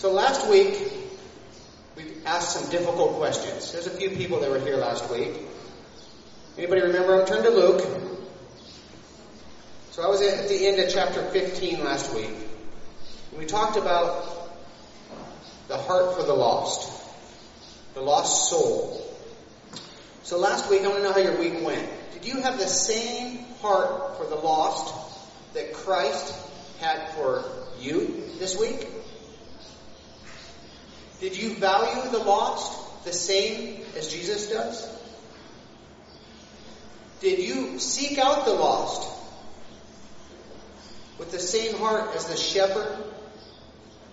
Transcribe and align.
So 0.00 0.10
last 0.10 0.48
week, 0.48 0.80
we 1.94 2.04
asked 2.24 2.58
some 2.58 2.70
difficult 2.70 3.16
questions. 3.16 3.70
There's 3.70 3.86
a 3.86 3.90
few 3.90 4.08
people 4.08 4.40
that 4.40 4.48
were 4.48 4.58
here 4.58 4.78
last 4.78 5.10
week. 5.10 5.34
Anybody 6.56 6.80
remember? 6.80 7.26
Turn 7.26 7.42
to 7.42 7.50
Luke. 7.50 7.82
So 9.90 10.02
I 10.02 10.06
was 10.06 10.22
at 10.22 10.48
the 10.48 10.66
end 10.66 10.80
of 10.80 10.90
chapter 10.90 11.22
15 11.22 11.84
last 11.84 12.14
week. 12.14 12.30
We 13.36 13.44
talked 13.44 13.76
about 13.76 14.58
the 15.68 15.76
heart 15.76 16.16
for 16.16 16.22
the 16.22 16.32
lost, 16.32 16.90
the 17.92 18.00
lost 18.00 18.48
soul. 18.48 19.06
So 20.22 20.38
last 20.38 20.70
week, 20.70 20.80
I 20.80 20.86
want 20.86 21.00
to 21.00 21.02
know 21.02 21.12
how 21.12 21.18
your 21.18 21.38
week 21.38 21.62
went. 21.62 21.86
Did 22.14 22.24
you 22.24 22.40
have 22.40 22.56
the 22.56 22.68
same 22.68 23.40
heart 23.60 24.16
for 24.16 24.24
the 24.24 24.36
lost 24.36 24.94
that 25.52 25.74
Christ 25.74 26.34
had 26.80 27.10
for 27.10 27.44
you 27.78 28.24
this 28.38 28.58
week? 28.58 28.88
Did 31.20 31.36
you 31.36 31.54
value 31.54 32.10
the 32.10 32.18
lost 32.18 33.04
the 33.04 33.12
same 33.12 33.82
as 33.96 34.08
Jesus 34.08 34.48
does? 34.48 34.88
Did 37.20 37.38
you 37.38 37.78
seek 37.78 38.18
out 38.18 38.46
the 38.46 38.54
lost 38.54 39.08
with 41.18 41.30
the 41.30 41.38
same 41.38 41.76
heart 41.76 42.14
as 42.14 42.26
the 42.26 42.36
shepherd, 42.36 42.96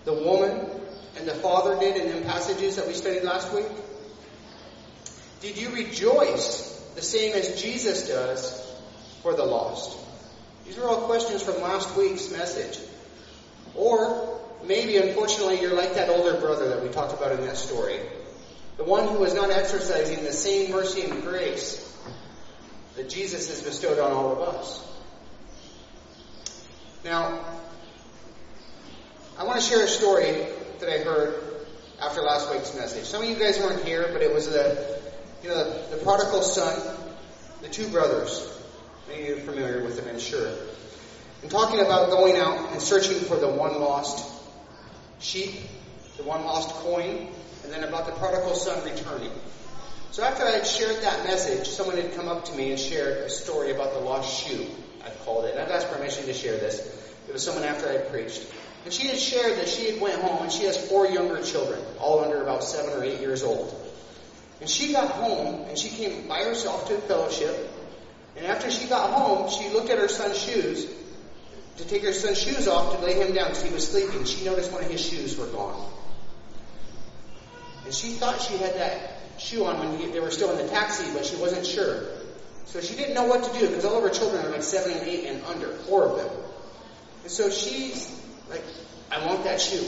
the 0.04 0.12
woman, 0.12 0.68
and 1.16 1.26
the 1.26 1.34
father 1.34 1.78
did 1.80 1.96
in 1.96 2.14
the 2.14 2.26
passages 2.26 2.76
that 2.76 2.86
we 2.86 2.92
studied 2.92 3.24
last 3.24 3.52
week? 3.54 3.66
Did 5.40 5.56
you 5.56 5.70
rejoice 5.70 6.78
the 6.94 7.02
same 7.02 7.34
as 7.34 7.60
Jesus 7.60 8.08
does 8.08 8.76
for 9.22 9.34
the 9.34 9.44
lost? 9.44 9.96
These 10.66 10.76
are 10.78 10.86
all 10.86 11.06
questions 11.06 11.42
from 11.42 11.62
last 11.62 11.96
week's 11.96 12.30
message. 12.30 12.78
Or 13.74 14.37
maybe, 14.64 14.96
unfortunately, 14.96 15.60
you're 15.60 15.74
like 15.74 15.94
that 15.94 16.08
older 16.08 16.38
brother 16.40 16.68
that 16.68 16.82
we 16.82 16.88
talked 16.88 17.12
about 17.12 17.32
in 17.32 17.40
that 17.42 17.56
story. 17.56 17.98
The 18.76 18.84
one 18.84 19.08
who 19.08 19.18
was 19.18 19.34
not 19.34 19.50
exercising 19.50 20.24
the 20.24 20.32
same 20.32 20.70
mercy 20.70 21.02
and 21.02 21.22
grace 21.22 21.84
that 22.96 23.08
Jesus 23.08 23.48
has 23.48 23.62
bestowed 23.62 23.98
on 23.98 24.12
all 24.12 24.32
of 24.32 24.54
us. 24.54 24.84
Now, 27.04 27.40
I 29.38 29.44
want 29.44 29.60
to 29.60 29.64
share 29.64 29.84
a 29.84 29.88
story 29.88 30.46
that 30.80 30.88
I 30.88 30.98
heard 31.04 31.42
after 32.00 32.22
last 32.22 32.52
week's 32.52 32.74
message. 32.74 33.04
Some 33.04 33.22
of 33.22 33.28
you 33.28 33.36
guys 33.36 33.58
weren't 33.58 33.84
here, 33.84 34.08
but 34.12 34.22
it 34.22 34.32
was 34.32 34.48
the, 34.48 35.00
you 35.42 35.48
know, 35.48 35.56
the, 35.56 35.96
the 35.96 36.02
prodigal 36.02 36.42
son, 36.42 36.96
the 37.62 37.68
two 37.68 37.88
brothers. 37.88 38.52
Maybe 39.08 39.28
you 39.28 39.36
are 39.36 39.40
familiar 39.40 39.82
with 39.82 39.96
them, 39.96 40.06
I'm 40.08 40.20
sure. 40.20 40.52
And 41.42 41.50
talking 41.50 41.80
about 41.80 42.10
going 42.10 42.36
out 42.36 42.72
and 42.72 42.82
searching 42.82 43.18
for 43.18 43.36
the 43.36 43.48
one 43.48 43.80
lost 43.80 44.37
sheep, 45.20 45.54
the 46.16 46.22
one 46.22 46.44
lost 46.44 46.70
coin, 46.76 47.28
and 47.64 47.72
then 47.72 47.84
about 47.84 48.06
the 48.06 48.12
prodigal 48.12 48.54
son 48.54 48.84
returning. 48.84 49.32
So 50.10 50.24
after 50.24 50.44
I 50.44 50.52
had 50.52 50.66
shared 50.66 51.02
that 51.02 51.24
message, 51.24 51.68
someone 51.68 51.96
had 51.96 52.14
come 52.14 52.28
up 52.28 52.44
to 52.46 52.54
me 52.54 52.70
and 52.70 52.80
shared 52.80 53.18
a 53.18 53.30
story 53.30 53.72
about 53.72 53.92
the 53.92 54.00
lost 54.00 54.44
shoe, 54.44 54.66
I've 55.04 55.18
called 55.20 55.44
it. 55.44 55.56
I've 55.56 55.70
asked 55.70 55.90
permission 55.90 56.24
to 56.26 56.32
share 56.32 56.56
this. 56.56 56.80
It 57.28 57.32
was 57.32 57.44
someone 57.44 57.64
after 57.64 57.88
I 57.88 57.98
preached. 57.98 58.46
And 58.84 58.92
she 58.92 59.06
had 59.08 59.18
shared 59.18 59.58
that 59.58 59.68
she 59.68 59.90
had 59.90 60.00
went 60.00 60.20
home 60.20 60.42
and 60.42 60.52
she 60.52 60.64
has 60.64 60.88
four 60.88 61.06
younger 61.06 61.42
children, 61.42 61.80
all 62.00 62.24
under 62.24 62.42
about 62.42 62.64
seven 62.64 62.92
or 62.98 63.04
eight 63.04 63.20
years 63.20 63.42
old. 63.42 63.74
And 64.60 64.68
she 64.68 64.92
got 64.92 65.10
home 65.10 65.66
and 65.68 65.78
she 65.78 65.90
came 65.90 66.26
by 66.26 66.42
herself 66.42 66.88
to 66.88 66.96
fellowship. 67.02 67.70
And 68.36 68.46
after 68.46 68.70
she 68.70 68.88
got 68.88 69.10
home, 69.10 69.50
she 69.50 69.68
looked 69.70 69.90
at 69.90 69.98
her 69.98 70.08
son's 70.08 70.38
shoes 70.38 70.86
to 71.78 71.84
take 71.84 72.02
her 72.02 72.12
son's 72.12 72.40
shoes 72.40 72.66
off 72.68 72.96
to 72.96 73.04
lay 73.04 73.14
him 73.14 73.34
down 73.34 73.48
because 73.48 73.62
he 73.62 73.72
was 73.72 73.88
sleeping. 73.88 74.24
She 74.24 74.44
noticed 74.44 74.72
one 74.72 74.84
of 74.84 74.90
his 74.90 75.00
shoes 75.00 75.38
were 75.38 75.46
gone. 75.46 75.90
And 77.84 77.94
she 77.94 78.08
thought 78.08 78.40
she 78.40 78.56
had 78.56 78.74
that 78.74 79.18
shoe 79.38 79.64
on 79.64 79.78
when 79.78 79.98
he, 79.98 80.06
they 80.10 80.20
were 80.20 80.32
still 80.32 80.50
in 80.50 80.58
the 80.58 80.70
taxi, 80.70 81.10
but 81.14 81.24
she 81.24 81.36
wasn't 81.36 81.64
sure. 81.64 82.04
So 82.66 82.80
she 82.80 82.96
didn't 82.96 83.14
know 83.14 83.24
what 83.24 83.44
to 83.44 83.58
do 83.58 83.66
because 83.66 83.84
all 83.84 83.96
of 83.96 84.02
her 84.02 84.10
children 84.10 84.44
are 84.44 84.50
like 84.50 84.62
seven 84.62 84.92
and 84.92 85.02
eight 85.02 85.26
and 85.26 85.42
under, 85.44 85.68
four 85.68 86.04
of 86.04 86.16
them. 86.16 86.28
And 87.22 87.30
so 87.30 87.48
she's 87.48 88.10
like, 88.50 88.62
I 89.10 89.24
want 89.24 89.44
that 89.44 89.60
shoe. 89.60 89.86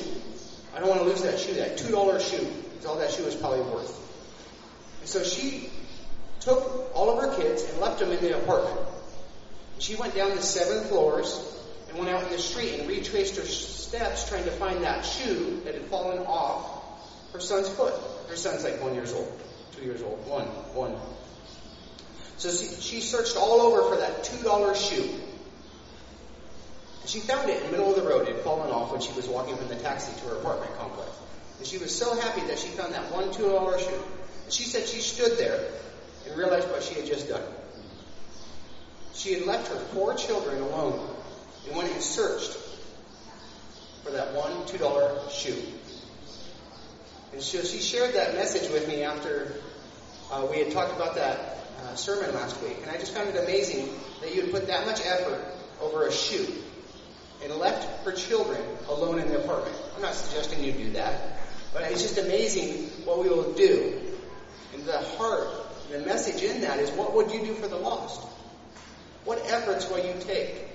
I 0.75 0.79
don't 0.79 0.89
want 0.89 1.01
to 1.03 1.07
lose 1.07 1.23
that 1.23 1.39
shoe. 1.39 1.55
That 1.55 1.77
two 1.77 1.91
dollar 1.91 2.21
shoe 2.21 2.47
is 2.79 2.87
all 2.87 2.99
that 2.99 3.11
shoe 3.11 3.25
is 3.25 3.35
probably 3.35 3.61
worth. 3.63 3.99
And 5.01 5.09
so 5.09 5.25
she 5.25 5.69
took 6.39 6.91
all 6.95 7.11
of 7.11 7.19
her 7.23 7.37
kids 7.37 7.65
and 7.65 7.81
left 7.81 7.99
them 7.99 8.13
in 8.13 8.23
the 8.23 8.39
apartment. 8.39 8.79
She 9.79 9.97
went 9.97 10.15
down 10.15 10.31
the 10.31 10.43
seven 10.43 10.85
floors 10.85 11.60
and 11.91 11.99
went 11.99 12.11
out 12.11 12.23
in 12.25 12.31
the 12.31 12.39
street 12.39 12.79
and 12.79 12.89
retraced 12.89 13.37
her 13.37 13.45
steps 13.45 14.29
trying 14.29 14.45
to 14.45 14.51
find 14.53 14.85
that 14.85 15.05
shoe 15.05 15.61
that 15.65 15.75
had 15.75 15.85
fallen 15.85 16.19
off 16.21 16.81
her 17.33 17.41
son's 17.41 17.69
foot. 17.69 17.95
Her 18.29 18.37
son's 18.37 18.65
like 18.65 18.81
one 18.81 18.95
years 18.95 19.13
old, 19.13 19.31
two 19.77 19.83
years 19.83 20.03
old, 20.03 20.25
one, 20.27 20.47
one. 20.47 20.95
So 22.37 22.51
she 22.51 23.01
searched 23.01 23.37
all 23.37 23.61
over 23.61 23.89
for 23.91 24.01
that 24.01 24.25
two 24.25 24.43
dollar 24.43 24.75
shoe. 24.75 25.09
And 27.01 27.09
she 27.09 27.21
found 27.21 27.51
it 27.51 27.59
in 27.59 27.67
the 27.67 27.71
middle 27.73 27.91
of 27.95 28.03
the 28.03 28.09
road. 28.09 28.29
It 28.29 28.37
had 28.37 28.45
fallen 28.45 28.71
off 28.71 28.93
when 28.93 29.01
she 29.01 29.13
was 29.13 29.27
walking 29.27 29.57
from 29.57 29.69
the 29.69 29.77
taxi 29.77 30.13
to 30.21 30.29
her 30.29 30.37
apartment 30.37 30.77
complex. 30.79 31.11
And 31.59 31.67
she 31.67 31.79
was 31.79 31.97
so 31.97 32.19
happy 32.21 32.43
that 32.47 32.59
she 32.59 32.69
found 32.69 32.95
that 32.95 33.11
one 33.13 33.33
two 33.33 33.49
dollar 33.49 33.79
shoe. 33.79 34.03
And 34.45 34.53
she 34.53 34.65
said 34.65 34.87
she 34.87 35.01
stood 35.01 35.39
there 35.39 35.61
and 36.27 36.39
realized 36.39 36.69
what 36.71 36.83
she 36.83 36.95
had 36.95 37.07
just 37.07 37.29
done. 37.29 37.43
She 39.13 39.35
had 39.35 39.45
left 39.45 39.69
her 39.69 39.79
four 39.93 40.15
children 40.15 40.63
alone 40.63 41.17
and 41.67 41.77
went 41.77 41.93
and 41.93 42.03
searched 42.03 42.57
for 44.05 44.11
that 44.13 44.35
one 44.35 44.67
two 44.67 44.79
dollar 44.79 45.19
shoe. 45.31 45.63
And 47.33 47.43
so 47.43 47.63
she 47.63 47.79
shared 47.79 48.15
that 48.15 48.35
message 48.35 48.71
with 48.71 48.89
me 48.89 49.03
after 49.03 49.55
uh, 50.33 50.47
we 50.51 50.59
had 50.59 50.73
talked 50.73 50.95
about 50.95 51.15
that 51.15 51.59
uh, 51.83 51.95
sermon 51.95 52.35
last 52.35 52.61
week. 52.63 52.77
And 52.83 52.91
I 52.91 52.99
just 52.99 53.15
found 53.15 53.29
it 53.29 53.37
amazing 53.37 53.89
that 54.21 54.35
you 54.35 54.43
would 54.43 54.53
put 54.53 54.67
that 54.67 54.87
much 54.87 55.01
effort 55.05 55.41
over 55.81 56.07
a 56.07 56.13
shoe 56.13 56.47
and 57.43 57.55
left 57.55 58.05
her 58.05 58.13
children 58.13 58.61
alone 58.89 59.19
in 59.19 59.29
the 59.29 59.43
apartment. 59.43 59.77
I'm 59.97 60.03
not 60.03 60.15
suggesting 60.15 60.63
you 60.63 60.73
do 60.73 60.93
that, 60.93 61.39
but 61.73 61.83
it's 61.83 62.03
just 62.03 62.19
amazing 62.19 62.91
what 63.05 63.23
we 63.23 63.29
will 63.29 63.53
do. 63.55 64.01
And 64.75 64.85
the 64.85 64.99
heart, 64.99 65.49
the 65.91 66.01
message 66.01 66.43
in 66.43 66.63
that 66.63 66.79
is 66.79 66.91
what 66.91 67.15
would 67.15 67.31
you 67.31 67.41
do 67.41 67.55
for 67.55 67.69
the 67.69 67.77
lost? 67.77 68.23
What 69.25 69.41
efforts 69.47 69.89
will 69.89 70.05
you 70.05 70.15
take? 70.21 70.67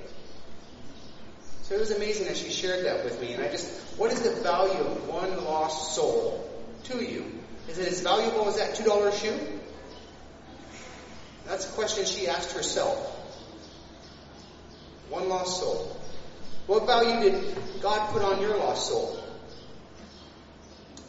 So 1.67 1.73
it 1.73 1.79
was 1.79 1.89
amazing 1.89 2.27
that 2.27 2.37
she 2.37 2.51
shared 2.51 2.85
that 2.85 3.03
with 3.03 3.19
me. 3.19 3.33
And 3.33 3.43
I 3.43 3.49
just, 3.49 3.67
what 3.97 4.11
is 4.11 4.21
the 4.21 4.29
value 4.43 4.79
of 4.79 5.07
one 5.07 5.43
lost 5.43 5.95
soul 5.95 6.47
to 6.83 7.03
you? 7.03 7.25
Is 7.67 7.79
it 7.79 7.87
as 7.87 8.01
valuable 8.01 8.47
as 8.47 8.57
that 8.57 8.75
$2 8.75 9.19
shoe? 9.19 9.59
That's 11.47 11.67
a 11.67 11.73
question 11.73 12.05
she 12.05 12.27
asked 12.27 12.51
herself. 12.55 12.95
One 15.09 15.27
lost 15.27 15.59
soul. 15.59 15.99
What 16.67 16.85
value 16.85 17.31
did 17.31 17.57
God 17.81 18.13
put 18.13 18.21
on 18.21 18.41
your 18.41 18.57
lost 18.57 18.87
soul? 18.87 19.19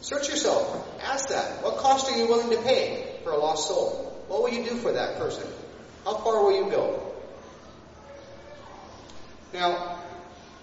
Search 0.01 0.27
yourself. 0.27 0.87
Ask 1.03 1.29
that. 1.29 1.63
What 1.63 1.77
cost 1.77 2.11
are 2.11 2.17
you 2.17 2.27
willing 2.27 2.49
to 2.49 2.63
pay 2.63 3.19
for 3.23 3.31
a 3.31 3.37
lost 3.37 3.67
soul? 3.67 4.25
What 4.27 4.41
will 4.41 4.49
you 4.49 4.67
do 4.67 4.75
for 4.77 4.91
that 4.91 5.19
person? 5.19 5.47
How 6.03 6.15
far 6.15 6.43
will 6.43 6.65
you 6.65 6.71
go? 6.71 7.13
Now, 9.53 9.96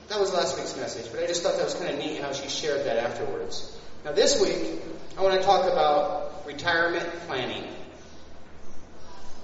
that 0.08 0.20
was 0.20 0.32
last 0.32 0.56
week's 0.56 0.76
message, 0.76 1.10
but 1.10 1.22
I 1.22 1.26
just 1.26 1.42
thought 1.42 1.56
that 1.56 1.64
was 1.64 1.74
kind 1.74 1.90
of 1.90 1.98
neat 1.98 2.20
how 2.20 2.32
she 2.32 2.48
shared 2.48 2.86
that 2.86 2.98
afterwards. 2.98 3.76
Now, 4.04 4.12
this 4.12 4.40
week, 4.40 4.80
I 5.16 5.22
want 5.22 5.40
to 5.40 5.44
talk 5.44 5.64
about 5.70 6.46
retirement 6.46 7.08
planning. 7.26 7.62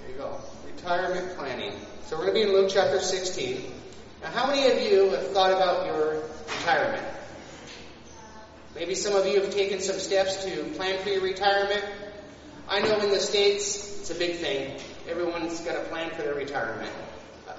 There 0.01 0.11
you 0.11 0.17
go. 0.17 0.39
Retirement 0.75 1.35
planning. 1.37 1.73
So 2.05 2.17
we're 2.17 2.25
going 2.25 2.35
to 2.35 2.45
be 2.45 2.49
in 2.49 2.53
Luke 2.53 2.69
chapter 2.71 2.99
16. 2.99 3.71
Now, 4.21 4.29
how 4.29 4.47
many 4.47 4.69
of 4.71 4.81
you 4.81 5.09
have 5.09 5.31
thought 5.31 5.51
about 5.51 5.87
your 5.87 6.23
retirement? 6.59 7.07
Maybe 8.75 8.95
some 8.95 9.15
of 9.15 9.25
you 9.25 9.41
have 9.41 9.51
taken 9.51 9.79
some 9.79 9.97
steps 9.97 10.45
to 10.45 10.63
plan 10.75 11.01
for 11.01 11.09
your 11.09 11.21
retirement. 11.21 11.83
I 12.69 12.81
know 12.81 12.99
in 12.99 13.09
the 13.09 13.19
States, 13.19 13.99
it's 13.99 14.11
a 14.11 14.15
big 14.15 14.35
thing. 14.35 14.79
Everyone's 15.09 15.59
got 15.61 15.75
a 15.75 15.81
plan 15.89 16.11
for 16.11 16.21
their 16.21 16.35
retirement. 16.35 16.91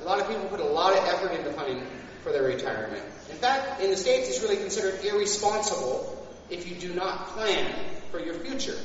A 0.01 0.05
lot 0.05 0.21
of 0.21 0.29
people 0.29 0.45
put 0.45 0.61
a 0.61 0.65
lot 0.65 0.97
of 0.97 1.05
effort 1.05 1.33
into 1.33 1.51
planning 1.51 1.85
for 2.23 2.33
their 2.33 2.43
retirement. 2.43 3.03
In 3.31 3.37
fact, 3.37 3.81
in 3.81 3.91
the 3.91 3.97
States, 3.97 4.29
it's 4.29 4.43
really 4.43 4.57
considered 4.57 5.05
irresponsible 5.05 6.19
if 6.51 6.69
you 6.69 6.77
do 6.77 6.95
not 6.95 7.29
plan 7.29 7.73
for 8.11 8.21
your 8.21 8.35
future. 8.35 8.79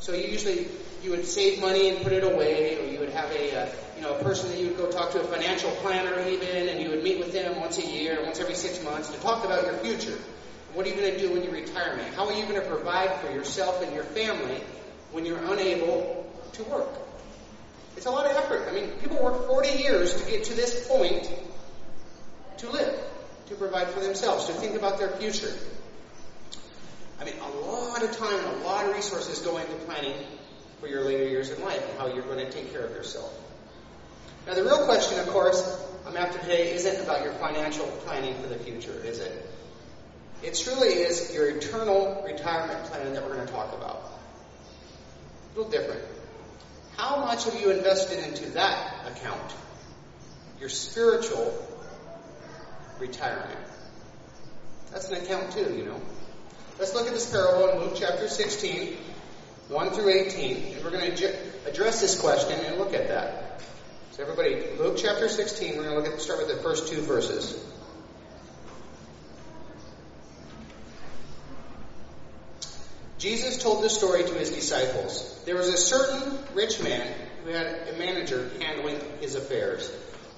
So 0.00 0.12
you 0.12 0.28
usually 0.28 0.68
you 1.02 1.10
would 1.10 1.26
save 1.26 1.60
money 1.60 1.88
and 1.88 2.02
put 2.02 2.12
it 2.12 2.24
away, 2.24 2.78
or 2.78 2.90
you 2.90 2.98
would 3.00 3.10
have 3.10 3.30
a 3.32 3.56
uh, 3.56 3.68
you 3.96 4.02
know 4.02 4.16
a 4.16 4.22
person 4.22 4.50
that 4.50 4.58
you 4.58 4.68
would 4.68 4.76
go 4.76 4.90
talk 4.90 5.10
to 5.12 5.20
a 5.20 5.24
financial 5.24 5.70
planner 5.82 6.26
even, 6.28 6.68
and 6.68 6.80
you 6.80 6.90
would 6.90 7.02
meet 7.02 7.18
with 7.18 7.32
them 7.32 7.60
once 7.60 7.78
a 7.78 7.86
year, 7.86 8.22
once 8.24 8.40
every 8.40 8.54
six 8.54 8.82
months 8.82 9.08
to 9.10 9.20
talk 9.20 9.44
about 9.44 9.64
your 9.64 9.74
future. 9.78 10.16
What 10.72 10.86
are 10.86 10.88
you 10.88 10.94
going 10.94 11.12
to 11.12 11.18
do 11.18 11.32
when 11.32 11.42
you 11.42 11.50
retirement? 11.50 12.14
How 12.14 12.26
are 12.26 12.32
you 12.32 12.44
going 12.46 12.60
to 12.60 12.68
provide 12.68 13.12
for 13.20 13.32
yourself 13.32 13.82
and 13.82 13.92
your 13.92 14.04
family 14.04 14.62
when 15.10 15.26
you're 15.26 15.42
unable 15.52 16.30
to 16.52 16.64
work? 16.64 16.88
It's 17.96 18.06
a 18.06 18.10
lot 18.10 18.26
of 18.26 18.36
effort. 18.36 18.68
I 18.70 18.72
mean, 18.72 18.90
people 19.00 19.20
work 19.20 19.48
40 19.48 19.68
years 19.82 20.14
to 20.22 20.30
get 20.30 20.44
to 20.44 20.54
this 20.54 20.86
point 20.86 21.28
to 22.60 22.70
live, 22.70 22.94
to 23.48 23.54
provide 23.54 23.88
for 23.88 24.00
themselves, 24.00 24.46
to 24.46 24.52
think 24.52 24.76
about 24.76 24.98
their 24.98 25.10
future. 25.10 25.52
I 27.20 27.24
mean, 27.24 27.34
a 27.38 27.48
lot 27.48 28.02
of 28.02 28.16
time 28.16 28.38
and 28.38 28.62
a 28.62 28.64
lot 28.64 28.86
of 28.86 28.94
resources 28.94 29.40
go 29.40 29.58
into 29.58 29.72
planning 29.86 30.14
for 30.80 30.86
your 30.88 31.02
later 31.02 31.28
years 31.28 31.50
in 31.50 31.62
life 31.62 31.86
and 31.88 31.98
how 31.98 32.06
you're 32.06 32.24
going 32.24 32.38
to 32.38 32.50
take 32.50 32.72
care 32.72 32.84
of 32.84 32.92
yourself. 32.92 33.32
Now, 34.46 34.54
the 34.54 34.64
real 34.64 34.84
question, 34.86 35.18
of 35.20 35.28
course, 35.28 35.86
I'm 36.06 36.16
after 36.16 36.38
today 36.38 36.72
isn't 36.72 37.02
about 37.02 37.24
your 37.24 37.34
financial 37.34 37.86
planning 38.04 38.34
for 38.40 38.48
the 38.48 38.58
future, 38.58 38.94
is 39.04 39.18
it? 39.18 39.46
It 40.42 40.54
truly 40.54 40.88
is 40.88 41.34
your 41.34 41.50
eternal 41.50 42.22
retirement 42.26 42.84
plan 42.84 43.12
that 43.12 43.22
we're 43.22 43.34
going 43.34 43.46
to 43.46 43.52
talk 43.52 43.74
about. 43.74 44.10
A 45.54 45.58
little 45.58 45.70
different. 45.70 46.02
How 46.96 47.16
much 47.20 47.44
have 47.44 47.60
you 47.60 47.70
invested 47.70 48.24
into 48.24 48.50
that 48.52 49.06
account? 49.06 49.52
Your 50.58 50.70
spiritual 50.70 51.52
retirement. 53.00 53.58
That's 54.92 55.10
an 55.10 55.22
account 55.22 55.52
too, 55.52 55.74
you 55.76 55.84
know. 55.84 56.00
Let's 56.78 56.94
look 56.94 57.06
at 57.06 57.12
this 57.12 57.30
parable 57.30 57.68
in 57.68 57.78
Luke 57.80 57.94
chapter 57.96 58.28
16, 58.28 58.96
1 59.68 59.90
through 59.90 60.08
18, 60.08 60.74
and 60.74 60.84
we're 60.84 60.90
going 60.90 61.14
to 61.14 61.36
address 61.66 62.00
this 62.00 62.20
question 62.20 62.58
and 62.64 62.78
look 62.78 62.94
at 62.94 63.08
that. 63.08 63.62
So 64.12 64.22
everybody, 64.22 64.76
Luke 64.78 64.96
chapter 64.98 65.28
16, 65.28 65.76
we're 65.76 65.84
going 65.84 65.94
to 65.96 66.00
look 66.02 66.12
at 66.12 66.20
start 66.20 66.38
with 66.38 66.48
the 66.48 66.62
first 66.62 66.88
two 66.88 67.00
verses. 67.02 67.64
Jesus 73.18 73.62
told 73.62 73.84
this 73.84 73.94
story 73.94 74.24
to 74.24 74.34
his 74.34 74.50
disciples. 74.50 75.42
There 75.44 75.54
was 75.54 75.68
a 75.68 75.76
certain 75.76 76.38
rich 76.54 76.82
man 76.82 77.06
who 77.44 77.50
had 77.50 77.66
a 77.88 77.98
manager 77.98 78.50
handling 78.60 78.98
his 79.20 79.34
affairs. 79.34 79.92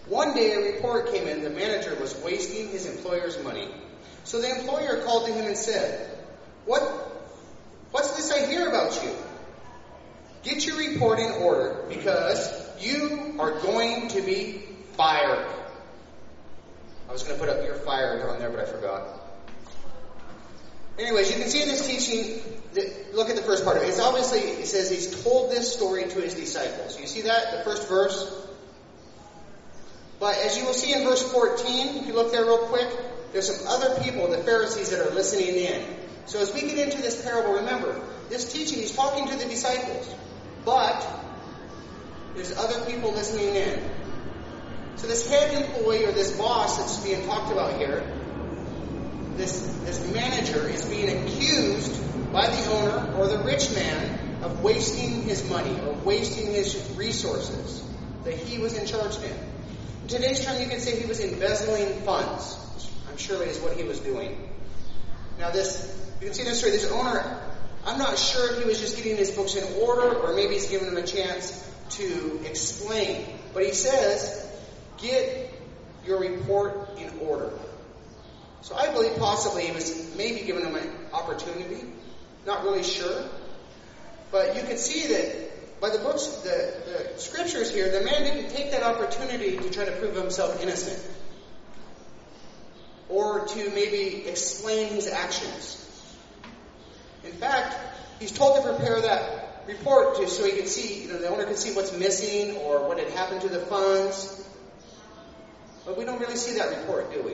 One 0.06 0.34
day 0.34 0.52
a 0.52 0.72
report 0.74 1.12
came 1.12 1.28
in 1.28 1.42
the 1.42 1.50
manager 1.50 1.96
was 2.00 2.16
wasting 2.16 2.68
his 2.68 2.86
employer's 2.86 3.42
money. 3.42 3.68
So 4.24 4.40
the 4.40 4.58
employer 4.58 5.02
called 5.04 5.26
to 5.26 5.32
him 5.32 5.46
and 5.46 5.56
said, 5.56 6.18
What 6.64 6.82
what's 7.92 8.16
this 8.16 8.32
I 8.32 8.46
hear 8.46 8.68
about 8.68 9.02
you? 9.02 9.14
Get 10.42 10.66
your 10.66 10.76
report 10.76 11.20
in 11.20 11.30
order 11.42 11.84
because 11.88 12.62
you 12.80 13.36
are 13.38 13.60
going 13.60 14.08
to 14.08 14.22
be 14.22 14.62
fired. 14.96 15.46
I 17.08 17.12
was 17.12 17.22
going 17.22 17.38
to 17.38 17.44
put 17.44 17.48
up 17.48 17.64
your 17.64 17.76
fired 17.76 18.28
on 18.28 18.38
there, 18.38 18.50
but 18.50 18.60
I 18.60 18.64
forgot. 18.64 19.06
Anyways, 20.98 21.30
you 21.30 21.40
can 21.40 21.48
see 21.48 21.62
in 21.62 21.68
this 21.68 21.86
teaching, 21.86 22.42
look 23.14 23.30
at 23.30 23.36
the 23.36 23.42
first 23.42 23.64
part 23.64 23.76
of 23.76 23.82
it. 23.82 23.88
It's 23.88 24.00
obviously, 24.00 24.40
it 24.40 24.66
says 24.66 24.90
he's 24.90 25.22
told 25.22 25.50
this 25.50 25.72
story 25.72 26.04
to 26.04 26.20
his 26.20 26.34
disciples. 26.34 27.00
You 27.00 27.06
see 27.06 27.22
that? 27.22 27.58
The 27.58 27.64
first 27.64 27.88
verse? 27.88 28.48
But 30.22 30.38
as 30.38 30.56
you 30.56 30.64
will 30.64 30.72
see 30.72 30.94
in 30.94 31.02
verse 31.02 31.20
14, 31.32 31.96
if 31.96 32.06
you 32.06 32.12
look 32.12 32.30
there 32.30 32.44
real 32.44 32.68
quick, 32.68 32.88
there's 33.32 33.52
some 33.52 33.66
other 33.66 34.00
people, 34.04 34.28
the 34.28 34.38
Pharisees, 34.38 34.90
that 34.90 35.04
are 35.04 35.12
listening 35.12 35.56
in. 35.56 35.84
So 36.26 36.38
as 36.38 36.54
we 36.54 36.60
get 36.60 36.78
into 36.78 37.02
this 37.02 37.20
parable, 37.24 37.54
remember, 37.54 38.00
this 38.28 38.52
teaching, 38.52 38.78
he's 38.78 38.94
talking 38.94 39.26
to 39.26 39.36
the 39.36 39.46
disciples. 39.46 40.14
But 40.64 41.04
there's 42.36 42.56
other 42.56 42.88
people 42.88 43.10
listening 43.10 43.56
in. 43.56 43.82
So 44.94 45.08
this 45.08 45.28
head 45.28 45.60
employee 45.60 46.04
or 46.04 46.12
this 46.12 46.38
boss 46.38 46.78
that's 46.78 47.04
being 47.04 47.26
talked 47.26 47.50
about 47.50 47.80
here, 47.80 48.06
this, 49.34 49.74
this 49.82 50.08
manager 50.12 50.68
is 50.68 50.84
being 50.84 51.26
accused 51.26 52.32
by 52.32 52.46
the 52.46 52.64
owner 52.70 53.16
or 53.16 53.26
the 53.26 53.38
rich 53.38 53.74
man 53.74 54.44
of 54.44 54.62
wasting 54.62 55.22
his 55.22 55.50
money 55.50 55.76
or 55.80 55.94
wasting 56.04 56.46
his 56.52 56.94
resources 56.96 57.82
that 58.22 58.34
he 58.34 58.58
was 58.58 58.78
in 58.78 58.86
charge 58.86 59.16
in. 59.16 59.51
In 60.02 60.08
today's 60.08 60.44
term, 60.44 60.60
you 60.60 60.68
could 60.68 60.80
say 60.80 61.00
he 61.00 61.06
was 61.06 61.20
embezzling 61.20 62.02
funds. 62.02 62.58
I'm 63.08 63.16
sure 63.16 63.42
is 63.42 63.60
what 63.60 63.76
he 63.76 63.84
was 63.84 64.00
doing. 64.00 64.36
Now, 65.38 65.50
this 65.50 65.98
you 66.20 66.26
can 66.26 66.34
see 66.34 66.42
this 66.42 66.58
story. 66.58 66.72
This 66.72 66.90
owner, 66.90 67.40
I'm 67.86 67.98
not 67.98 68.18
sure 68.18 68.52
if 68.52 68.58
he 68.60 68.64
was 68.64 68.80
just 68.80 68.96
getting 68.96 69.16
his 69.16 69.30
books 69.30 69.54
in 69.54 69.64
order 69.80 70.14
or 70.14 70.34
maybe 70.34 70.54
he's 70.54 70.68
giving 70.68 70.92
them 70.92 71.02
a 71.02 71.06
chance 71.06 71.68
to 71.90 72.40
explain. 72.44 73.26
But 73.54 73.64
he 73.64 73.72
says, 73.72 74.48
get 74.98 75.52
your 76.04 76.20
report 76.20 76.98
in 76.98 77.18
order. 77.20 77.52
So 78.62 78.74
I 78.74 78.92
believe 78.92 79.16
possibly 79.18 79.66
he 79.66 79.72
was 79.72 80.14
maybe 80.16 80.42
giving 80.42 80.64
him 80.64 80.74
an 80.74 80.90
opportunity. 81.12 81.84
Not 82.46 82.64
really 82.64 82.82
sure. 82.82 83.24
But 84.30 84.56
you 84.56 84.62
can 84.62 84.78
see 84.78 85.08
that 85.08 85.51
by 85.82 85.90
the 85.90 85.98
books, 85.98 86.28
the, 86.44 86.74
the 86.86 87.18
scriptures 87.18 87.74
here, 87.74 87.90
the 87.90 88.04
man 88.04 88.22
didn't 88.22 88.50
take 88.50 88.70
that 88.70 88.84
opportunity 88.84 89.56
to 89.56 89.68
try 89.68 89.84
to 89.84 89.90
prove 89.90 90.14
himself 90.14 90.62
innocent. 90.62 91.04
Or 93.08 93.44
to 93.44 93.70
maybe 93.70 94.28
explain 94.28 94.94
his 94.94 95.08
actions. 95.08 95.78
In 97.24 97.32
fact, 97.32 97.74
he's 98.20 98.30
told 98.30 98.62
to 98.62 98.62
prepare 98.62 99.00
that 99.00 99.64
report 99.66 100.18
to, 100.18 100.28
so 100.28 100.44
he 100.44 100.52
can 100.52 100.68
see, 100.68 101.02
you 101.02 101.12
know, 101.12 101.18
the 101.18 101.28
owner 101.28 101.44
can 101.44 101.56
see 101.56 101.74
what's 101.74 101.92
missing 101.98 102.56
or 102.58 102.86
what 102.86 103.00
had 103.00 103.08
happened 103.08 103.40
to 103.40 103.48
the 103.48 103.58
funds. 103.58 104.48
But 105.84 105.98
we 105.98 106.04
don't 106.04 106.20
really 106.20 106.36
see 106.36 106.58
that 106.58 106.78
report, 106.78 107.12
do 107.12 107.22
we? 107.22 107.32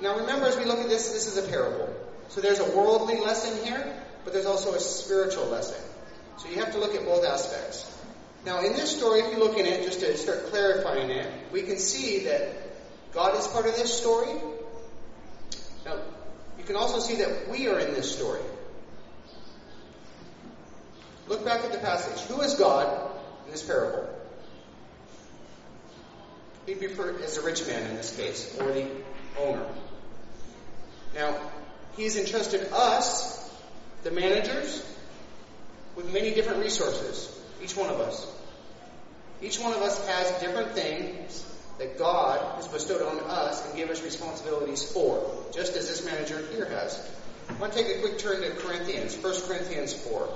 Now 0.00 0.20
remember, 0.20 0.46
as 0.46 0.56
we 0.56 0.66
look 0.66 0.78
at 0.78 0.88
this, 0.88 1.12
this 1.12 1.26
is 1.26 1.36
a 1.36 1.50
parable. 1.50 1.92
So 2.28 2.40
there's 2.40 2.60
a 2.60 2.76
worldly 2.76 3.18
lesson 3.18 3.64
here, 3.64 3.92
but 4.22 4.32
there's 4.32 4.46
also 4.46 4.74
a 4.74 4.80
spiritual 4.80 5.46
lesson. 5.46 5.89
So 6.40 6.48
you 6.48 6.56
have 6.56 6.72
to 6.72 6.78
look 6.78 6.94
at 6.94 7.04
both 7.04 7.22
aspects. 7.22 7.86
Now 8.46 8.64
in 8.64 8.72
this 8.72 8.96
story, 8.96 9.20
if 9.20 9.30
you 9.32 9.38
look 9.38 9.58
in 9.58 9.66
it, 9.66 9.84
just 9.84 10.00
to 10.00 10.16
start 10.16 10.46
clarifying 10.46 11.10
it, 11.10 11.30
we 11.52 11.62
can 11.62 11.76
see 11.76 12.24
that 12.24 12.48
God 13.12 13.36
is 13.36 13.46
part 13.48 13.66
of 13.66 13.76
this 13.76 13.92
story. 13.92 14.40
Now, 15.84 15.98
you 16.58 16.64
can 16.64 16.76
also 16.76 16.98
see 16.98 17.16
that 17.16 17.50
we 17.50 17.68
are 17.68 17.78
in 17.78 17.92
this 17.92 18.16
story. 18.16 18.40
Look 21.28 21.44
back 21.44 21.62
at 21.62 21.72
the 21.72 21.78
passage. 21.78 22.22
Who 22.28 22.40
is 22.40 22.54
God 22.54 23.10
in 23.44 23.52
this 23.52 23.62
parable? 23.62 24.08
He'd 26.64 26.80
be 26.80 26.86
referred 26.86 27.20
as 27.20 27.36
a 27.36 27.42
rich 27.42 27.66
man 27.66 27.82
in 27.90 27.96
this 27.96 28.16
case, 28.16 28.56
or 28.58 28.72
the 28.72 28.86
owner. 29.38 29.66
Now, 31.14 31.38
he's 31.96 32.16
entrusted 32.16 32.72
us, 32.72 33.50
the 34.04 34.10
managers, 34.10 34.86
with 36.02 36.12
many 36.12 36.34
different 36.34 36.60
resources. 36.60 37.28
Each 37.62 37.76
one 37.76 37.90
of 37.90 38.00
us. 38.00 38.26
Each 39.42 39.58
one 39.58 39.72
of 39.72 39.82
us 39.82 40.06
has 40.06 40.40
different 40.40 40.72
things 40.72 41.46
that 41.78 41.98
God 41.98 42.56
has 42.56 42.68
bestowed 42.68 43.02
on 43.02 43.18
us 43.20 43.66
and 43.66 43.76
given 43.76 43.92
us 43.92 44.02
responsibilities 44.02 44.82
for, 44.92 45.30
just 45.52 45.76
as 45.76 45.88
this 45.88 46.04
manager 46.04 46.42
here 46.52 46.66
has. 46.66 47.10
I 47.48 47.52
want 47.54 47.72
to 47.72 47.82
take 47.82 47.96
a 47.96 48.00
quick 48.00 48.18
turn 48.18 48.42
to 48.42 48.50
Corinthians, 48.50 49.16
1 49.16 49.40
Corinthians 49.42 49.94
4. 49.94 50.28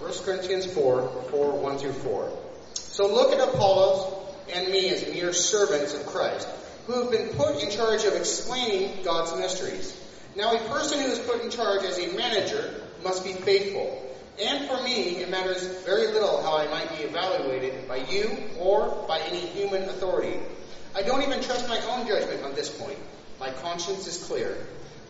First 0.00 0.23
Corinthians 0.34 0.66
4, 0.66 1.26
4, 1.30 1.60
1 1.60 1.78
through 1.78 1.92
4. 1.92 2.38
So 2.74 3.06
look 3.06 3.32
at 3.32 3.48
Apollos 3.48 4.12
and 4.52 4.68
me 4.68 4.88
as 4.90 5.06
mere 5.12 5.32
servants 5.32 5.94
of 5.94 6.06
Christ 6.06 6.48
who 6.86 7.02
have 7.02 7.10
been 7.12 7.28
put 7.28 7.62
in 7.62 7.70
charge 7.70 8.04
of 8.04 8.14
explaining 8.14 9.04
God's 9.04 9.36
mysteries. 9.38 9.96
Now, 10.36 10.52
a 10.52 10.58
person 10.68 10.98
who 10.98 11.06
is 11.06 11.20
put 11.20 11.42
in 11.42 11.50
charge 11.50 11.84
as 11.84 11.98
a 11.98 12.16
manager 12.16 12.74
must 13.04 13.22
be 13.22 13.32
faithful. 13.32 14.00
And 14.42 14.68
for 14.68 14.82
me, 14.82 15.18
it 15.18 15.30
matters 15.30 15.64
very 15.84 16.08
little 16.08 16.42
how 16.42 16.58
I 16.58 16.66
might 16.66 16.90
be 16.98 17.04
evaluated 17.04 17.86
by 17.86 17.98
you 17.98 18.36
or 18.58 19.04
by 19.06 19.20
any 19.20 19.38
human 19.38 19.84
authority. 19.84 20.40
I 20.96 21.02
don't 21.02 21.22
even 21.22 21.42
trust 21.42 21.68
my 21.68 21.80
own 21.90 22.08
judgment 22.08 22.42
on 22.42 22.54
this 22.56 22.68
point. 22.68 22.98
My 23.38 23.50
conscience 23.50 24.08
is 24.08 24.24
clear. 24.24 24.56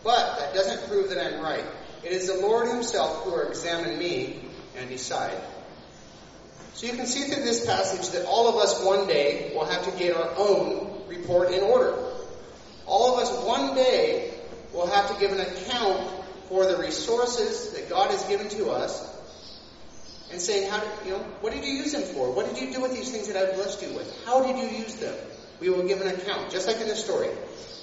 But 0.03 0.37
that 0.37 0.53
doesn't 0.53 0.87
prove 0.87 1.09
that 1.09 1.17
I'm 1.17 1.41
right. 1.41 1.65
It 2.03 2.11
is 2.11 2.27
the 2.27 2.39
Lord 2.39 2.67
Himself 2.67 3.23
who 3.23 3.31
will 3.31 3.47
examine 3.47 3.97
me 3.97 4.44
and 4.77 4.89
decide. 4.89 5.37
So 6.73 6.87
you 6.87 6.93
can 6.93 7.05
see 7.05 7.23
through 7.23 7.43
this 7.43 7.65
passage 7.65 8.09
that 8.09 8.25
all 8.25 8.49
of 8.49 8.55
us 8.55 8.83
one 8.83 9.07
day 9.07 9.53
will 9.55 9.65
have 9.65 9.85
to 9.85 9.91
get 9.91 10.15
our 10.15 10.33
own 10.37 11.07
report 11.07 11.51
in 11.51 11.63
order. 11.63 11.95
All 12.85 13.13
of 13.13 13.23
us 13.23 13.45
one 13.45 13.75
day 13.75 14.33
will 14.73 14.87
have 14.87 15.13
to 15.13 15.19
give 15.19 15.31
an 15.31 15.39
account 15.39 16.11
for 16.49 16.65
the 16.65 16.77
resources 16.77 17.71
that 17.71 17.89
God 17.89 18.11
has 18.11 18.23
given 18.25 18.49
to 18.49 18.71
us 18.71 19.11
and 20.31 20.41
saying, 20.41 20.69
how 20.69 20.79
did, 20.79 20.89
you 21.05 21.11
know, 21.11 21.19
what 21.39 21.53
did 21.53 21.63
you 21.63 21.73
use 21.73 21.93
them 21.93 22.01
for? 22.01 22.31
What 22.31 22.53
did 22.53 22.61
you 22.61 22.73
do 22.73 22.81
with 22.81 22.93
these 22.93 23.11
things 23.11 23.27
that 23.29 23.37
I've 23.37 23.55
blessed 23.55 23.81
you 23.81 23.93
with? 23.95 24.25
How 24.25 24.43
did 24.43 24.57
you 24.57 24.77
use 24.77 24.95
them? 24.95 25.15
We 25.59 25.69
will 25.69 25.87
give 25.87 26.01
an 26.01 26.07
account, 26.07 26.51
just 26.51 26.67
like 26.67 26.77
in 26.81 26.87
the 26.87 26.95
story. 26.95 27.29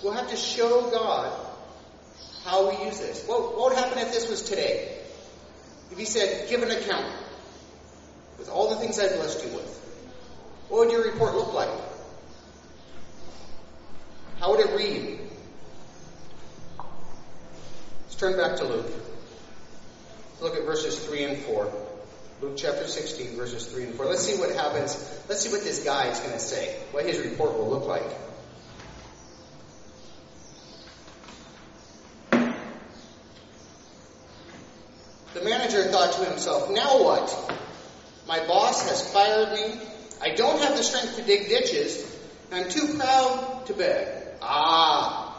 We'll 0.02 0.12
have 0.12 0.28
to 0.30 0.36
show 0.36 0.90
God 0.90 1.32
how 2.44 2.68
we 2.68 2.84
use 2.84 2.98
this. 2.98 3.24
What, 3.26 3.56
what 3.56 3.70
would 3.70 3.78
happen 3.78 3.98
if 3.98 4.12
this 4.12 4.28
was 4.28 4.42
today? 4.42 4.98
If 5.92 5.98
he 5.98 6.04
said, 6.06 6.48
give 6.48 6.62
an 6.62 6.70
account 6.70 7.06
with 8.38 8.48
all 8.48 8.70
the 8.70 8.76
things 8.76 8.98
I've 8.98 9.14
blessed 9.14 9.44
you 9.44 9.52
with, 9.52 9.78
what 10.68 10.86
would 10.86 10.90
your 10.90 11.04
report 11.04 11.34
look 11.34 11.52
like? 11.52 11.68
How 14.40 14.50
would 14.52 14.60
it 14.60 14.74
read? 14.74 15.20
Let's 18.04 18.14
turn 18.16 18.38
back 18.38 18.56
to 18.56 18.64
Luke. 18.64 18.90
Look 20.40 20.56
at 20.56 20.64
verses 20.64 20.98
3 20.98 21.24
and 21.24 21.38
4. 21.38 21.72
Luke 22.40 22.54
chapter 22.56 22.88
16, 22.88 23.36
verses 23.36 23.66
3 23.66 23.84
and 23.84 23.94
4. 23.94 24.06
Let's 24.06 24.22
see 24.22 24.40
what 24.40 24.50
happens. 24.50 24.96
Let's 25.28 25.42
see 25.42 25.52
what 25.52 25.62
this 25.62 25.84
guy 25.84 26.08
is 26.08 26.18
going 26.20 26.32
to 26.32 26.40
say, 26.40 26.74
what 26.90 27.04
his 27.04 27.18
report 27.18 27.52
will 27.52 27.68
look 27.68 27.86
like. 27.86 28.02
The 35.34 35.48
manager 35.48 35.90
to 36.12 36.24
himself, 36.24 36.70
now 36.70 37.02
what? 37.02 37.52
My 38.26 38.38
boss 38.46 38.88
has 38.88 39.12
fired 39.12 39.52
me. 39.52 39.80
I 40.20 40.34
don't 40.34 40.60
have 40.62 40.76
the 40.76 40.82
strength 40.82 41.16
to 41.16 41.22
dig 41.22 41.48
ditches. 41.48 42.08
I'm 42.52 42.68
too 42.68 42.94
proud 42.96 43.66
to 43.66 43.74
beg. 43.74 44.08
Ah, 44.40 45.36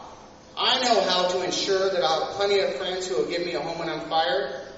I 0.56 0.84
know 0.84 1.00
how 1.02 1.28
to 1.28 1.44
ensure 1.44 1.90
that 1.90 2.02
I'll 2.02 2.26
have 2.26 2.34
plenty 2.34 2.60
of 2.60 2.74
friends 2.74 3.08
who 3.08 3.16
will 3.16 3.30
give 3.30 3.44
me 3.44 3.54
a 3.54 3.60
home 3.60 3.78
when 3.78 3.88
I'm 3.88 4.08
fired. 4.08 4.68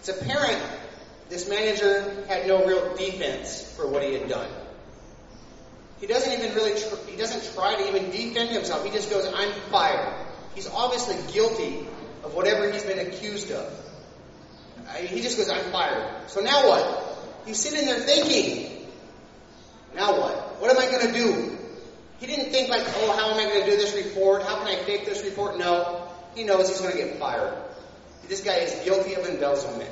It's 0.00 0.08
apparent 0.08 0.62
this 1.32 1.48
manager 1.48 2.24
had 2.28 2.46
no 2.46 2.66
real 2.66 2.94
defense 2.94 3.62
for 3.74 3.88
what 3.88 4.02
he 4.02 4.12
had 4.12 4.28
done. 4.28 4.50
He 5.98 6.06
doesn't 6.06 6.30
even 6.30 6.54
really, 6.54 6.78
tr- 6.78 7.10
he 7.10 7.16
doesn't 7.16 7.54
try 7.54 7.74
to 7.74 7.88
even 7.88 8.10
defend 8.10 8.50
himself. 8.50 8.84
He 8.84 8.90
just 8.90 9.08
goes, 9.08 9.24
I'm 9.34 9.52
fired. 9.70 10.12
He's 10.54 10.68
obviously 10.68 11.16
guilty 11.32 11.86
of 12.22 12.34
whatever 12.34 12.70
he's 12.70 12.84
been 12.84 13.06
accused 13.06 13.50
of. 13.50 13.72
He 14.96 15.20
just 15.20 15.38
goes, 15.38 15.48
I'm 15.48 15.70
fired. 15.72 16.28
So 16.30 16.40
now 16.40 16.68
what? 16.68 17.18
He's 17.46 17.58
sitting 17.58 17.86
there 17.86 18.00
thinking, 18.00 18.86
now 19.94 20.18
what? 20.18 20.60
What 20.60 20.70
am 20.70 20.78
I 20.78 20.90
going 20.90 21.06
to 21.06 21.12
do? 21.12 21.58
He 22.20 22.26
didn't 22.26 22.52
think 22.52 22.68
like, 22.68 22.82
oh, 22.86 23.16
how 23.16 23.30
am 23.32 23.38
I 23.38 23.44
going 23.52 23.64
to 23.64 23.70
do 23.70 23.76
this 23.76 23.94
report? 23.96 24.42
How 24.42 24.56
can 24.58 24.68
I 24.68 24.76
fake 24.84 25.06
this 25.06 25.24
report? 25.24 25.58
No. 25.58 26.08
He 26.34 26.44
knows 26.44 26.68
he's 26.68 26.80
going 26.80 26.92
to 26.92 26.98
get 26.98 27.18
fired. 27.18 27.52
This 28.28 28.42
guy 28.42 28.56
is 28.56 28.72
guilty 28.84 29.14
of 29.14 29.26
embezzlement. 29.26 29.90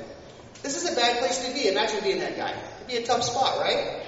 This 0.63 0.81
is 0.81 0.91
a 0.91 0.95
bad 0.95 1.19
place 1.19 1.45
to 1.45 1.53
be. 1.53 1.67
Imagine 1.67 2.03
being 2.03 2.19
that 2.19 2.37
guy. 2.37 2.55
It'd 2.77 2.87
be 2.87 2.95
a 2.97 3.05
tough 3.05 3.23
spot, 3.23 3.59
right? 3.59 4.03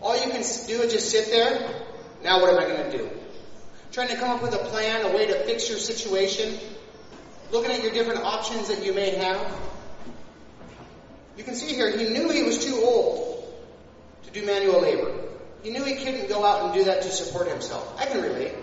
All 0.00 0.16
you 0.16 0.30
can 0.30 0.40
do 0.40 0.82
is 0.82 0.92
just 0.92 1.10
sit 1.10 1.26
there. 1.26 1.84
Now 2.24 2.40
what 2.40 2.52
am 2.52 2.58
I 2.58 2.64
going 2.64 2.90
to 2.90 2.98
do? 2.98 3.10
Trying 3.92 4.08
to 4.08 4.16
come 4.16 4.30
up 4.30 4.42
with 4.42 4.54
a 4.54 4.58
plan, 4.58 5.04
a 5.04 5.14
way 5.14 5.26
to 5.26 5.34
fix 5.44 5.68
your 5.68 5.78
situation. 5.78 6.58
Looking 7.50 7.72
at 7.72 7.82
your 7.82 7.92
different 7.92 8.20
options 8.20 8.68
that 8.68 8.84
you 8.84 8.92
may 8.92 9.10
have. 9.10 9.40
You 11.36 11.44
can 11.44 11.54
see 11.54 11.74
here, 11.74 11.96
he 11.96 12.10
knew 12.10 12.28
he 12.30 12.42
was 12.42 12.64
too 12.64 12.76
old 12.82 13.44
to 14.24 14.30
do 14.30 14.44
manual 14.44 14.82
labor. 14.82 15.14
He 15.62 15.70
knew 15.70 15.84
he 15.84 15.94
couldn't 15.96 16.28
go 16.28 16.44
out 16.44 16.64
and 16.64 16.74
do 16.74 16.84
that 16.84 17.02
to 17.02 17.10
support 17.10 17.48
himself. 17.48 17.98
I 17.98 18.06
can 18.06 18.22
relate. 18.22 18.54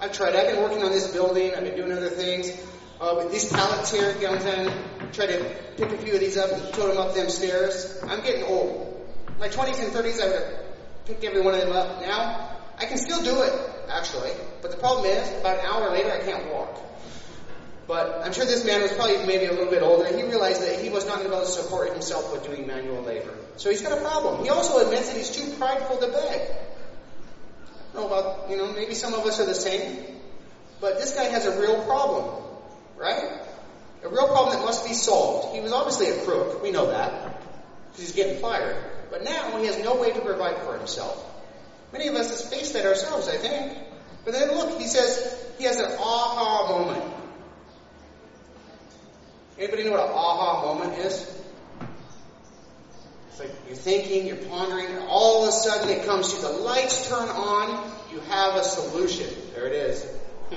I've 0.00 0.12
tried. 0.12 0.34
I've 0.34 0.48
been 0.48 0.62
working 0.62 0.82
on 0.82 0.90
this 0.90 1.12
building. 1.12 1.54
I've 1.54 1.64
been 1.64 1.76
doing 1.76 1.92
other 1.92 2.10
things. 2.10 2.50
Uh, 3.00 3.14
with 3.18 3.32
these 3.32 3.50
pallets 3.52 3.92
here, 3.92 4.10
in, 4.10 4.72
try 5.12 5.26
to 5.26 5.56
pick 5.76 5.90
a 5.90 5.98
few 5.98 6.14
of 6.14 6.20
these 6.20 6.36
up 6.36 6.50
and 6.52 6.62
tote 6.74 6.94
them 6.94 6.98
up 6.98 7.14
them 7.14 7.28
stairs. 7.28 7.98
I'm 8.04 8.22
getting 8.22 8.44
old. 8.44 8.90
My 9.38 9.48
20s 9.48 9.82
and 9.82 9.92
30s, 9.92 10.22
I 10.22 10.26
would 10.26 10.34
have 10.34 10.64
picked 11.06 11.24
every 11.24 11.40
one 11.40 11.54
of 11.54 11.60
them 11.60 11.72
up. 11.72 12.00
Now, 12.00 12.56
I 12.78 12.86
can 12.86 12.98
still 12.98 13.22
do 13.22 13.42
it, 13.42 13.52
actually. 13.88 14.30
But 14.62 14.70
the 14.70 14.76
problem 14.76 15.06
is, 15.06 15.28
about 15.40 15.58
an 15.58 15.66
hour 15.66 15.90
later, 15.90 16.12
I 16.12 16.20
can't 16.20 16.52
walk. 16.52 16.80
But 17.86 18.22
I'm 18.24 18.32
sure 18.32 18.46
this 18.46 18.64
man 18.64 18.80
was 18.80 18.92
probably 18.92 19.26
maybe 19.26 19.44
a 19.44 19.52
little 19.52 19.70
bit 19.70 19.82
older. 19.82 20.06
He 20.06 20.22
realized 20.22 20.62
that 20.62 20.80
he 20.80 20.88
was 20.88 21.04
not 21.04 21.16
going 21.16 21.24
to 21.24 21.30
be 21.30 21.36
able 21.36 21.46
to 21.46 21.52
support 21.52 21.92
himself 21.92 22.32
with 22.32 22.44
doing 22.44 22.66
manual 22.66 23.02
labor. 23.02 23.34
So 23.56 23.70
he's 23.70 23.82
got 23.82 23.96
a 23.96 24.00
problem. 24.00 24.42
He 24.42 24.48
also 24.48 24.84
admits 24.84 25.08
that 25.08 25.16
he's 25.16 25.30
too 25.30 25.52
prideful 25.56 25.98
to 25.98 26.06
beg. 26.06 26.40
I 26.40 27.94
don't 27.94 27.94
know 27.94 28.06
about, 28.06 28.50
you 28.50 28.56
know, 28.56 28.72
maybe 28.72 28.94
some 28.94 29.12
of 29.12 29.20
us 29.26 29.38
are 29.38 29.46
the 29.46 29.54
same. 29.54 30.04
But 30.80 30.98
this 30.98 31.14
guy 31.14 31.24
has 31.24 31.46
a 31.46 31.60
real 31.60 31.84
problem. 31.84 32.42
Right? 32.96 33.40
A 34.02 34.08
real 34.08 34.28
problem 34.28 34.56
that 34.56 34.64
must 34.64 34.86
be 34.86 34.94
solved. 34.94 35.54
He 35.54 35.60
was 35.60 35.72
obviously 35.72 36.08
a 36.10 36.24
crook. 36.24 36.62
We 36.62 36.70
know 36.70 36.90
that. 36.90 37.40
Because 37.90 38.00
he's 38.00 38.12
getting 38.12 38.40
fired. 38.40 38.76
But 39.10 39.24
now 39.24 39.58
he 39.58 39.66
has 39.66 39.78
no 39.78 40.00
way 40.00 40.10
to 40.10 40.20
provide 40.20 40.56
for 40.58 40.76
himself. 40.76 41.22
Many 41.92 42.08
of 42.08 42.14
us 42.14 42.30
have 42.30 42.50
faced 42.50 42.72
that 42.72 42.86
ourselves, 42.86 43.28
I 43.28 43.36
think. 43.36 43.78
But 44.24 44.32
then 44.32 44.48
look, 44.56 44.80
he 44.80 44.86
says 44.86 45.52
he 45.58 45.64
has 45.64 45.76
an 45.76 45.92
aha 45.98 46.78
moment. 46.78 47.14
Anybody 49.58 49.84
know 49.84 49.92
what 49.92 50.00
an 50.00 50.12
aha 50.12 50.74
moment 50.74 50.98
is? 50.98 51.30
It's 53.28 53.40
like 53.40 53.50
you're 53.66 53.76
thinking, 53.76 54.26
you're 54.26 54.36
pondering, 54.36 54.86
and 54.86 55.04
all 55.08 55.42
of 55.42 55.48
a 55.48 55.52
sudden 55.52 55.88
it 55.88 56.06
comes 56.06 56.30
to 56.32 56.36
you. 56.36 56.42
The 56.42 56.48
lights 56.48 57.08
turn 57.08 57.28
on, 57.28 57.90
you 58.12 58.20
have 58.20 58.56
a 58.56 58.64
solution. 58.64 59.28
There 59.54 59.66
it 59.66 59.72
is. 59.72 60.06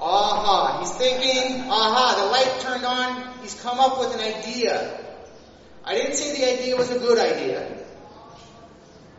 Aha. 0.00 0.80
He's 0.80 0.92
thinking, 0.92 1.60
aha, 1.68 2.22
the 2.22 2.30
light 2.32 2.60
turned 2.60 2.86
on. 2.86 3.38
He's 3.42 3.60
come 3.60 3.78
up 3.78 4.00
with 4.00 4.14
an 4.14 4.20
idea. 4.20 4.98
I 5.84 5.94
didn't 5.94 6.14
say 6.14 6.40
the 6.40 6.58
idea 6.58 6.76
was 6.76 6.90
a 6.90 6.98
good 6.98 7.18
idea. 7.18 7.76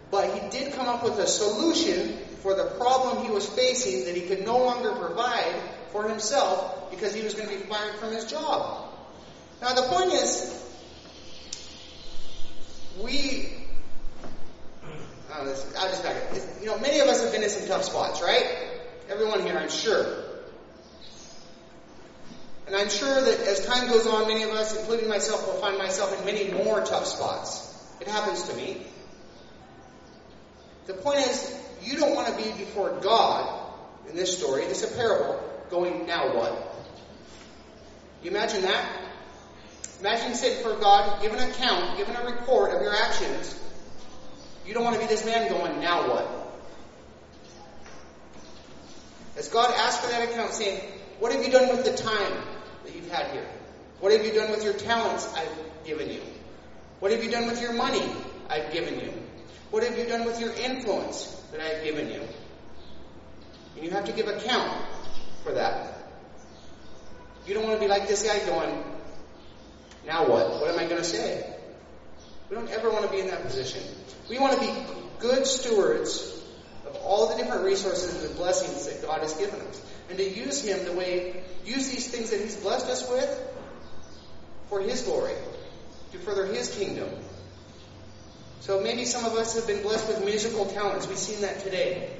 But 0.09 0.33
he 0.33 0.49
did 0.49 0.73
come 0.73 0.87
up 0.87 1.03
with 1.03 1.19
a 1.19 1.27
solution 1.27 2.17
for 2.41 2.55
the 2.55 2.65
problem 2.77 3.23
he 3.23 3.31
was 3.31 3.47
facing 3.47 4.05
that 4.05 4.15
he 4.15 4.21
could 4.21 4.43
no 4.43 4.57
longer 4.57 4.91
provide 4.93 5.53
for 5.91 6.07
himself 6.07 6.89
because 6.91 7.13
he 7.13 7.23
was 7.23 7.33
going 7.33 7.49
to 7.49 7.55
be 7.55 7.61
fired 7.63 7.95
from 7.95 8.11
his 8.11 8.25
job. 8.25 8.89
Now 9.61 9.73
the 9.73 9.83
point 9.83 10.13
is, 10.13 10.57
we, 13.01 13.53
uh, 14.83 15.35
I'll 15.35 15.45
just 15.45 16.03
back 16.03 16.15
up. 16.15 16.37
You 16.59 16.67
know, 16.67 16.79
many 16.79 16.99
of 16.99 17.07
us 17.07 17.23
have 17.23 17.31
been 17.31 17.43
in 17.43 17.49
some 17.49 17.67
tough 17.67 17.83
spots, 17.83 18.21
right? 18.21 18.45
Everyone 19.09 19.41
here, 19.41 19.57
I'm 19.57 19.69
sure. 19.69 20.23
And 22.67 22.75
I'm 22.75 22.89
sure 22.89 23.21
that 23.21 23.39
as 23.47 23.65
time 23.65 23.89
goes 23.89 24.07
on, 24.07 24.27
many 24.27 24.43
of 24.43 24.51
us, 24.51 24.77
including 24.77 25.09
myself, 25.09 25.45
will 25.45 25.59
find 25.59 25.77
myself 25.77 26.17
in 26.17 26.25
many 26.25 26.51
more 26.51 26.81
tough 26.81 27.05
spots. 27.05 27.67
It 27.99 28.07
happens 28.07 28.43
to 28.43 28.55
me. 28.55 28.85
The 30.87 30.93
point 30.93 31.19
is, 31.19 31.59
you 31.83 31.97
don't 31.97 32.15
want 32.15 32.27
to 32.27 32.35
be 32.37 32.51
before 32.57 32.99
God 33.01 33.61
in 34.09 34.15
this 34.15 34.37
story, 34.37 34.65
this 34.65 34.83
is 34.83 34.91
a 34.91 34.95
parable, 34.95 35.50
going, 35.71 36.05
now 36.05 36.35
what? 36.35 36.75
You 38.21 38.29
imagine 38.29 38.61
that? 38.63 38.85
Imagine 39.99 40.35
sitting 40.35 40.63
for 40.63 40.75
God, 40.75 41.21
giving 41.21 41.39
an 41.39 41.49
account, 41.49 41.97
giving 41.97 42.15
a 42.15 42.25
report 42.25 42.75
of 42.75 42.81
your 42.81 42.93
actions. 42.93 43.57
You 44.65 44.73
don't 44.75 44.83
want 44.83 44.95
to 44.95 45.01
be 45.01 45.07
this 45.07 45.25
man 45.25 45.49
going, 45.49 45.79
now 45.79 46.07
what? 46.07 46.27
As 49.37 49.47
God 49.47 49.73
asks 49.73 50.05
for 50.05 50.11
that 50.11 50.29
account, 50.29 50.53
saying, 50.53 50.81
What 51.19 51.31
have 51.31 51.43
you 51.43 51.51
done 51.51 51.69
with 51.69 51.85
the 51.85 51.95
time? 51.95 52.33
that 52.83 52.95
you've 52.95 53.11
had 53.11 53.31
here? 53.31 53.45
What 53.99 54.11
have 54.11 54.25
you 54.25 54.33
done 54.33 54.51
with 54.51 54.63
your 54.63 54.73
talents 54.73 55.31
I've 55.35 55.85
given 55.85 56.09
you? 56.09 56.21
What 56.99 57.11
have 57.11 57.23
you 57.23 57.31
done 57.31 57.47
with 57.47 57.61
your 57.61 57.73
money 57.73 58.03
I've 58.49 58.71
given 58.71 58.99
you? 58.99 59.13
What 59.69 59.83
have 59.83 59.97
you 59.97 60.05
done 60.05 60.25
with 60.25 60.39
your 60.39 60.51
influence 60.53 61.25
that 61.51 61.61
I've 61.61 61.83
given 61.83 62.09
you? 62.09 62.21
And 63.75 63.85
you 63.85 63.91
have 63.91 64.05
to 64.05 64.11
give 64.11 64.27
account 64.27 64.71
for 65.43 65.51
that. 65.53 65.97
You 67.45 67.53
don't 67.53 67.63
want 67.63 67.75
to 67.75 67.81
be 67.81 67.87
like 67.87 68.07
this 68.07 68.23
guy 68.23 68.39
going, 68.45 68.83
now 70.05 70.27
what? 70.27 70.61
What 70.61 70.69
am 70.71 70.79
I 70.79 70.85
going 70.85 71.01
to 71.01 71.03
say? 71.03 71.45
We 72.49 72.55
don't 72.55 72.69
ever 72.69 72.89
want 72.89 73.05
to 73.05 73.11
be 73.11 73.19
in 73.19 73.27
that 73.27 73.43
position. 73.43 73.83
We 74.29 74.39
want 74.39 74.53
to 74.53 74.59
be 74.59 74.71
good 75.19 75.45
stewards 75.45 76.43
of 76.85 76.95
all 76.97 77.29
the 77.29 77.43
different 77.43 77.63
resources 77.63 78.23
and 78.23 78.35
blessings 78.35 78.87
that 78.87 79.05
God 79.05 79.21
has 79.21 79.33
given 79.33 79.59
us 79.61 79.81
and 80.09 80.17
to 80.17 80.29
use 80.29 80.63
Him 80.63 80.83
the 80.85 80.91
way, 80.91 81.43
use 81.65 81.89
these 81.89 82.09
things 82.09 82.29
that 82.31 82.41
He's 82.41 82.57
blessed 82.57 82.87
us 82.87 83.09
with 83.09 83.47
for 84.67 84.81
His 84.81 85.01
glory, 85.01 85.33
to 86.11 86.19
further 86.19 86.45
His 86.45 86.75
kingdom. 86.75 87.09
So 88.59 88.81
maybe 88.81 89.05
some 89.05 89.25
of 89.25 89.33
us 89.33 89.55
have 89.55 89.65
been 89.65 89.81
blessed 89.81 90.07
with 90.07 90.25
musical 90.25 90.65
talents. 90.65 91.07
We've 91.07 91.17
seen 91.17 91.41
that 91.41 91.61
today. 91.61 92.15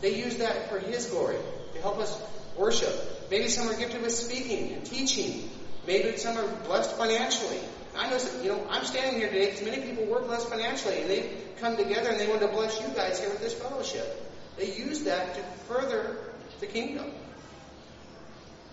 They 0.00 0.16
use 0.16 0.36
that 0.38 0.68
for 0.68 0.78
His 0.78 1.06
glory, 1.06 1.38
to 1.74 1.80
help 1.80 1.98
us 1.98 2.20
worship. 2.56 2.94
Maybe 3.30 3.48
some 3.48 3.68
are 3.68 3.76
gifted 3.76 4.02
with 4.02 4.12
speaking 4.12 4.72
and 4.72 4.84
teaching. 4.84 5.48
Maybe 5.86 6.16
some 6.16 6.36
are 6.36 6.46
blessed 6.64 6.96
financially. 6.96 7.58
I 7.96 8.10
know, 8.10 8.18
that, 8.18 8.44
you 8.44 8.50
know, 8.50 8.66
I'm 8.68 8.84
standing 8.84 9.20
here 9.20 9.28
today 9.28 9.50
because 9.50 9.64
many 9.64 9.82
people 9.82 10.04
were 10.04 10.20
blessed 10.20 10.48
financially, 10.48 11.00
and 11.00 11.10
they've 11.10 11.30
come 11.60 11.76
together 11.76 12.10
and 12.10 12.20
they 12.20 12.26
want 12.26 12.40
to 12.42 12.48
bless 12.48 12.80
you 12.80 12.88
guys 12.88 13.18
here 13.18 13.30
with 13.30 13.40
this 13.40 13.54
fellowship. 13.54 14.22
They 14.58 14.74
use 14.74 15.04
that 15.04 15.34
to 15.34 15.42
further 15.66 16.18
the 16.60 16.66
kingdom. 16.66 17.10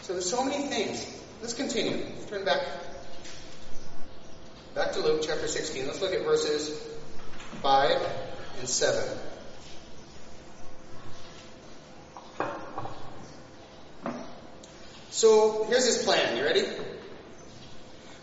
So 0.01 0.13
there's 0.13 0.29
so 0.29 0.43
many 0.43 0.67
things. 0.67 1.05
Let's 1.41 1.53
continue. 1.53 2.05
Turn 2.27 2.43
back 2.43 2.61
back 4.75 4.91
to 4.93 4.99
Luke 4.99 5.21
chapter 5.25 5.47
16. 5.47 5.87
Let's 5.87 6.01
look 6.01 6.13
at 6.13 6.23
verses 6.25 6.81
5 7.61 8.01
and 8.59 8.67
7. 8.67 9.17
So 15.13 15.65
here's 15.65 15.85
his 15.85 16.03
plan. 16.03 16.35
You 16.35 16.43
ready? 16.43 16.65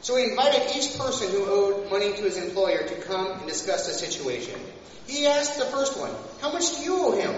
So 0.01 0.17
he 0.17 0.25
invited 0.31 0.77
each 0.77 0.99
person 0.99 1.31
who 1.31 1.47
owed 1.47 1.89
money 1.89 2.13
to 2.13 2.23
his 2.23 2.37
employer 2.37 2.83
to 2.83 2.95
come 3.03 3.31
and 3.31 3.47
discuss 3.47 3.87
the 3.87 3.93
situation. 3.93 4.61
He 5.07 5.25
asked 5.25 5.57
the 5.57 5.67
first 5.67 5.97
one, 5.97 6.11
How 6.41 6.53
much 6.53 6.77
do 6.77 6.83
you 6.83 6.97
owe 6.97 7.13
him? 7.13 7.33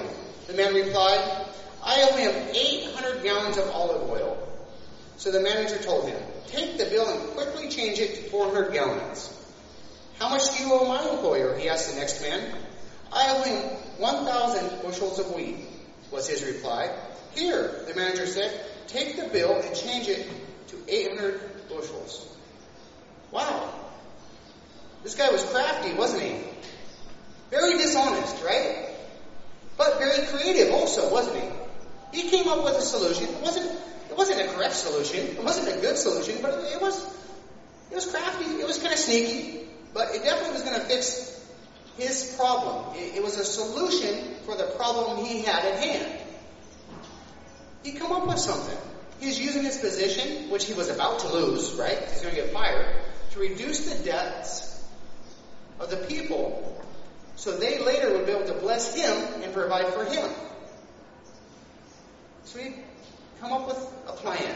The 0.46 0.54
man 0.54 0.74
replied, 0.74 1.46
I 1.84 2.02
owe 2.02 2.16
him 2.16 2.34
800 2.54 3.22
gallons 3.22 3.58
of 3.58 3.68
olive 3.68 4.08
oil. 4.08 4.38
So 5.18 5.30
the 5.30 5.40
manager 5.40 5.76
told 5.82 6.08
him, 6.08 6.20
Take 6.46 6.78
the 6.78 6.86
bill 6.86 7.06
and 7.06 7.30
quickly 7.32 7.68
change 7.68 7.98
it 7.98 8.14
to 8.14 8.30
400 8.30 8.72
gallons. 8.72 9.38
How 10.18 10.30
much 10.30 10.56
do 10.56 10.64
you 10.64 10.72
owe 10.72 10.88
my 10.88 11.10
employer? 11.10 11.58
He 11.58 11.68
asked 11.68 11.92
the 11.92 12.00
next 12.00 12.22
man. 12.22 12.54
I 13.12 13.36
owe 13.36 13.42
him 13.42 13.62
1,000 13.98 14.82
bushels 14.82 15.18
of 15.18 15.34
wheat, 15.34 15.56
was 16.10 16.26
his 16.26 16.42
reply. 16.42 16.90
Here, 17.34 17.84
the 17.86 17.94
manager 17.94 18.26
said, 18.26 18.71
take 18.86 19.16
the 19.16 19.28
bill 19.28 19.60
and 19.60 19.74
change 19.74 20.08
it 20.08 20.28
to 20.68 20.76
800 20.88 21.68
bushels. 21.68 22.28
Wow. 23.30 23.72
This 25.02 25.14
guy 25.14 25.30
was 25.30 25.44
crafty, 25.44 25.94
wasn't 25.94 26.22
he? 26.22 26.36
Very 27.50 27.76
dishonest, 27.78 28.42
right? 28.44 28.88
But 29.76 29.98
very 29.98 30.26
creative 30.26 30.72
also, 30.72 31.12
wasn't 31.12 31.42
he? 31.42 32.22
He 32.22 32.30
came 32.30 32.48
up 32.48 32.64
with 32.64 32.76
a 32.76 32.82
solution. 32.82 33.24
It 33.24 33.42
wasn't, 33.42 33.70
it 34.10 34.16
wasn't 34.16 34.40
a 34.40 34.52
correct 34.54 34.74
solution. 34.74 35.20
It 35.20 35.42
wasn't 35.42 35.76
a 35.76 35.80
good 35.80 35.96
solution, 35.96 36.38
but 36.42 36.52
it 36.72 36.80
was, 36.80 37.04
it 37.90 37.94
was 37.94 38.10
crafty. 38.10 38.44
It 38.44 38.66
was 38.66 38.78
kind 38.78 38.92
of 38.92 38.98
sneaky, 38.98 39.66
but 39.94 40.14
it 40.14 40.22
definitely 40.22 40.52
was 40.52 40.62
going 40.62 40.78
to 40.80 40.86
fix 40.86 41.40
his 41.98 42.34
problem. 42.38 42.96
It, 42.96 43.16
it 43.16 43.22
was 43.22 43.38
a 43.38 43.44
solution 43.44 44.34
for 44.44 44.56
the 44.56 44.64
problem 44.76 45.24
he 45.24 45.42
had 45.42 45.64
at 45.64 45.78
hand. 45.82 46.18
He 47.82 47.92
come 47.92 48.12
up 48.12 48.26
with 48.26 48.38
something. 48.38 48.78
He's 49.20 49.38
using 49.38 49.62
his 49.62 49.78
position, 49.78 50.50
which 50.50 50.64
he 50.64 50.74
was 50.74 50.88
about 50.88 51.20
to 51.20 51.32
lose, 51.32 51.74
right? 51.74 51.98
He's 52.10 52.22
going 52.22 52.34
to 52.34 52.40
get 52.40 52.52
fired, 52.52 52.86
to 53.32 53.38
reduce 53.38 53.92
the 53.92 54.04
debts 54.04 54.84
of 55.78 55.90
the 55.90 55.96
people 55.96 56.72
so 57.36 57.56
they 57.56 57.78
later 57.78 58.12
would 58.12 58.26
be 58.26 58.32
able 58.32 58.46
to 58.46 58.54
bless 58.54 58.94
him 58.94 59.42
and 59.42 59.52
provide 59.52 59.86
for 59.94 60.04
him. 60.04 60.28
So 62.44 62.58
he 62.58 62.74
come 63.40 63.52
up 63.52 63.66
with 63.66 63.78
a 64.06 64.12
plan. 64.12 64.54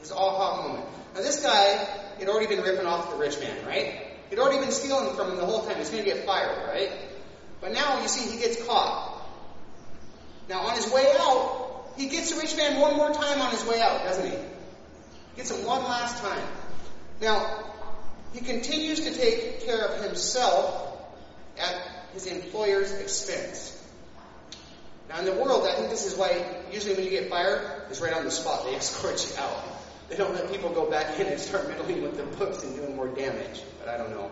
His 0.00 0.12
aha 0.12 0.62
moment. 0.62 0.86
Now 1.14 1.22
this 1.22 1.42
guy 1.42 1.86
had 2.18 2.28
already 2.28 2.46
been 2.46 2.62
ripping 2.62 2.86
off 2.86 3.10
the 3.10 3.16
rich 3.16 3.38
man, 3.40 3.66
right? 3.66 4.02
He'd 4.30 4.38
already 4.38 4.60
been 4.60 4.72
stealing 4.72 5.14
from 5.14 5.30
him 5.30 5.36
the 5.36 5.46
whole 5.46 5.64
time. 5.64 5.76
He's 5.76 5.90
going 5.90 6.04
to 6.04 6.08
get 6.08 6.24
fired, 6.24 6.68
right? 6.68 6.90
But 7.60 7.72
now 7.72 8.02
you 8.02 8.08
see 8.08 8.30
he 8.30 8.38
gets 8.38 8.64
caught. 8.66 9.20
Now 10.48 10.60
on 10.60 10.76
his 10.76 10.90
way 10.92 11.12
out, 11.18 11.65
he 11.96 12.08
gets 12.08 12.32
the 12.32 12.40
rich 12.40 12.56
man 12.56 12.80
one 12.80 12.96
more 12.96 13.12
time 13.12 13.40
on 13.40 13.50
his 13.50 13.64
way 13.64 13.80
out, 13.80 14.04
doesn't 14.04 14.30
he? 14.30 14.36
Gets 15.36 15.50
him 15.50 15.66
one 15.66 15.82
last 15.84 16.22
time. 16.22 16.46
Now, 17.20 17.64
he 18.32 18.40
continues 18.40 19.00
to 19.00 19.14
take 19.14 19.64
care 19.64 19.80
of 19.80 20.02
himself 20.02 20.98
at 21.58 21.74
his 22.12 22.26
employer's 22.26 22.92
expense. 22.92 23.72
Now, 25.08 25.20
in 25.20 25.24
the 25.24 25.34
world, 25.34 25.66
I 25.66 25.74
think 25.74 25.90
this 25.90 26.04
is 26.04 26.16
why 26.16 26.44
usually 26.72 26.94
when 26.94 27.04
you 27.04 27.10
get 27.10 27.30
fired, 27.30 27.82
it's 27.90 28.00
right 28.00 28.12
on 28.12 28.24
the 28.24 28.30
spot. 28.30 28.64
They 28.64 28.74
escort 28.74 29.24
you 29.26 29.42
out. 29.42 29.56
They 30.08 30.16
don't 30.16 30.34
let 30.34 30.50
people 30.50 30.70
go 30.70 30.90
back 30.90 31.18
in 31.18 31.26
and 31.26 31.40
start 31.40 31.68
meddling 31.68 32.02
with 32.02 32.16
the 32.16 32.24
books 32.36 32.62
and 32.62 32.76
doing 32.76 32.96
more 32.96 33.08
damage. 33.08 33.62
But 33.78 33.88
I 33.88 33.96
don't 33.96 34.10
know. 34.10 34.30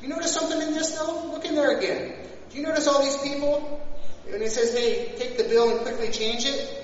You 0.00 0.08
notice 0.08 0.32
something 0.32 0.60
in 0.60 0.72
this 0.72 0.98
though? 0.98 1.30
Look 1.32 1.44
in 1.44 1.54
there 1.54 1.76
again. 1.78 2.14
Do 2.50 2.58
you 2.58 2.62
notice 2.62 2.86
all 2.86 3.02
these 3.02 3.16
people? 3.18 3.80
When 4.26 4.42
it 4.42 4.50
says, 4.52 4.72
hey, 4.72 5.12
take 5.18 5.36
the 5.36 5.44
bill 5.44 5.70
and 5.70 5.80
quickly 5.80 6.10
change 6.10 6.46
it, 6.46 6.83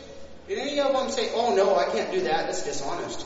did 0.51 0.59
any 0.59 0.81
of 0.81 0.93
them 0.93 1.09
say, 1.11 1.31
oh 1.33 1.55
no, 1.55 1.77
I 1.77 1.85
can't 1.85 2.11
do 2.11 2.23
that, 2.23 2.47
that's 2.47 2.65
dishonest? 2.65 3.25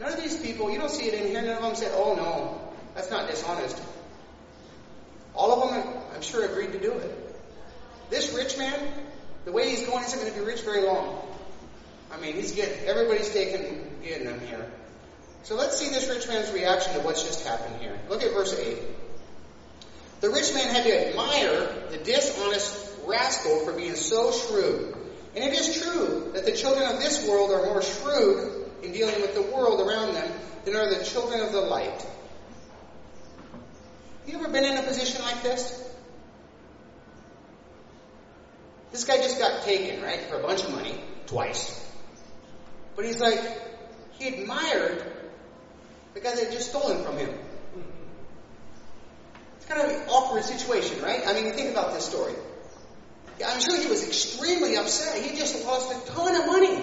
None 0.00 0.12
of 0.12 0.20
these 0.20 0.36
people, 0.38 0.72
you 0.72 0.78
don't 0.78 0.90
see 0.90 1.04
it 1.04 1.14
in 1.14 1.28
here, 1.28 1.40
none 1.40 1.56
of 1.58 1.62
them 1.62 1.76
said, 1.76 1.92
oh 1.94 2.16
no, 2.16 2.72
that's 2.96 3.12
not 3.12 3.30
dishonest. 3.30 3.80
All 5.36 5.52
of 5.52 5.70
them, 5.70 6.02
I'm 6.16 6.20
sure, 6.20 6.44
agreed 6.44 6.72
to 6.72 6.80
do 6.80 6.90
it. 6.90 7.36
This 8.10 8.34
rich 8.34 8.58
man, 8.58 8.74
the 9.44 9.52
way 9.52 9.70
he's 9.70 9.86
going, 9.86 10.02
isn't 10.02 10.18
going 10.18 10.32
to 10.32 10.36
be 10.40 10.44
rich 10.44 10.62
very 10.62 10.82
long. 10.82 11.22
I 12.10 12.18
mean, 12.18 12.34
he's 12.34 12.50
getting, 12.50 12.88
everybody's 12.88 13.32
taking, 13.32 13.88
getting 14.02 14.26
him 14.26 14.40
here. 14.40 14.68
So 15.44 15.54
let's 15.54 15.78
see 15.78 15.90
this 15.90 16.08
rich 16.08 16.26
man's 16.26 16.50
reaction 16.50 16.94
to 16.94 17.00
what's 17.02 17.22
just 17.22 17.46
happened 17.46 17.80
here. 17.80 17.96
Look 18.08 18.24
at 18.24 18.32
verse 18.32 18.58
8. 18.58 18.78
The 20.22 20.30
rich 20.30 20.52
man 20.54 20.74
had 20.74 20.82
to 20.86 21.08
admire 21.08 21.72
the 21.92 21.98
dishonest 21.98 22.89
rascal 23.10 23.64
for 23.64 23.72
being 23.72 23.94
so 23.94 24.32
shrewd. 24.32 24.96
And 25.34 25.44
it 25.44 25.52
is 25.52 25.82
true 25.82 26.30
that 26.34 26.44
the 26.44 26.52
children 26.52 26.90
of 26.92 26.98
this 27.00 27.28
world 27.28 27.50
are 27.50 27.66
more 27.66 27.82
shrewd 27.82 28.66
in 28.82 28.92
dealing 28.92 29.20
with 29.20 29.34
the 29.34 29.42
world 29.42 29.80
around 29.80 30.14
them 30.14 30.32
than 30.64 30.76
are 30.76 30.88
the 30.88 31.04
children 31.04 31.40
of 31.40 31.52
the 31.52 31.60
light. 31.60 32.06
You 34.26 34.38
ever 34.38 34.48
been 34.48 34.64
in 34.64 34.76
a 34.76 34.82
position 34.82 35.22
like 35.22 35.42
this? 35.42 35.76
This 38.92 39.04
guy 39.04 39.18
just 39.18 39.38
got 39.38 39.62
taken, 39.62 40.02
right, 40.02 40.20
for 40.22 40.38
a 40.38 40.42
bunch 40.42 40.64
of 40.64 40.72
money, 40.72 41.00
twice. 41.26 41.76
But 42.96 43.04
he's 43.04 43.20
like, 43.20 43.40
he 44.18 44.28
admired 44.28 45.04
the 46.14 46.20
guy 46.20 46.34
that 46.34 46.44
had 46.44 46.52
just 46.52 46.70
stolen 46.70 47.04
from 47.04 47.16
him. 47.16 47.30
It's 49.56 49.66
kind 49.66 49.80
of 49.80 49.90
an 49.90 50.08
awkward 50.08 50.44
situation, 50.44 51.00
right? 51.02 51.22
I 51.24 51.34
mean, 51.34 51.52
think 51.52 51.70
about 51.70 51.94
this 51.94 52.04
story. 52.04 52.34
I'm 53.44 53.60
sure 53.60 53.80
he 53.80 53.88
was 53.88 54.06
extremely 54.06 54.76
upset. 54.76 55.22
He 55.22 55.36
just 55.36 55.64
lost 55.64 55.90
a 55.92 56.12
ton 56.12 56.36
of 56.36 56.46
money. 56.46 56.82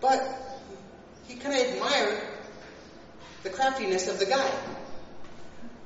But 0.00 0.22
he 1.26 1.36
kind 1.36 1.54
of 1.54 1.74
admired 1.74 2.20
the 3.42 3.50
craftiness 3.50 4.08
of 4.08 4.18
the 4.18 4.26
guy. 4.26 4.50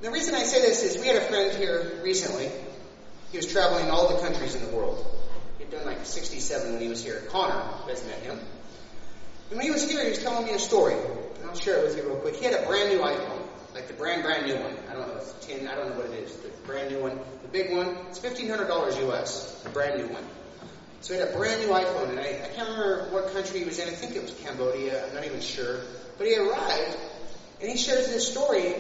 The 0.01 0.11
reason 0.11 0.35
I 0.35 0.45
say 0.45 0.61
this 0.61 0.83
is 0.83 1.01
we 1.01 1.07
had 1.07 1.17
a 1.17 1.27
friend 1.27 1.57
here 1.57 2.01
recently. 2.03 2.51
He 3.31 3.37
was 3.37 3.47
traveling 3.47 3.91
all 3.91 4.17
the 4.17 4.23
countries 4.23 4.55
in 4.55 4.63
the 4.63 4.75
world. 4.75 5.05
He'd 5.59 5.71
done 5.71 5.85
like 5.85 6.05
67 6.05 6.73
when 6.73 6.81
he 6.81 6.89
was 6.89 7.05
here. 7.05 7.23
Connor, 7.29 7.63
you 7.83 7.93
guys 7.93 8.05
met 8.07 8.19
him. 8.21 8.39
And 9.51 9.59
when 9.59 9.61
he 9.61 9.71
was 9.71 9.89
here, 9.89 10.03
he 10.03 10.11
was 10.11 10.23
telling 10.23 10.47
me 10.47 10.53
a 10.53 10.59
story. 10.59 10.95
And 10.95 11.45
I'll 11.49 11.55
share 11.55 11.79
it 11.79 11.85
with 11.85 11.97
you 11.97 12.05
real 12.05 12.17
quick. 12.17 12.37
He 12.37 12.45
had 12.45 12.55
a 12.55 12.67
brand 12.67 12.91
new 12.91 13.01
iPhone. 13.01 13.47
Like 13.75 13.87
the 13.87 13.95
brand, 13.95 14.23
brand 14.23 14.47
new 14.47 14.57
one. 14.57 14.77
I 14.89 14.95
don't 14.95 15.07
know, 15.07 15.17
it's 15.17 15.33
10, 15.47 15.69
I 15.69 15.77
don't 15.77 15.91
know 15.91 15.97
what 15.97 16.07
it 16.07 16.25
is. 16.25 16.35
The 16.37 16.49
brand 16.67 16.91
new 16.91 17.01
one. 17.01 17.21
Big 17.53 17.73
one, 17.73 17.97
it's 18.09 18.19
$1,500 18.19 19.11
US. 19.11 19.63
The 19.63 19.71
brand 19.71 19.99
new 19.99 20.13
one. 20.13 20.25
So 21.01 21.15
he 21.15 21.21
had 21.21 21.31
a 21.31 21.33
brand 21.33 21.63
new 21.63 21.69
iPhone, 21.69 22.11
and 22.11 22.21
I, 22.21 22.43
I 22.45 22.49
can't 22.55 22.69
remember 22.69 23.09
what 23.11 23.33
country 23.33 23.61
he 23.61 23.65
was 23.65 23.79
in. 23.79 23.89
I 23.89 23.93
think 23.93 24.15
it 24.15 24.23
was 24.23 24.33
Cambodia. 24.43 25.07
I'm 25.07 25.15
not 25.15 25.25
even 25.25 25.41
sure. 25.41 25.81
But 26.19 26.27
he 26.27 26.37
arrived, 26.37 26.97
and 27.61 27.71
he 27.71 27.77
shares 27.77 28.09
this 28.09 28.31
story 28.31 28.75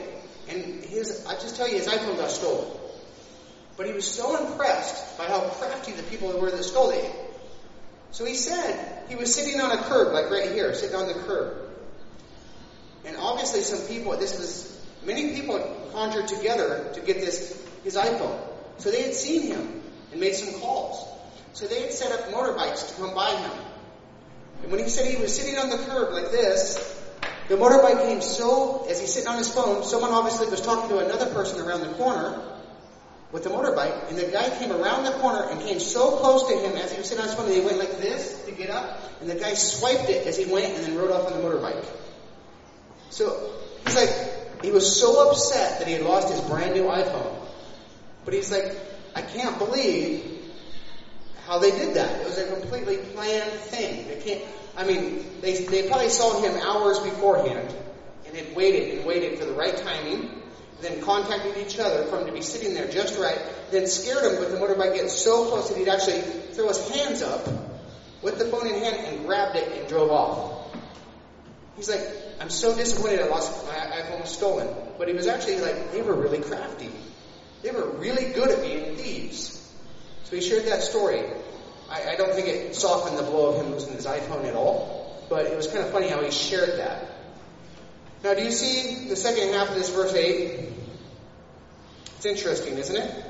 and 0.51 0.83
his, 0.85 1.25
I 1.27 1.35
just 1.35 1.57
tell 1.57 1.69
you, 1.69 1.77
his 1.77 1.87
iPhone 1.87 2.17
got 2.17 2.31
stolen. 2.31 2.69
But 3.77 3.87
he 3.87 3.93
was 3.93 4.07
so 4.07 4.47
impressed 4.47 5.17
by 5.17 5.27
how 5.27 5.41
crafty 5.41 5.93
the 5.93 6.03
people 6.05 6.39
were 6.39 6.51
that 6.51 6.63
stole 6.65 6.91
it. 6.91 7.11
So 8.11 8.25
he 8.25 8.35
said 8.35 9.05
he 9.09 9.15
was 9.15 9.33
sitting 9.35 9.61
on 9.61 9.71
a 9.71 9.77
curb, 9.85 10.13
like 10.13 10.31
right 10.31 10.51
here, 10.51 10.75
sitting 10.75 10.97
on 10.97 11.07
the 11.07 11.15
curb. 11.15 11.57
And 13.05 13.17
obviously 13.17 13.61
some 13.61 13.87
people, 13.87 14.17
this 14.17 14.39
was, 14.39 14.87
many 15.07 15.35
people 15.35 15.59
conjured 15.93 16.29
together 16.29 16.91
to 16.95 17.01
get 17.01 17.21
this, 17.21 17.67
his 17.85 17.97
iPhone. 17.97 18.39
So 18.81 18.91
they 18.91 19.03
had 19.03 19.15
seen 19.15 19.43
him 19.43 19.83
and 20.11 20.21
made 20.21 20.35
some 20.35 20.59
calls. 20.61 21.07
So 21.53 21.67
they 21.67 21.83
had 21.83 21.93
set 21.93 22.13
up 22.13 22.31
motorbikes 22.31 22.89
to 22.89 22.95
come 23.01 23.15
by 23.15 23.31
him. 23.37 23.51
And 24.63 24.73
when 24.73 24.83
he 24.83 24.89
said 24.89 25.07
he 25.07 25.21
was 25.21 25.35
sitting 25.35 25.59
on 25.59 25.71
the 25.71 25.77
curb 25.77 26.13
like 26.13 26.31
this, 26.31 26.97
the 27.49 27.57
motorbike 27.57 28.07
came 28.07 28.21
so, 28.21 28.87
as 28.89 29.01
he's 29.01 29.13
sitting 29.13 29.29
on 29.29 29.37
his 29.37 29.53
phone, 29.53 29.85
someone 29.85 30.11
obviously 30.11 30.49
was 30.49 30.61
talking 30.61 30.89
to 30.91 30.99
another 30.99 31.27
person 31.35 31.61
around 31.61 31.81
the 31.81 31.93
corner 31.95 32.43
with 33.33 33.45
the 33.45 33.51
motorbike, 33.51 34.09
and 34.09 34.19
the 34.19 34.27
guy 34.27 34.49
came 34.59 34.73
around 34.73 35.05
the 35.05 35.13
corner 35.13 35.45
and 35.51 35.61
came 35.61 35.79
so 35.79 36.17
close 36.17 36.49
to 36.49 36.57
him 36.57 36.77
as 36.77 36.91
he 36.91 36.99
was 36.99 37.09
sitting 37.09 37.23
on 37.23 37.29
his 37.29 37.37
phone 37.37 37.49
that 37.49 37.55
he 37.55 37.61
went 37.61 37.79
like 37.79 37.99
this 37.99 38.45
to 38.47 38.53
get 38.53 38.71
up, 38.71 38.99
and 39.21 39.29
the 39.29 39.35
guy 39.35 39.55
swiped 39.55 40.09
it 40.09 40.27
as 40.27 40.37
he 40.37 40.51
went 40.51 40.75
and 40.75 40.85
then 40.85 40.97
rode 40.97 41.11
off 41.11 41.31
on 41.31 41.41
the 41.41 41.47
motorbike. 41.47 41.85
So 43.11 43.53
he's 43.85 43.95
like, 43.95 44.63
he 44.63 44.71
was 44.71 45.01
so 45.01 45.29
upset 45.29 45.79
that 45.79 45.87
he 45.87 45.95
had 45.95 46.03
lost 46.03 46.29
his 46.29 46.41
brand 46.43 46.75
new 46.75 46.85
iPhone. 46.85 47.40
But 48.25 48.35
he's 48.35 48.51
like, 48.51 48.77
I 49.15 49.23
can't 49.23 49.59
believe 49.59 50.25
how 51.47 51.59
they 51.59 51.71
did 51.71 51.97
that. 51.97 52.21
It 52.21 52.27
was 52.27 52.39
a 52.39 52.47
completely 52.61 52.99
planned 52.99 53.53
thing. 53.53 54.07
They 54.09 54.21
can't, 54.21 54.45
I 54.77 54.85
mean, 54.85 55.25
they, 55.41 55.65
they 55.65 55.89
probably 55.89 56.11
saw 56.11 56.41
him 56.41 56.55
hours 56.61 56.99
beforehand 57.01 57.75
and 58.27 58.37
had 58.37 58.55
waited 58.55 58.99
and 58.99 59.07
waited 59.07 59.39
for 59.39 59.45
the 59.45 59.55
right 59.55 59.77
timing, 59.77 60.43
then 60.81 61.03
contacted 61.03 61.57
each 61.59 61.79
other 61.79 62.05
for 62.05 62.21
him 62.21 62.27
to 62.27 62.33
be 62.33 62.43
sitting 62.43 62.75
there 62.75 62.89
just 62.89 63.19
right, 63.19 63.39
then 63.71 63.87
scared 63.87 64.25
him 64.25 64.39
with 64.39 64.53
the 64.53 64.59
motorbike 64.59 64.95
getting 64.95 65.09
so 65.09 65.49
close 65.49 65.69
that 65.69 65.79
he'd 65.79 65.89
actually 65.89 66.21
throw 66.21 66.69
his 66.69 66.89
hands 66.91 67.23
up 67.23 67.47
with 68.23 68.39
the 68.39 68.45
phone 68.45 68.67
in 68.67 68.83
hand 68.83 68.97
and 69.07 69.27
grabbed 69.27 69.57
it 69.57 69.77
and 69.77 69.89
drove 69.89 70.11
off. 70.11 70.77
He's 71.77 71.89
like, 71.89 72.07
I'm 72.41 72.51
so 72.51 72.77
disappointed 72.77 73.21
I 73.21 73.29
lost 73.29 73.67
my 73.67 73.73
iPhone 73.73 74.21
was 74.21 74.31
stolen. 74.31 74.69
But 74.99 75.09
he 75.09 75.15
was 75.15 75.27
actually 75.27 75.61
like, 75.61 75.93
they 75.93 76.03
were 76.03 76.15
really 76.15 76.41
crafty. 76.41 76.91
They 77.63 77.71
were 77.71 77.87
really 77.91 78.33
good 78.33 78.51
at 78.51 78.63
being 78.63 78.97
thieves. 78.97 79.57
So 80.25 80.37
he 80.37 80.43
shared 80.43 80.67
that 80.67 80.83
story. 80.83 81.23
I, 81.91 82.13
I 82.13 82.17
don't 82.17 82.33
think 82.33 82.49
it 82.49 82.75
softened 82.75 83.19
the 83.19 83.23
blow 83.23 83.55
of 83.55 83.65
him 83.65 83.73
losing 83.73 83.95
his 83.95 84.07
iPhone 84.07 84.45
at 84.45 84.55
all, 84.55 85.27
but 85.29 85.47
it 85.47 85.57
was 85.57 85.67
kind 85.67 85.81
of 85.81 85.91
funny 85.91 86.09
how 86.09 86.23
he 86.23 86.31
shared 86.31 86.79
that. 86.79 87.07
Now, 88.23 88.35
do 88.35 88.43
you 88.43 88.53
see 88.53 89.09
the 89.09 89.17
second 89.17 89.55
half 89.55 89.71
of 89.71 89.75
this 89.75 89.91
verse 89.91 90.13
8? 90.13 90.69
It's 92.17 92.27
interesting, 92.27 92.77
isn't 92.77 92.97
it? 92.97 93.25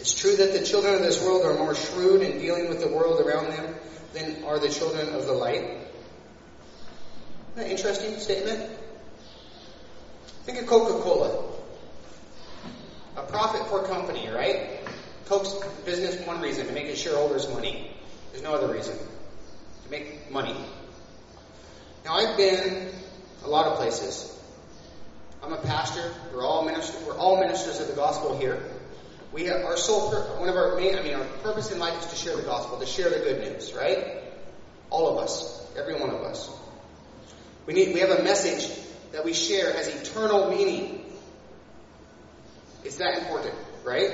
It's 0.00 0.14
true 0.14 0.36
that 0.36 0.52
the 0.52 0.64
children 0.64 0.94
of 0.94 1.00
this 1.02 1.22
world 1.22 1.44
are 1.44 1.54
more 1.54 1.74
shrewd 1.74 2.22
in 2.22 2.38
dealing 2.38 2.68
with 2.68 2.80
the 2.80 2.88
world 2.88 3.20
around 3.20 3.50
them 3.50 3.74
than 4.12 4.44
are 4.44 4.58
the 4.58 4.68
children 4.68 5.14
of 5.14 5.26
the 5.26 5.32
light. 5.32 5.62
Isn't 5.62 7.56
that 7.56 7.70
interesting 7.70 8.18
statement? 8.18 8.70
Think 10.44 10.58
of 10.58 10.66
Coca-Cola. 10.66 11.59
A 13.16 13.22
profit 13.22 13.66
for 13.68 13.84
company, 13.84 14.28
right? 14.28 14.80
Coke's 15.26 15.54
business, 15.84 16.26
one 16.26 16.40
reason, 16.40 16.66
to 16.66 16.72
make 16.72 16.86
its 16.86 17.00
shareholders 17.00 17.48
money. 17.52 17.90
There's 18.30 18.42
no 18.42 18.54
other 18.54 18.72
reason. 18.72 18.96
To 19.84 19.90
make 19.90 20.30
money. 20.30 20.56
Now 22.04 22.14
I've 22.14 22.36
been 22.36 22.90
a 23.44 23.48
lot 23.48 23.66
of 23.66 23.78
places. 23.78 24.36
I'm 25.42 25.52
a 25.52 25.58
pastor. 25.58 26.12
We're 26.34 26.44
all 26.44 26.64
ministers. 26.64 27.06
We're 27.06 27.16
all 27.16 27.38
ministers 27.40 27.80
of 27.80 27.88
the 27.88 27.94
gospel 27.94 28.38
here. 28.38 28.62
We 29.32 29.44
have 29.44 29.64
our 29.64 29.76
sole, 29.76 30.10
one 30.38 30.48
of 30.48 30.56
our 30.56 30.76
main, 30.76 30.96
I 30.96 31.02
mean, 31.02 31.14
our 31.14 31.24
purpose 31.42 31.70
in 31.70 31.78
life 31.78 31.98
is 32.00 32.06
to 32.06 32.16
share 32.16 32.36
the 32.36 32.42
gospel, 32.42 32.80
to 32.80 32.86
share 32.86 33.10
the 33.10 33.18
good 33.18 33.40
news, 33.40 33.72
right? 33.74 34.22
All 34.90 35.08
of 35.08 35.22
us, 35.22 35.72
every 35.78 35.94
one 36.00 36.10
of 36.10 36.22
us. 36.22 36.50
We 37.66 37.74
need, 37.74 37.94
we 37.94 38.00
have 38.00 38.10
a 38.10 38.24
message 38.24 38.68
that 39.12 39.24
we 39.24 39.32
share 39.32 39.72
has 39.72 39.86
eternal 39.86 40.50
meaning. 40.50 40.99
It's 42.84 42.96
that 42.96 43.18
important, 43.18 43.54
right? 43.84 44.10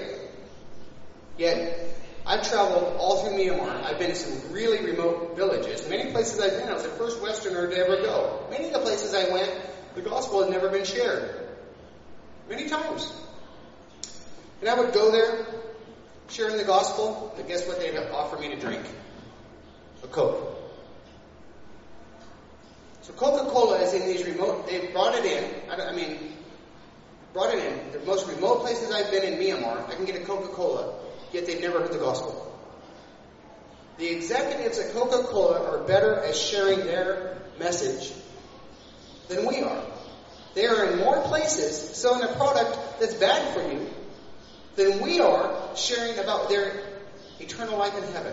Yet, 1.39 1.79
I've 2.27 2.49
traveled 2.49 2.97
all 2.99 3.25
through 3.25 3.39
Myanmar. 3.39 3.85
I've 3.85 3.99
been 3.99 4.11
to 4.11 4.17
some 4.17 4.53
really 4.53 4.85
remote 4.85 5.37
villages. 5.37 5.89
Many 5.89 6.11
places 6.11 6.41
I've 6.41 6.59
been, 6.59 6.69
I 6.69 6.75
was 6.75 6.83
the 6.83 6.89
first 6.91 7.23
Westerner 7.23 7.69
to 7.69 7.77
ever 7.77 8.03
go. 8.03 8.47
Many 8.51 8.67
of 8.67 8.73
the 8.73 8.81
places 8.81 9.15
I 9.15 9.31
went, 9.33 9.53
the 9.95 10.03
gospel 10.03 10.43
had 10.43 10.51
never 10.51 10.69
been 10.69 10.85
shared. 10.85 11.49
Many 12.49 12.69
times. 12.69 13.13
And 14.61 14.69
I 14.69 14.81
would 14.81 14.93
go 14.93 15.13
there, 15.13 15.47
sharing 16.29 16.57
the 16.57 16.65
gospel, 16.65 17.35
and 17.39 17.47
guess 17.47 17.67
what 17.69 17.79
they'd 17.79 17.97
offer 17.97 18.37
me 18.39 18.49
to 18.49 18.59
drink? 18.59 18.85
A 20.03 20.07
Coke. 20.09 20.55
So 23.03 23.13
Coca-Cola 23.13 23.79
is 23.83 23.95
in 23.95 24.09
these 24.09 24.27
remote, 24.27 24.67
they 24.67 24.89
brought 24.89 25.15
it 25.15 25.25
in, 25.25 25.71
I, 25.71 25.91
I 25.91 25.93
mean, 25.93 26.36
brought 27.37 27.55
it 27.55 27.62
in, 27.62 27.92
the 27.92 28.07
most 28.07 28.27
remote 28.29 28.62
places 28.62 28.90
I've 28.90 29.11
been 29.11 29.22
in 29.22 29.38
Myanmar, 29.38 29.87
I 29.90 29.94
can 29.94 30.07
get 30.07 30.16
a 30.16 30.25
Coca-Cola, 30.25 30.94
yet 31.35 31.44
they've 31.44 31.61
never 31.61 31.81
heard 31.81 31.92
the 31.92 31.99
gospel. 31.99 32.42
The 33.99 34.09
executives 34.09 34.79
at 34.79 34.94
Coca-Cola 34.94 35.62
are 35.62 35.85
better 35.87 36.14
at 36.14 36.35
sharing 36.35 36.79
their 36.79 37.37
message 37.59 38.11
than 39.29 39.44
we 39.44 39.61
are. 39.61 39.85
They 40.55 40.64
are 40.64 40.92
in 40.92 40.99
more 40.99 41.20
places 41.25 41.77
selling 41.77 42.22
a 42.22 42.35
product 42.37 43.01
that's 43.01 43.12
bad 43.12 43.53
for 43.53 43.70
you 43.70 43.87
than 44.77 45.03
we 45.03 45.20
are 45.20 45.77
sharing 45.77 46.18
about 46.18 46.49
their 46.49 46.72
eternal 47.38 47.77
life 47.77 47.99
in 47.99 48.05
heaven. 48.14 48.33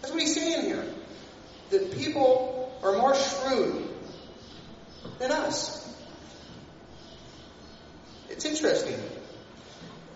That's 0.00 0.14
what 0.14 0.22
he's 0.22 0.34
saying 0.34 0.64
here. 0.64 0.84
That 1.72 1.92
people 1.92 2.72
are 2.82 2.96
more 2.96 3.14
shrewd 3.14 3.86
than 5.18 5.30
us. 5.30 5.87
It's 8.38 8.44
interesting. 8.44 8.94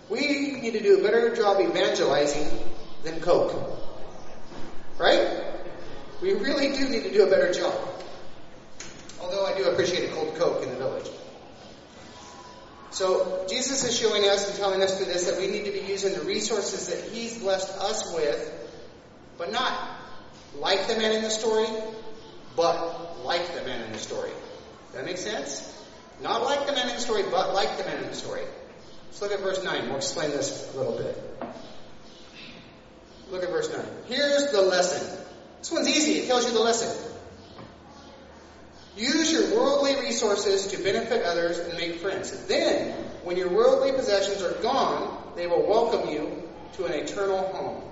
We 0.09 0.21
need 0.61 0.71
to 0.71 0.79
do 0.79 0.97
a 0.97 1.03
better 1.03 1.35
job 1.35 1.59
evangelizing 1.59 2.57
than 3.03 3.19
Coke. 3.19 3.53
Right? 4.97 5.43
We 6.21 6.31
really 6.31 6.71
do 6.71 6.87
need 6.87 7.03
to 7.03 7.11
do 7.11 7.27
a 7.27 7.29
better 7.29 7.51
job. 7.51 7.77
Although 9.19 9.45
I 9.45 9.57
do 9.57 9.65
appreciate 9.65 10.09
a 10.09 10.13
cold 10.13 10.35
Coke 10.35 10.63
in 10.63 10.69
the 10.69 10.77
village. 10.77 11.09
So 12.91 13.45
Jesus 13.49 13.83
is 13.83 13.99
showing 13.99 14.23
us 14.23 14.47
and 14.47 14.57
telling 14.57 14.81
us 14.81 14.95
through 14.95 15.07
this 15.07 15.29
that 15.29 15.37
we 15.37 15.47
need 15.47 15.65
to 15.65 15.71
be 15.71 15.81
using 15.81 16.13
the 16.13 16.21
resources 16.21 16.87
that 16.87 17.11
He's 17.11 17.39
blessed 17.39 17.77
us 17.77 18.15
with, 18.15 18.71
but 19.37 19.51
not 19.51 19.77
like 20.55 20.87
the 20.87 20.95
man 20.95 21.11
in 21.11 21.23
the 21.23 21.29
story, 21.29 21.67
but 22.55 23.21
like 23.25 23.53
the 23.53 23.63
man 23.63 23.81
in 23.81 23.91
the 23.91 23.99
story. 23.99 24.31
That 24.93 25.03
make 25.03 25.17
sense? 25.17 25.73
Not 26.21 26.43
like 26.43 26.65
the 26.67 26.73
man 26.73 26.89
in 26.89 26.95
the 26.95 27.01
story, 27.01 27.23
but 27.29 27.53
like 27.53 27.77
the 27.77 27.83
man 27.83 28.03
in 28.03 28.09
the 28.09 28.15
story. 28.15 28.43
Let's 29.07 29.21
look 29.21 29.31
at 29.31 29.39
verse 29.39 29.63
9. 29.63 29.87
We'll 29.87 29.97
explain 29.97 30.31
this 30.31 30.73
a 30.73 30.77
little 30.77 30.97
bit. 30.97 31.17
Look 33.31 33.43
at 33.43 33.49
verse 33.49 33.71
9. 33.71 33.85
Here's 34.07 34.51
the 34.51 34.61
lesson. 34.61 35.19
This 35.59 35.71
one's 35.71 35.89
easy. 35.89 36.19
It 36.19 36.27
tells 36.27 36.45
you 36.45 36.53
the 36.53 36.59
lesson. 36.59 37.11
Use 38.95 39.31
your 39.31 39.55
worldly 39.55 39.95
resources 39.99 40.67
to 40.67 40.83
benefit 40.83 41.23
others 41.23 41.57
and 41.57 41.77
make 41.77 41.95
friends. 41.95 42.45
Then, 42.45 42.91
when 43.23 43.37
your 43.37 43.49
worldly 43.49 43.91
possessions 43.91 44.43
are 44.43 44.53
gone, 44.61 45.33
they 45.35 45.47
will 45.47 45.65
welcome 45.67 46.09
you 46.09 46.43
to 46.73 46.85
an 46.85 46.93
eternal 46.93 47.39
home. 47.53 47.83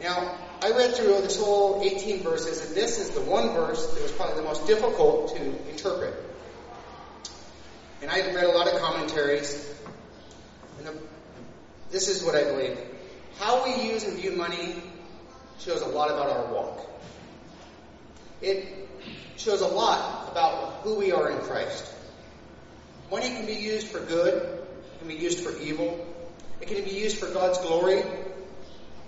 Now, 0.00 0.38
I 0.62 0.70
read 0.70 0.94
through 0.94 1.20
this 1.20 1.38
whole 1.38 1.82
18 1.82 2.22
verses, 2.22 2.66
and 2.66 2.74
this 2.74 2.98
is 2.98 3.10
the 3.10 3.20
one 3.20 3.50
verse 3.50 3.86
that 3.94 4.02
was 4.02 4.12
probably 4.12 4.36
the 4.36 4.42
most 4.42 4.66
difficult 4.66 5.36
to 5.36 5.70
interpret. 5.70 6.14
And 8.06 8.14
I've 8.14 8.32
read 8.36 8.44
a 8.44 8.52
lot 8.52 8.68
of 8.68 8.80
commentaries, 8.80 9.68
and 10.78 10.86
the, 10.86 10.96
this 11.90 12.06
is 12.06 12.22
what 12.22 12.36
I 12.36 12.44
believe. 12.44 12.78
How 13.40 13.64
we 13.64 13.90
use 13.90 14.04
and 14.04 14.16
view 14.16 14.30
money 14.30 14.76
shows 15.58 15.82
a 15.82 15.88
lot 15.88 16.12
about 16.12 16.30
our 16.30 16.52
walk. 16.52 16.88
It 18.40 18.88
shows 19.36 19.60
a 19.60 19.66
lot 19.66 20.30
about 20.30 20.82
who 20.84 20.94
we 20.94 21.10
are 21.10 21.32
in 21.32 21.38
Christ. 21.38 21.84
Money 23.10 23.30
can 23.30 23.44
be 23.44 23.54
used 23.54 23.88
for 23.88 23.98
good, 23.98 24.40
it 24.40 24.98
can 25.00 25.08
be 25.08 25.16
used 25.16 25.40
for 25.40 25.58
evil, 25.58 26.06
it 26.60 26.68
can 26.68 26.84
be 26.84 26.92
used 26.92 27.18
for 27.18 27.26
God's 27.32 27.58
glory, 27.58 28.04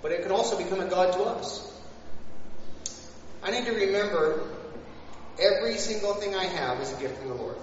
but 0.02 0.10
it 0.10 0.24
can 0.24 0.32
also 0.32 0.58
become 0.58 0.80
a 0.80 0.86
God 0.86 1.12
to 1.12 1.20
us. 1.20 1.72
I 3.44 3.52
need 3.52 3.64
to 3.66 3.74
remember 3.74 4.42
every 5.40 5.76
single 5.76 6.14
thing 6.14 6.34
I 6.34 6.46
have 6.46 6.80
is 6.80 6.92
a 6.92 7.00
gift 7.00 7.18
from 7.18 7.28
the 7.28 7.34
Lord. 7.34 7.54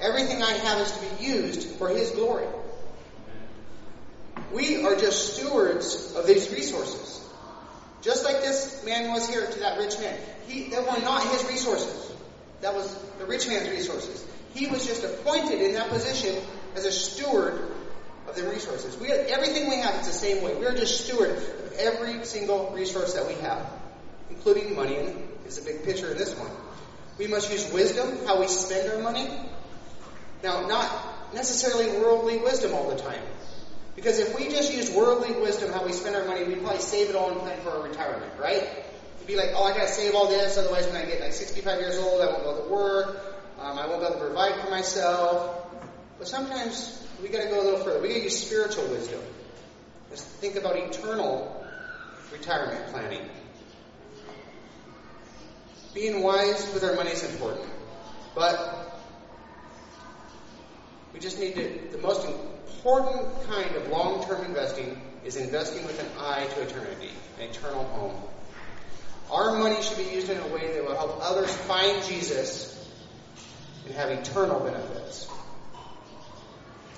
Everything 0.00 0.42
I 0.42 0.52
have 0.52 0.80
is 0.80 0.92
to 0.92 1.00
be 1.00 1.24
used 1.24 1.76
for 1.76 1.88
His 1.88 2.10
glory. 2.10 2.46
We 4.52 4.84
are 4.84 4.94
just 4.96 5.36
stewards 5.36 6.14
of 6.14 6.26
these 6.26 6.50
resources. 6.52 7.20
Just 8.02 8.24
like 8.24 8.40
this 8.42 8.84
man 8.84 9.10
was 9.12 9.28
here 9.28 9.46
to 9.46 9.58
that 9.60 9.78
rich 9.78 9.98
man. 9.98 10.18
He, 10.46 10.68
that 10.68 10.82
were 10.82 11.02
not 11.02 11.22
his 11.22 11.42
resources. 11.48 12.12
That 12.60 12.74
was 12.74 12.94
the 13.18 13.24
rich 13.24 13.48
man's 13.48 13.68
resources. 13.68 14.24
He 14.54 14.66
was 14.66 14.86
just 14.86 15.02
appointed 15.02 15.60
in 15.60 15.72
that 15.72 15.88
position 15.88 16.36
as 16.76 16.84
a 16.84 16.92
steward 16.92 17.72
of 18.28 18.36
the 18.36 18.44
resources. 18.48 18.96
We 18.98 19.10
everything 19.10 19.70
we 19.70 19.76
have 19.76 20.00
is 20.00 20.06
the 20.06 20.12
same 20.12 20.44
way. 20.44 20.54
We 20.54 20.66
are 20.66 20.74
just 20.74 21.06
steward 21.06 21.30
of 21.30 21.72
every 21.78 22.24
single 22.24 22.70
resource 22.72 23.14
that 23.14 23.26
we 23.26 23.34
have, 23.42 23.66
including 24.30 24.76
money. 24.76 25.14
Is 25.46 25.58
a 25.58 25.62
big 25.62 25.84
picture 25.84 26.10
in 26.10 26.16
this 26.16 26.34
one. 26.38 26.50
We 27.18 27.26
must 27.26 27.52
use 27.52 27.70
wisdom, 27.70 28.26
how 28.26 28.40
we 28.40 28.48
spend 28.48 28.90
our 28.90 29.02
money. 29.02 29.28
Now, 30.44 30.66
not 30.66 31.34
necessarily 31.34 31.88
worldly 31.98 32.36
wisdom 32.36 32.74
all 32.74 32.90
the 32.90 32.96
time. 32.96 33.22
Because 33.96 34.18
if 34.18 34.36
we 34.36 34.48
just 34.50 34.74
use 34.74 34.90
worldly 34.90 35.32
wisdom, 35.32 35.72
how 35.72 35.86
we 35.86 35.92
spend 35.92 36.14
our 36.16 36.24
money, 36.26 36.44
we'd 36.44 36.60
probably 36.60 36.80
save 36.80 37.08
it 37.08 37.16
all 37.16 37.30
and 37.30 37.40
plan 37.40 37.58
for 37.62 37.70
our 37.70 37.82
retirement, 37.82 38.30
right? 38.38 38.62
You'd 39.20 39.26
be 39.26 39.36
like, 39.36 39.50
oh, 39.54 39.64
I 39.64 39.70
gotta 39.72 39.88
save 39.88 40.14
all 40.14 40.28
this, 40.28 40.58
otherwise 40.58 40.86
when 40.86 40.96
I 40.96 41.06
get 41.06 41.20
like 41.20 41.32
65 41.32 41.80
years 41.80 41.96
old, 41.96 42.20
I 42.20 42.26
won't 42.26 42.42
be 42.42 42.50
able 42.50 42.62
to 42.62 42.68
work, 42.68 43.36
um, 43.58 43.78
I 43.78 43.86
won't 43.86 44.00
be 44.00 44.06
able 44.06 44.16
to 44.16 44.20
provide 44.20 44.60
for 44.60 44.70
myself. 44.70 45.66
But 46.18 46.28
sometimes 46.28 47.06
we 47.22 47.28
gotta 47.30 47.48
go 47.48 47.62
a 47.62 47.64
little 47.64 47.80
further. 47.80 48.02
We 48.02 48.08
gotta 48.08 48.24
use 48.24 48.38
spiritual 48.38 48.86
wisdom. 48.88 49.20
Let's 50.10 50.24
think 50.24 50.56
about 50.56 50.76
eternal 50.76 51.64
retirement 52.30 52.86
planning. 52.88 53.22
Being 55.94 56.22
wise 56.22 56.70
with 56.74 56.84
our 56.84 56.94
money 56.94 57.12
is 57.12 57.24
important. 57.32 57.66
But 58.34 58.83
we 61.14 61.20
just 61.20 61.38
need 61.38 61.54
to, 61.54 61.80
the 61.92 61.98
most 61.98 62.26
important 62.26 63.46
kind 63.46 63.74
of 63.76 63.88
long-term 63.88 64.44
investing 64.44 65.00
is 65.24 65.36
investing 65.36 65.86
with 65.86 65.98
an 66.00 66.08
eye 66.18 66.44
to 66.44 66.62
eternity, 66.62 67.10
an 67.38 67.48
eternal 67.48 67.84
home. 67.84 68.14
Our 69.30 69.56
money 69.58 69.80
should 69.80 69.96
be 69.96 70.12
used 70.12 70.28
in 70.28 70.38
a 70.38 70.48
way 70.48 70.74
that 70.74 70.84
will 70.84 70.96
help 70.96 71.18
others 71.22 71.54
find 71.54 72.02
Jesus 72.04 72.70
and 73.86 73.94
have 73.94 74.10
eternal 74.10 74.58
benefits. 74.60 75.28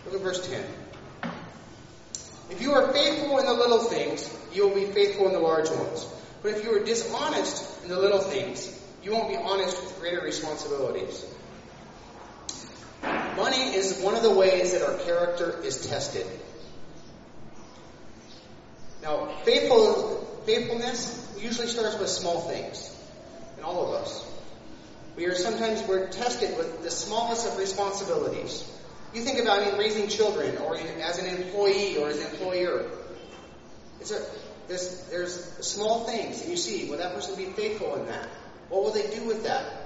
Look 0.06 0.14
at 0.14 0.20
verse 0.22 0.48
10. 0.48 0.64
If 2.48 2.62
you 2.62 2.72
are 2.72 2.92
faithful 2.92 3.38
in 3.38 3.44
the 3.46 3.52
little 3.52 3.80
things, 3.80 4.34
you 4.52 4.66
will 4.66 4.74
be 4.74 4.86
faithful 4.86 5.26
in 5.26 5.34
the 5.34 5.40
large 5.40 5.68
ones. 5.68 6.06
But 6.42 6.52
if 6.52 6.64
you 6.64 6.74
are 6.74 6.82
dishonest 6.82 7.82
in 7.82 7.90
the 7.90 7.98
little 7.98 8.20
things, 8.20 8.72
you 9.02 9.12
won't 9.12 9.28
be 9.28 9.36
honest 9.36 9.82
with 9.82 10.00
greater 10.00 10.22
responsibilities. 10.22 11.24
Money 13.36 13.76
is 13.76 14.00
one 14.00 14.14
of 14.14 14.22
the 14.22 14.34
ways 14.34 14.72
that 14.72 14.82
our 14.82 14.98
character 15.04 15.60
is 15.62 15.86
tested. 15.86 16.26
Now, 19.02 19.28
faithful, 19.44 20.42
faithfulness 20.46 21.36
usually 21.38 21.68
starts 21.68 21.98
with 21.98 22.08
small 22.08 22.40
things 22.48 22.90
in 23.58 23.64
all 23.64 23.86
of 23.86 24.02
us. 24.02 24.24
We 25.16 25.26
are 25.26 25.34
sometimes 25.34 25.82
we're 25.86 26.08
tested 26.08 26.56
with 26.56 26.82
the 26.82 26.90
smallest 26.90 27.46
of 27.46 27.58
responsibilities. 27.58 28.70
You 29.14 29.22
think 29.22 29.38
about 29.38 29.66
in 29.66 29.78
raising 29.78 30.08
children, 30.08 30.58
or 30.58 30.76
in, 30.76 30.86
as 31.00 31.18
an 31.18 31.26
employee, 31.26 31.96
or 31.96 32.08
as 32.08 32.18
an 32.18 32.30
employer. 32.32 32.90
It's 34.00 34.10
a 34.10 34.20
there's 34.68 35.66
small 35.66 36.04
things, 36.04 36.40
and 36.40 36.50
you 36.50 36.56
see, 36.56 36.90
will 36.90 36.98
that 36.98 37.14
person 37.14 37.36
be 37.36 37.46
faithful 37.46 37.94
in 37.96 38.06
that? 38.06 38.28
What 38.68 38.82
will 38.82 38.92
they 38.92 39.08
do 39.14 39.24
with 39.24 39.44
that? 39.44 39.85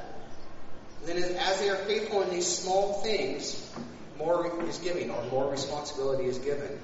And 1.01 1.09
then 1.09 1.37
as 1.37 1.61
they 1.61 1.71
are 1.71 1.77
faithful 1.77 2.23
in 2.23 2.31
these 2.31 2.47
small 2.47 3.01
things, 3.03 3.71
more 4.19 4.63
is 4.69 4.79
given 4.79 5.11
or 5.11 5.23
more 5.31 5.51
responsibility 5.51 6.27
is 6.27 6.39
given. 6.39 6.79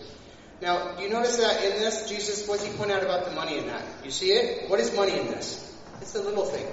Now, 0.63 0.93
do 0.93 1.03
you 1.03 1.11
notice 1.11 1.37
that 1.37 1.63
in 1.63 1.79
this, 1.79 2.09
Jesus, 2.09 2.49
what 2.49 2.61
does 2.61 2.67
he 2.67 2.73
point 2.77 2.91
out 2.91 3.03
about 3.03 3.27
the 3.27 3.33
money 3.33 3.59
in 3.59 3.67
that? 3.67 3.83
You 4.05 4.11
see 4.11 4.31
it? 4.31 4.71
What 4.71 4.81
is 4.81 4.95
money 4.97 5.19
in 5.19 5.27
this? 5.27 5.63
It's 6.01 6.13
the 6.13 6.23
little 6.23 6.47
thing. 6.47 6.67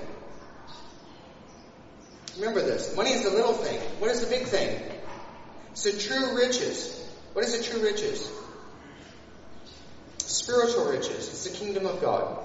Remember 2.37 2.61
this. 2.61 2.95
Money 2.95 3.11
is 3.11 3.23
the 3.23 3.29
little 3.29 3.53
thing. 3.53 3.79
What 3.99 4.09
is 4.09 4.21
the 4.21 4.27
big 4.27 4.47
thing? 4.47 4.81
It's 5.71 5.83
the 5.83 5.97
true 5.97 6.37
riches. 6.37 6.99
What 7.33 7.43
is 7.43 7.57
the 7.57 7.63
true 7.63 7.83
riches? 7.83 8.31
Spiritual 10.17 10.89
riches. 10.89 11.27
It's 11.27 11.43
the 11.43 11.57
kingdom 11.57 11.85
of 11.85 12.01
God. 12.01 12.39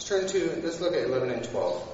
Let's 0.00 0.08
turn 0.08 0.28
to, 0.28 0.62
let's 0.64 0.80
look 0.80 0.94
at 0.94 1.02
11 1.02 1.28
and 1.28 1.44
12. 1.44 1.88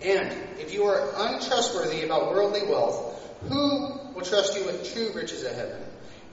And 0.00 0.36
if 0.58 0.74
you 0.74 0.86
are 0.86 1.12
untrustworthy 1.16 2.02
about 2.02 2.32
worldly 2.32 2.62
wealth, 2.62 3.38
who 3.42 4.00
will 4.12 4.22
trust 4.22 4.56
you 4.56 4.66
with 4.66 4.92
true 4.92 5.12
riches 5.14 5.44
of 5.44 5.52
heaven? 5.52 5.80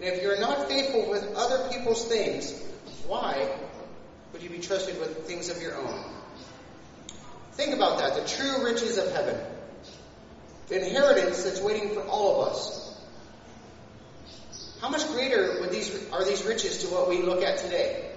And 0.02 0.16
if 0.16 0.24
you 0.24 0.32
are 0.32 0.40
not 0.40 0.68
faithful 0.68 1.08
with 1.08 1.36
other 1.36 1.70
people's 1.70 2.06
things, 2.06 2.60
why 3.06 3.48
would 4.34 4.42
you 4.42 4.50
be 4.50 4.58
trusted 4.58 5.00
with 5.00 5.28
things 5.28 5.50
of 5.50 5.62
your 5.62 5.76
own? 5.76 6.04
Think 7.52 7.76
about 7.76 8.00
that 8.00 8.16
the 8.16 8.28
true 8.28 8.66
riches 8.66 8.98
of 8.98 9.12
heaven, 9.12 9.40
the 10.68 10.84
inheritance 10.84 11.44
that's 11.44 11.62
waiting 11.62 11.90
for 11.90 12.02
all 12.08 12.42
of 12.42 12.54
us. 12.54 12.79
How 14.82 14.90
much 14.90 15.06
greater 15.08 15.60
would 15.60 15.72
these, 15.72 16.10
are 16.12 16.24
these 16.24 16.44
riches 16.46 16.84
to 16.84 16.88
what 16.88 17.10
we 17.10 17.22
look 17.22 17.44
at 17.44 17.58
today? 17.58 18.10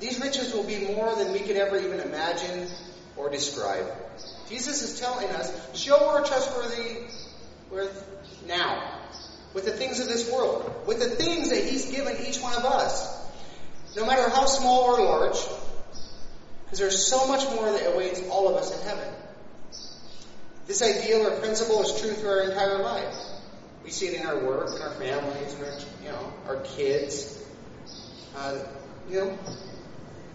These 0.00 0.18
riches 0.20 0.52
will 0.52 0.64
be 0.64 0.86
more 0.86 1.14
than 1.14 1.32
we 1.32 1.40
could 1.40 1.56
ever 1.56 1.76
even 1.76 2.00
imagine 2.00 2.68
or 3.16 3.30
describe. 3.30 3.86
Jesus 4.48 4.82
is 4.82 4.98
telling 4.98 5.28
us, 5.28 5.78
show 5.78 6.08
we're 6.08 6.26
trustworthy 6.26 7.02
with 7.70 8.06
now, 8.46 8.98
with 9.54 9.66
the 9.66 9.72
things 9.72 10.00
of 10.00 10.08
this 10.08 10.32
world, 10.32 10.86
with 10.86 10.98
the 10.98 11.10
things 11.10 11.50
that 11.50 11.62
He's 11.64 11.90
given 11.90 12.16
each 12.26 12.40
one 12.40 12.54
of 12.54 12.64
us, 12.64 13.06
no 13.94 14.06
matter 14.06 14.28
how 14.30 14.46
small 14.46 14.84
or 14.84 15.04
large, 15.04 15.38
because 16.64 16.78
there's 16.78 17.06
so 17.06 17.28
much 17.28 17.44
more 17.54 17.70
that 17.70 17.94
awaits 17.94 18.20
all 18.30 18.48
of 18.48 18.56
us 18.56 18.76
in 18.76 18.88
heaven. 18.88 19.14
This 20.66 20.82
ideal 20.82 21.26
or 21.26 21.38
principle 21.40 21.82
is 21.82 22.00
true 22.00 22.12
through 22.12 22.30
our 22.30 22.42
entire 22.42 22.82
life. 22.82 23.14
We 23.90 23.94
see 23.94 24.06
it 24.06 24.20
in 24.20 24.26
our 24.28 24.38
work, 24.38 24.76
in 24.76 24.82
our 24.82 24.94
families, 24.94 25.52
in 25.52 25.64
our, 25.64 25.78
you 26.04 26.10
know, 26.10 26.32
our 26.46 26.58
kids. 26.58 27.36
Uh, 28.36 28.60
you 29.10 29.16
know, 29.16 29.38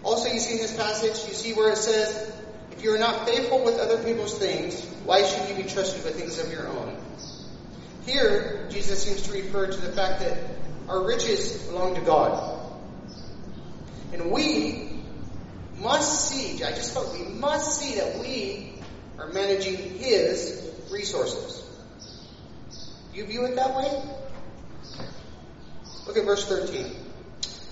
also, 0.02 0.30
you 0.30 0.40
see 0.40 0.56
in 0.56 0.58
this 0.58 0.76
passage, 0.76 1.26
you 1.26 1.32
see 1.32 1.54
where 1.54 1.72
it 1.72 1.78
says, 1.78 2.34
if 2.72 2.82
you 2.82 2.94
are 2.94 2.98
not 2.98 3.26
faithful 3.26 3.64
with 3.64 3.78
other 3.78 4.04
people's 4.04 4.36
things, 4.38 4.78
why 5.06 5.24
should 5.24 5.48
you 5.48 5.54
be 5.54 5.66
trusted 5.66 6.04
with 6.04 6.20
things 6.20 6.38
of 6.38 6.52
your 6.52 6.68
own? 6.68 6.98
Here, 8.04 8.68
Jesus 8.70 9.02
seems 9.02 9.22
to 9.22 9.32
refer 9.32 9.68
to 9.68 9.80
the 9.80 9.92
fact 9.92 10.20
that 10.20 10.36
our 10.86 11.06
riches 11.06 11.62
belong 11.62 11.94
to 11.94 12.02
God. 12.02 12.60
And 14.12 14.30
we 14.32 15.00
must 15.78 16.28
see, 16.28 16.62
I 16.62 16.72
just 16.72 16.92
felt 16.92 17.10
we 17.14 17.24
must 17.24 17.80
see 17.80 17.94
that 18.00 18.18
we 18.18 18.74
are 19.18 19.28
managing 19.28 19.76
His 19.96 20.70
resources. 20.90 21.65
You 23.16 23.24
view 23.24 23.46
it 23.46 23.56
that 23.56 23.74
way? 23.74 24.02
Look 26.06 26.18
at 26.18 26.26
verse 26.26 26.46
13. 26.46 26.94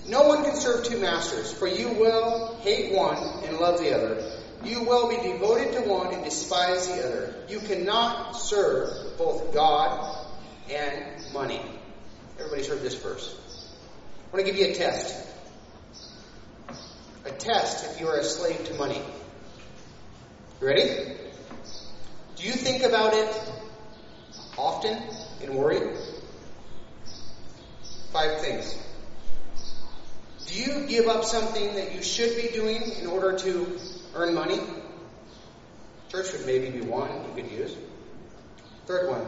No 0.07 0.27
one 0.27 0.43
can 0.43 0.55
serve 0.55 0.85
two 0.85 0.97
masters, 0.99 1.53
for 1.53 1.67
you 1.67 1.89
will 1.89 2.57
hate 2.61 2.91
one 2.91 3.17
and 3.43 3.59
love 3.59 3.79
the 3.79 3.95
other. 3.95 4.23
You 4.63 4.81
will 4.81 5.07
be 5.07 5.17
devoted 5.17 5.73
to 5.73 5.81
one 5.81 6.11
and 6.15 6.23
despise 6.23 6.87
the 6.87 7.05
other. 7.05 7.35
You 7.47 7.59
cannot 7.59 8.31
serve 8.31 8.89
both 9.19 9.53
God 9.53 10.25
and 10.71 11.31
money. 11.31 11.61
Everybody's 12.39 12.67
heard 12.67 12.81
this 12.81 12.95
verse. 12.95 13.35
I 14.31 14.35
want 14.35 14.47
to 14.47 14.51
give 14.51 14.59
you 14.59 14.73
a 14.73 14.73
test. 14.73 15.29
A 17.25 17.29
test 17.29 17.91
if 17.91 18.01
you 18.01 18.07
are 18.07 18.17
a 18.17 18.23
slave 18.23 18.65
to 18.65 18.73
money. 18.73 19.01
You 20.59 20.67
ready? 20.67 21.17
Do 22.35 22.43
you 22.47 22.53
think 22.53 22.81
about 22.81 23.13
it 23.13 23.51
often 24.57 24.97
and 25.41 25.55
worry? 25.55 25.79
Five 28.11 28.39
things. 28.41 28.77
Do 30.47 30.61
you 30.61 30.87
give 30.87 31.07
up 31.07 31.23
something 31.23 31.75
that 31.75 31.93
you 31.93 32.03
should 32.03 32.35
be 32.35 32.49
doing 32.49 32.81
in 32.99 33.07
order 33.07 33.37
to 33.39 33.79
earn 34.13 34.33
money? 34.33 34.59
Church 36.09 36.31
would 36.33 36.45
maybe 36.45 36.69
be 36.69 36.81
one 36.81 37.09
you 37.09 37.43
could 37.43 37.51
use. 37.51 37.75
Third 38.85 39.09
one. 39.09 39.25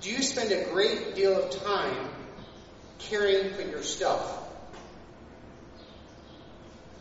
Do 0.00 0.10
you 0.10 0.22
spend 0.22 0.52
a 0.52 0.64
great 0.72 1.16
deal 1.16 1.36
of 1.36 1.50
time 1.62 2.08
caring 2.98 3.52
for 3.54 3.62
your 3.62 3.82
stuff? 3.82 4.48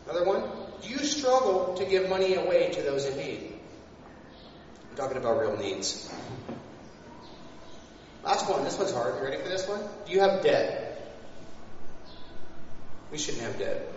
Another 0.06 0.26
one. 0.26 0.44
Do 0.82 0.90
you 0.90 1.00
struggle 1.00 1.76
to 1.76 1.86
give 1.86 2.10
money 2.10 2.36
away 2.36 2.72
to 2.72 2.82
those 2.82 3.06
in 3.06 3.18
need? 3.18 3.54
I'm 4.90 4.98
talking 4.98 5.18
about 5.18 5.40
real 5.40 5.58
needs. 5.58 6.12
Last 8.24 8.50
one. 8.50 8.64
This 8.64 8.78
one's 8.78 8.92
hard. 8.92 9.16
You 9.16 9.24
ready 9.26 9.42
for 9.42 9.50
this 9.50 9.68
one? 9.68 9.82
Do 10.06 10.12
you 10.12 10.20
have 10.20 10.44
debt? 10.44 10.84
We 13.12 13.18
shouldn't 13.18 13.44
have 13.44 13.58
debt. 13.58 13.88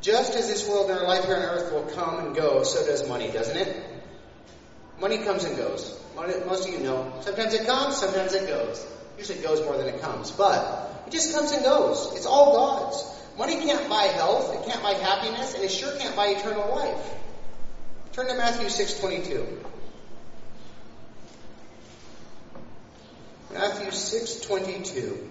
Just 0.00 0.34
as 0.34 0.48
this 0.48 0.68
world 0.68 0.90
and 0.90 0.98
our 0.98 1.06
life 1.06 1.24
here 1.24 1.36
on 1.36 1.42
earth 1.42 1.72
will 1.72 1.90
come 1.94 2.18
and 2.18 2.36
go, 2.36 2.62
so 2.62 2.84
does 2.84 3.08
money, 3.08 3.30
doesn't 3.30 3.56
it? 3.56 3.84
Money 5.00 5.18
comes 5.24 5.44
and 5.44 5.56
goes. 5.56 5.98
Most 6.14 6.68
of 6.68 6.74
you 6.74 6.80
know. 6.80 7.10
Sometimes 7.22 7.54
it 7.54 7.66
comes, 7.66 7.96
sometimes 7.96 8.34
it 8.34 8.46
goes. 8.46 8.86
Usually 9.16 9.38
it 9.38 9.42
goes 9.42 9.60
more 9.62 9.76
than 9.78 9.86
it 9.86 10.02
comes. 10.02 10.30
But 10.30 11.04
it 11.06 11.10
just 11.10 11.34
comes 11.34 11.52
and 11.52 11.64
goes. 11.64 12.12
It's 12.16 12.26
all 12.26 12.52
God's. 12.52 13.02
Money 13.38 13.54
can't 13.64 13.88
buy 13.88 14.04
health, 14.04 14.54
it 14.54 14.70
can't 14.70 14.82
buy 14.82 14.92
happiness, 14.92 15.54
and 15.54 15.64
it 15.64 15.70
sure 15.70 15.96
can't 15.96 16.14
buy 16.14 16.26
eternal 16.26 16.68
life. 16.68 17.14
Turn 18.12 18.28
to 18.28 18.34
Matthew 18.34 18.66
6.22. 18.66 19.64
Matthew 23.54 23.88
6.22. 23.88 25.30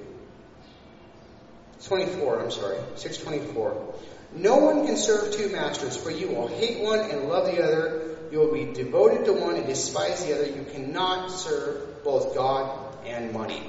24, 1.86 2.40
I'm 2.40 2.52
sorry, 2.52 2.78
624. 2.96 3.96
No 4.36 4.58
one 4.58 4.86
can 4.86 4.98
serve 4.98 5.34
two 5.34 5.50
masters, 5.50 5.98
for 5.98 6.10
you 6.10 6.30
will 6.30 6.48
hate 6.48 6.80
one 6.80 7.00
and 7.02 7.28
love 7.28 7.46
the 7.46 7.62
other. 7.62 8.18
You 8.32 8.40
will 8.40 8.54
be 8.54 8.74
devoted 8.74 9.26
to 9.26 9.34
one 9.34 9.56
and 9.56 9.68
despise 9.68 10.26
the 10.26 10.34
other. 10.34 10.48
You 10.48 10.66
cannot 10.72 11.30
serve 11.30 12.04
both 12.04 12.34
God 12.34 12.96
and 13.06 13.34
money. 13.34 13.62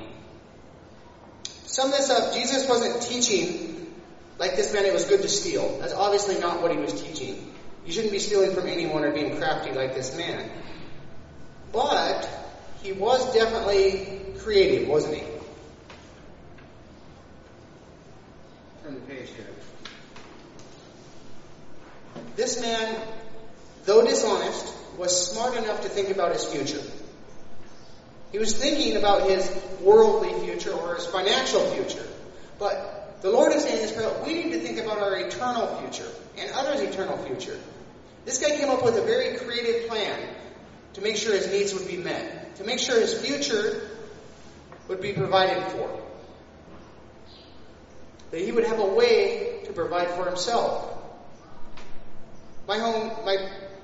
Sum 1.67 1.90
this 1.90 2.09
up, 2.09 2.33
Jesus 2.33 2.69
wasn't 2.69 3.03
teaching 3.03 3.75
like 4.38 4.57
this 4.57 4.73
man 4.73 4.85
it 4.85 4.93
was 4.93 5.05
good 5.05 5.23
to 5.23 5.29
steal. 5.29 5.79
That's 5.81 5.93
obviously 5.93 6.38
not 6.38 6.62
what 6.62 6.71
he 6.71 6.79
was 6.79 7.01
teaching. 7.01 7.53
You 7.87 7.93
shouldn't 7.93 8.12
be 8.12 8.19
stealing 8.19 8.55
from 8.55 8.67
anyone 8.67 9.05
or 9.05 9.12
being 9.12 9.37
crafty 9.37 9.73
like 9.73 9.95
this 9.95 10.17
man. 10.17 10.51
But 11.73 12.29
he 12.83 12.93
was 12.93 13.33
definitely 13.35 14.23
creative, 14.44 14.87
wasn't 14.87 15.14
he? 15.14 15.22
Turn 18.83 18.94
the 18.94 19.00
page 19.00 19.30
here. 19.30 19.46
This 22.37 22.61
man, 22.61 23.00
though 23.87 24.04
dishonest, 24.04 24.74
was 24.98 25.33
smart 25.33 25.57
enough 25.57 25.80
to 25.80 25.88
think 25.88 26.11
about 26.11 26.33
his 26.33 26.44
future. 26.44 26.83
He 28.33 28.38
was 28.38 28.54
thinking 28.54 28.96
about 28.96 29.28
his 29.28 29.50
worldly 29.80 30.33
future 30.44 30.72
or 30.72 30.96
his 30.96 31.07
financial 31.07 31.61
future. 31.70 32.07
But 32.59 33.22
the 33.22 33.30
Lord 33.30 33.52
is 33.52 33.62
saying 33.62 33.76
this 33.76 33.92
prayer, 33.92 34.12
we 34.26 34.35
need 34.35 34.52
to 34.52 34.61
think 34.61 34.78
about 34.78 34.98
our 34.98 35.16
eternal 35.16 35.78
future 35.78 36.11
and 36.37 36.50
others' 36.52 36.80
eternal 36.80 37.16
future. 37.24 37.59
This 38.26 38.38
guy 38.38 38.57
came 38.57 38.68
up 38.68 38.85
with 38.85 38.98
a 38.98 39.02
very 39.02 39.37
creative 39.38 39.88
plan 39.88 40.18
to 40.94 41.00
make 41.00 41.16
sure 41.16 41.35
his 41.35 41.50
needs 41.50 41.72
would 41.72 41.88
be 41.88 41.96
met, 41.96 42.57
to 42.57 42.64
make 42.64 42.78
sure 42.78 43.00
his 43.00 43.14
future 43.14 43.93
would 44.88 45.01
be 45.01 45.12
provided 45.12 45.62
for 45.73 46.05
that 48.35 48.40
he 48.40 48.51
would 48.51 48.64
have 48.64 48.81
a 48.81 48.87
way 48.87 49.61
to 49.64 49.73
provide 49.73 50.11
for 50.11 50.27
himself. 50.27 50.92
My 52.66 52.79
home, 52.79 53.12
my, 53.25 53.37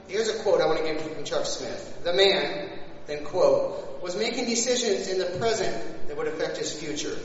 here's 0.08 0.28
a 0.28 0.42
quote 0.42 0.60
I 0.60 0.66
want 0.66 0.78
to 0.78 0.84
give 0.84 1.00
from 1.02 1.24
Chuck 1.24 1.46
Smith. 1.46 2.02
The 2.02 2.12
man, 2.12 2.68
then 3.06 3.24
quote, 3.24 4.02
was 4.02 4.16
making 4.16 4.46
decisions 4.46 5.06
in 5.06 5.18
the 5.18 5.38
present 5.38 6.08
that 6.08 6.16
would 6.16 6.26
affect 6.26 6.56
his 6.56 6.72
future. 6.72 7.16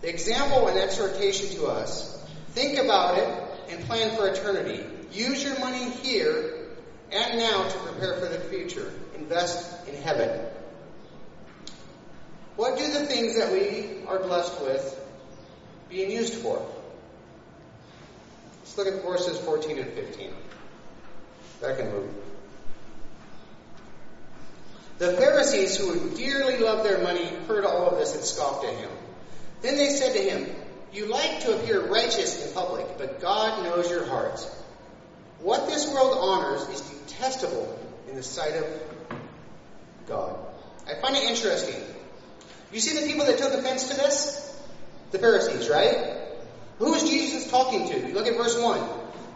The 0.00 0.08
example 0.08 0.66
and 0.66 0.76
exhortation 0.76 1.56
to 1.58 1.66
us, 1.66 2.20
think 2.48 2.78
about 2.78 3.18
it 3.18 3.28
and 3.70 3.84
plan 3.84 4.16
for 4.16 4.26
eternity. 4.26 4.84
Use 5.12 5.44
your 5.44 5.58
money 5.60 5.90
here 5.90 6.70
and 7.12 7.38
now 7.38 7.68
to 7.68 7.78
prepare 7.78 8.16
for 8.16 8.26
the 8.26 8.40
future. 8.40 8.92
Invest 9.14 9.86
in 9.86 9.94
heaven. 10.02 10.40
What 12.56 12.78
do 12.78 12.86
the 12.92 13.06
things 13.06 13.36
that 13.36 13.52
we 13.52 14.06
are 14.06 14.20
blessed 14.20 14.60
with 14.60 15.00
being 15.88 16.10
used 16.10 16.34
for? 16.34 16.64
Let's 18.60 18.78
look 18.78 18.86
at 18.86 19.02
verses 19.02 19.38
14 19.40 19.78
and 19.78 19.92
15. 19.92 20.30
Back 21.60 21.80
in 21.80 21.90
Luke. 21.92 22.10
The 24.98 25.12
Pharisees, 25.14 25.76
who 25.76 26.16
dearly 26.16 26.58
loved 26.58 26.84
their 26.84 27.02
money, 27.02 27.26
heard 27.48 27.64
all 27.64 27.90
of 27.90 27.98
this 27.98 28.14
and 28.14 28.24
scoffed 28.24 28.64
at 28.64 28.74
him. 28.74 28.90
Then 29.60 29.76
they 29.76 29.90
said 29.90 30.12
to 30.12 30.18
him, 30.22 30.54
You 30.92 31.06
like 31.06 31.40
to 31.40 31.56
appear 31.56 31.88
righteous 31.88 32.46
in 32.46 32.52
public, 32.52 32.86
but 32.98 33.20
God 33.20 33.64
knows 33.64 33.90
your 33.90 34.06
hearts. 34.06 34.44
What 35.40 35.66
this 35.66 35.88
world 35.92 36.16
honors 36.20 36.62
is 36.68 36.80
detestable 36.80 37.78
in 38.08 38.14
the 38.14 38.22
sight 38.22 38.54
of 38.54 38.66
God. 40.06 40.38
I 40.86 40.94
find 41.00 41.16
it 41.16 41.24
interesting. 41.24 41.82
You 42.74 42.80
see 42.80 42.98
the 42.98 43.06
people 43.06 43.24
that 43.26 43.38
took 43.38 43.54
offense 43.54 43.88
to 43.90 43.96
this? 43.96 44.60
The 45.12 45.20
Pharisees, 45.20 45.68
right? 45.70 46.18
Who 46.78 46.92
is 46.94 47.04
Jesus 47.04 47.48
talking 47.48 47.88
to? 47.88 48.08
Look 48.12 48.26
at 48.26 48.36
verse 48.36 48.60
1. 48.60 48.88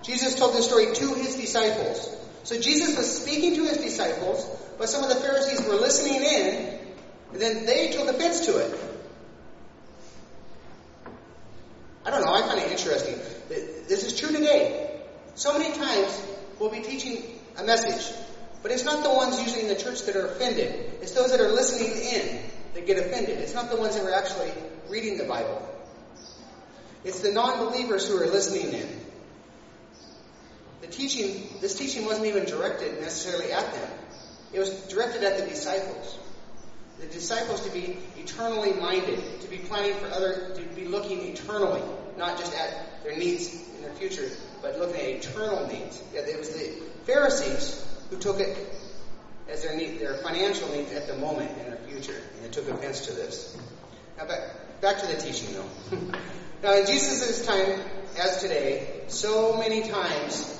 Jesus 0.02 0.34
told 0.34 0.54
this 0.54 0.66
story 0.66 0.92
to 0.92 1.14
his 1.14 1.36
disciples. 1.36 2.16
So 2.42 2.60
Jesus 2.60 2.96
was 2.96 3.22
speaking 3.22 3.54
to 3.54 3.64
his 3.64 3.76
disciples, 3.76 4.44
but 4.76 4.88
some 4.88 5.04
of 5.04 5.08
the 5.10 5.14
Pharisees 5.14 5.64
were 5.68 5.76
listening 5.76 6.20
in, 6.20 6.80
and 7.32 7.40
then 7.40 7.64
they 7.64 7.90
took 7.90 8.08
offense 8.08 8.46
to 8.46 8.58
it. 8.58 8.80
I 12.04 12.10
don't 12.10 12.24
know, 12.24 12.34
I 12.34 12.40
find 12.42 12.58
it 12.58 12.72
interesting. 12.72 13.20
This 13.48 14.02
is 14.02 14.18
true 14.18 14.32
today. 14.32 15.00
So 15.36 15.56
many 15.56 15.72
times 15.76 16.26
we'll 16.58 16.70
be 16.70 16.80
teaching 16.80 17.22
a 17.56 17.62
message, 17.62 18.16
but 18.62 18.72
it's 18.72 18.84
not 18.84 19.04
the 19.04 19.10
ones 19.10 19.40
usually 19.40 19.62
in 19.62 19.68
the 19.68 19.76
church 19.76 20.02
that 20.06 20.16
are 20.16 20.26
offended. 20.26 20.90
It's 21.02 21.12
those 21.12 21.30
that 21.30 21.40
are 21.40 21.50
listening 21.50 21.92
in 21.92 22.50
that 22.74 22.86
get 22.86 22.98
offended. 22.98 23.38
It's 23.38 23.54
not 23.54 23.70
the 23.70 23.76
ones 23.76 23.96
that 23.96 24.04
are 24.04 24.14
actually 24.14 24.52
reading 24.88 25.18
the 25.18 25.24
Bible. 25.24 25.64
It's 27.04 27.20
the 27.20 27.32
non-believers 27.32 28.08
who 28.08 28.16
are 28.20 28.26
listening 28.26 28.72
in. 28.72 28.88
The 30.80 30.88
teaching, 30.88 31.48
this 31.60 31.74
teaching 31.74 32.06
wasn't 32.06 32.26
even 32.26 32.44
directed 32.44 33.00
necessarily 33.00 33.52
at 33.52 33.72
them. 33.72 33.90
It 34.52 34.58
was 34.60 34.70
directed 34.88 35.22
at 35.22 35.38
the 35.38 35.46
disciples. 35.46 36.18
The 37.00 37.06
disciples 37.06 37.64
to 37.66 37.72
be 37.72 37.96
eternally 38.16 38.72
minded, 38.72 39.40
to 39.42 39.48
be 39.48 39.58
planning 39.58 39.94
for 39.94 40.06
other, 40.06 40.54
to 40.54 40.62
be 40.74 40.86
looking 40.86 41.20
eternally, 41.20 41.82
not 42.16 42.38
just 42.38 42.54
at 42.54 43.02
their 43.04 43.16
needs 43.16 43.54
in 43.76 43.82
their 43.82 43.94
future, 43.94 44.28
but 44.62 44.78
looking 44.78 44.96
at 44.96 45.08
eternal 45.08 45.66
needs. 45.68 46.02
Yeah, 46.12 46.22
it 46.22 46.38
was 46.38 46.50
the 46.50 46.82
Pharisees 47.04 47.84
who 48.10 48.18
took 48.18 48.40
it 48.40 48.56
as 49.48 49.62
their 49.62 49.76
need, 49.76 50.00
their 50.00 50.18
financial 50.18 50.68
needs 50.70 50.92
at 50.92 51.06
the 51.06 51.16
moment 51.16 51.50
in 51.58 51.70
their 51.70 51.77
future, 51.90 52.20
and 52.34 52.44
they 52.44 52.48
took 52.48 52.68
offense 52.68 53.06
to 53.06 53.12
this. 53.12 53.56
Now 54.16 54.26
back, 54.26 54.80
back 54.80 54.98
to 54.98 55.06
the 55.06 55.16
teaching 55.16 55.54
though. 55.54 56.18
now 56.62 56.72
in 56.74 56.86
Jesus' 56.86 57.46
time, 57.46 57.80
as 58.18 58.40
today, 58.40 59.02
so 59.08 59.56
many 59.56 59.88
times 59.88 60.54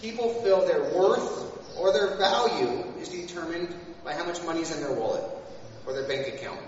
people 0.00 0.28
feel 0.42 0.66
their 0.66 0.82
worth 0.94 1.76
or 1.78 1.92
their 1.92 2.16
value 2.16 2.84
is 3.00 3.08
determined 3.08 3.74
by 4.04 4.14
how 4.14 4.24
much 4.24 4.42
money 4.42 4.60
is 4.60 4.74
in 4.74 4.80
their 4.82 4.92
wallet 4.92 5.24
or 5.86 5.92
their 5.92 6.08
bank 6.08 6.28
account. 6.34 6.60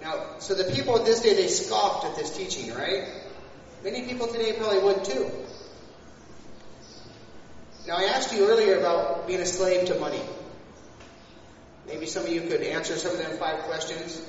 Now, 0.00 0.38
so 0.38 0.54
the 0.54 0.72
people 0.72 0.96
of 0.96 1.04
this 1.04 1.20
day, 1.20 1.34
they 1.34 1.48
scoffed 1.48 2.06
at 2.06 2.16
this 2.16 2.36
teaching, 2.36 2.74
right? 2.74 3.08
Many 3.84 4.02
people 4.06 4.28
today 4.28 4.54
probably 4.54 4.78
would 4.78 5.04
too. 5.04 5.30
Now, 7.86 7.96
I 7.96 8.04
asked 8.04 8.34
you 8.34 8.48
earlier 8.48 8.78
about 8.78 9.26
being 9.26 9.40
a 9.40 9.46
slave 9.46 9.86
to 9.86 9.98
money. 9.98 10.22
Maybe 11.86 12.06
some 12.06 12.24
of 12.24 12.30
you 12.30 12.42
could 12.42 12.62
answer 12.62 12.96
some 12.96 13.12
of 13.12 13.18
them 13.18 13.38
five 13.38 13.60
questions. 13.60 14.20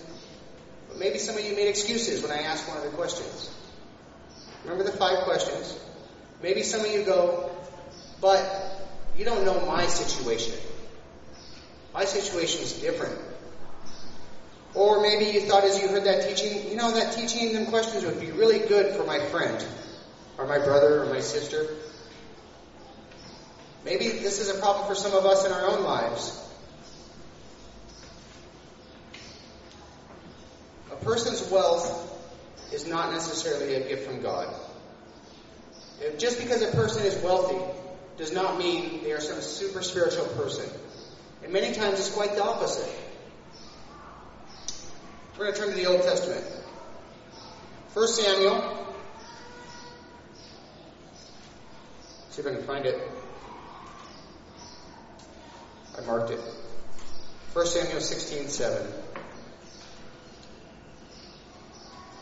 But 0.88 1.00
maybe 1.00 1.18
some 1.18 1.38
of 1.38 1.44
you 1.44 1.56
made 1.56 1.68
excuses 1.68 2.22
when 2.22 2.32
I 2.32 2.44
asked 2.44 2.68
one 2.68 2.78
of 2.78 2.84
the 2.84 2.90
questions. 2.90 3.50
Remember 4.64 4.84
the 4.84 4.98
five 4.98 5.24
questions? 5.24 5.78
Maybe 6.42 6.64
some 6.64 6.82
of 6.82 6.92
you 6.92 7.04
go, 7.04 7.52
but 8.20 8.44
you 9.18 9.26
don't 9.26 9.46
know 9.46 9.66
my 9.66 9.86
situation. 9.88 10.54
My 11.94 12.06
situation 12.06 12.62
is 12.62 12.74
different. 12.74 13.18
Or 14.74 15.02
maybe 15.02 15.26
you 15.26 15.42
thought 15.42 15.64
as 15.66 15.82
you 15.82 15.90
heard 15.90 16.06
that 16.06 16.30
teaching, 16.30 16.70
you 16.70 16.78
know, 16.78 16.92
that 16.92 17.14
teaching 17.14 17.56
and 17.56 17.68
questions 17.68 18.06
would 18.06 18.20
be 18.20 18.32
really 18.32 18.60
good 18.60 18.96
for 18.96 19.04
my 19.04 19.20
friend, 19.20 19.66
or 20.38 20.48
my 20.48 20.60
brother, 20.60 21.04
or 21.04 21.06
my 21.08 21.20
sister. 21.20 21.68
Maybe 23.84 24.10
this 24.10 24.40
is 24.40 24.56
a 24.56 24.60
problem 24.60 24.88
for 24.88 24.96
some 24.96 25.14
of 25.14 25.26
us 25.26 25.46
in 25.46 25.52
our 25.52 25.68
own 25.68 25.84
lives. 25.84 26.41
Person's 31.02 31.50
wealth 31.50 32.08
is 32.74 32.88
not 32.88 33.12
necessarily 33.12 33.76
a 33.76 33.88
gift 33.88 34.08
from 34.08 34.22
God. 34.22 34.54
Just 36.18 36.40
because 36.40 36.62
a 36.62 36.72
person 36.72 37.04
is 37.04 37.16
wealthy 37.24 37.58
does 38.18 38.32
not 38.32 38.58
mean 38.58 39.04
they 39.04 39.12
are 39.12 39.22
some 39.22 39.42
super 39.42 39.82
spiritual 39.82 40.26
person. 40.28 40.70
And 41.44 41.54
many 41.54 41.74
times 41.74 42.00
it's 42.00 42.12
quite 42.12 42.36
the 42.36 42.44
opposite. 42.44 42.90
We're 45.38 45.46
going 45.46 45.56
to 45.56 45.60
turn 45.60 45.70
to 45.70 45.76
the 45.76 45.88
Old 45.88 46.04
Testament. 46.04 46.46
1 47.94 48.08
Samuel. 48.08 48.88
See 52.30 52.42
if 52.42 52.48
I 52.48 52.52
can 52.52 52.64
find 52.64 52.86
it. 52.86 52.96
I 55.98 56.06
marked 56.06 56.32
it. 56.32 56.40
1 57.54 57.66
Samuel 57.66 58.02
16, 58.02 58.48
7. 58.48 58.88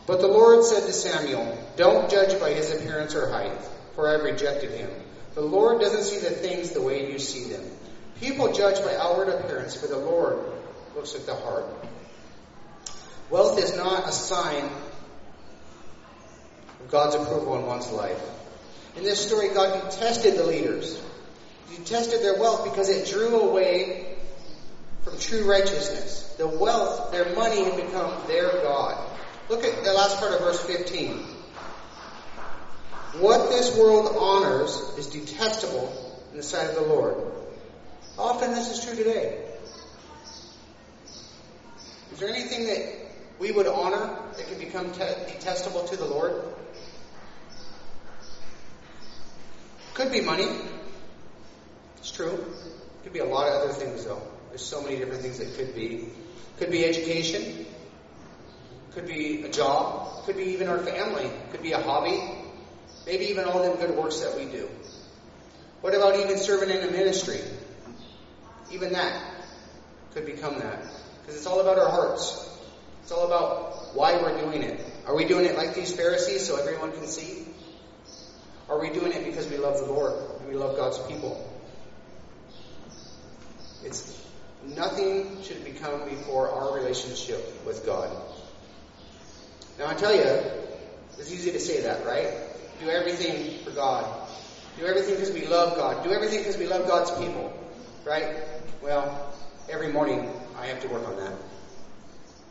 But 0.10 0.22
the 0.22 0.28
Lord 0.28 0.63
said 0.63 0.88
to 0.88 0.91
Samuel, 0.91 1.56
Don't 1.76 2.10
judge 2.10 2.39
by 2.39 2.54
his 2.54 2.72
appearance 2.72 3.13
or 3.13 3.30
height, 3.30 3.62
for 3.93 4.10
I 4.10 4.13
have 4.13 4.24
rejected 4.24 4.72
him. 4.72 4.89
The 5.36 5.41
Lord 5.41 5.80
doesn't 5.80 6.02
see 6.02 6.17
the 6.17 6.32
things 6.32 6.72
the 6.72 6.82
way 6.82 7.12
you 7.12 7.19
see 7.19 7.43
them. 7.43 7.63
People 8.19 8.52
judge 8.52 8.84
by 8.84 8.95
outward 8.95 9.30
appearance, 9.30 9.78
but 9.78 9.91
the 9.91 10.00
Lord 10.00 10.39
looks 10.95 11.13
at 11.13 11.28
the 11.28 11.36
heart. 11.36 11.65
Wealth 13.30 13.60
is 13.60 13.78
not 13.78 14.10
a 14.10 14.12
sign 14.12 14.63
of 16.80 16.89
God's 16.89 17.13
approval 17.13 17.60
in 17.60 17.67
one's 17.67 17.91
life. 17.91 18.19
In 18.98 19.04
this 19.04 19.24
story, 19.24 19.50
God 19.50 19.91
detested 19.91 20.38
the 20.38 20.43
leaders. 20.43 21.00
He 21.69 21.78
detested 21.78 22.24
their 22.24 22.39
wealth 22.39 22.63
because 22.63 22.89
it 22.89 23.08
drew 23.08 23.41
away 23.41 24.17
from 25.04 25.19
true 25.19 25.48
righteousness. 25.48 26.34
The 26.39 26.48
wealth, 26.48 27.12
their 27.12 27.36
money 27.36 27.63
had 27.63 27.76
become 27.76 28.26
their 28.26 28.50
God. 28.63 29.09
Look 29.49 29.63
at 29.63 29.83
the 29.83 29.93
last 29.93 30.19
part 30.19 30.31
of 30.33 30.41
verse 30.41 30.62
15. 30.62 31.25
What 33.17 33.49
this 33.49 33.75
world 33.75 34.15
honors 34.15 34.75
is 34.95 35.07
detestable 35.07 36.23
in 36.29 36.38
the 36.38 36.43
sight 36.43 36.69
of 36.69 36.75
the 36.75 36.81
Lord. 36.81 37.15
Often 38.15 38.51
this 38.51 38.69
is 38.69 38.85
true 38.85 38.95
today. 38.95 39.43
Is 42.13 42.19
there 42.19 42.29
anything 42.29 42.65
that 42.65 42.95
we 43.39 43.51
would 43.51 43.65
honor 43.65 44.15
that 44.38 44.47
can 44.47 44.59
become 44.59 44.91
te- 44.91 45.31
detestable 45.33 45.88
to 45.88 45.97
the 45.97 46.05
Lord? 46.05 46.43
Could 49.95 50.12
be 50.12 50.21
money. 50.21 50.47
It's 51.97 52.12
true. 52.12 52.45
Could 53.01 53.13
be 53.13 53.19
a 53.19 53.25
lot 53.25 53.47
of 53.47 53.63
other 53.63 53.73
things 53.73 54.05
though. 54.05 54.21
There's 54.49 54.63
so 54.63 54.83
many 54.83 54.97
different 54.97 55.23
things 55.23 55.39
that 55.39 55.55
could 55.55 55.73
be. 55.73 56.09
Could 56.59 56.69
be 56.69 56.85
education. 56.85 57.65
Could 58.93 59.08
be 59.08 59.43
a 59.43 59.49
job. 59.49 60.25
Could 60.25 60.38
be 60.38 60.45
even 60.45 60.67
our 60.67 60.80
family. 60.80 61.30
Could 61.52 61.62
be 61.62 61.73
a 61.73 61.82
hobby. 61.82 62.19
Maybe 63.06 63.25
even 63.25 63.45
all 63.45 63.62
the 63.62 63.78
good 63.78 63.95
works 63.95 64.19
that 64.19 64.36
we 64.36 64.45
do. 64.45 64.69
What 65.82 65.95
about 65.95 66.20
even 66.20 66.38
serving 66.38 66.70
in 66.70 66.88
a 66.88 66.91
ministry? 66.91 67.39
Even 68.72 68.93
that 68.93 69.22
could 70.13 70.26
become 70.26 70.59
that. 70.59 70.82
Because 71.22 71.38
it's 71.38 71.45
all 71.45 71.61
about 71.61 71.80
our 71.80 71.89
hearts. 71.89 72.49
It's 73.03 73.11
all 73.11 73.26
about 73.26 73.95
why 73.95 74.22
we're 74.22 74.39
doing 74.41 74.63
it. 74.63 74.80
Are 75.05 75.16
we 75.16 75.26
doing 75.26 75.45
it 75.45 75.55
like 75.55 75.74
these 75.74 75.95
Pharisees 75.95 76.45
so 76.45 76.57
everyone 76.57 76.91
can 76.91 77.07
see? 77.07 77.47
Are 78.70 78.80
we 78.80 78.89
doing 78.91 79.11
it 79.11 79.26
because 79.26 79.47
we 79.47 79.57
love 79.57 79.78
the 79.78 79.86
Lord 79.86 80.13
and 80.39 80.47
we 80.47 80.55
love 80.55 80.76
God's 80.76 80.99
people? 81.07 81.49
It's 83.84 84.16
nothing 84.63 85.41
should 85.41 85.63
become 85.63 86.07
before 86.07 86.51
our 86.51 86.78
relationship 86.78 87.66
with 87.66 87.86
God. 87.86 88.16
Now 89.80 89.88
I 89.88 89.93
tell 89.93 90.13
you, 90.13 90.25
it's 91.17 91.32
easy 91.32 91.51
to 91.51 91.59
say 91.59 91.84
that, 91.84 92.05
right? 92.05 92.27
Do 92.82 92.89
everything 92.89 93.63
for 93.63 93.71
God. 93.71 94.27
Do 94.77 94.86
everything 94.86 95.15
because 95.15 95.32
we 95.32 95.47
love 95.47 95.77
God. 95.77 96.03
Do 96.03 96.11
everything 96.11 96.39
because 96.39 96.57
we 96.57 96.67
love 96.67 96.86
God's 96.86 97.11
people. 97.11 97.53
Right? 98.05 98.36
Well, 98.82 99.34
every 99.69 99.93
morning 99.93 100.30
I 100.57 100.65
have 100.65 100.82
to 100.82 100.89
work 100.89 101.07
on 101.07 101.15
that. 101.15 101.34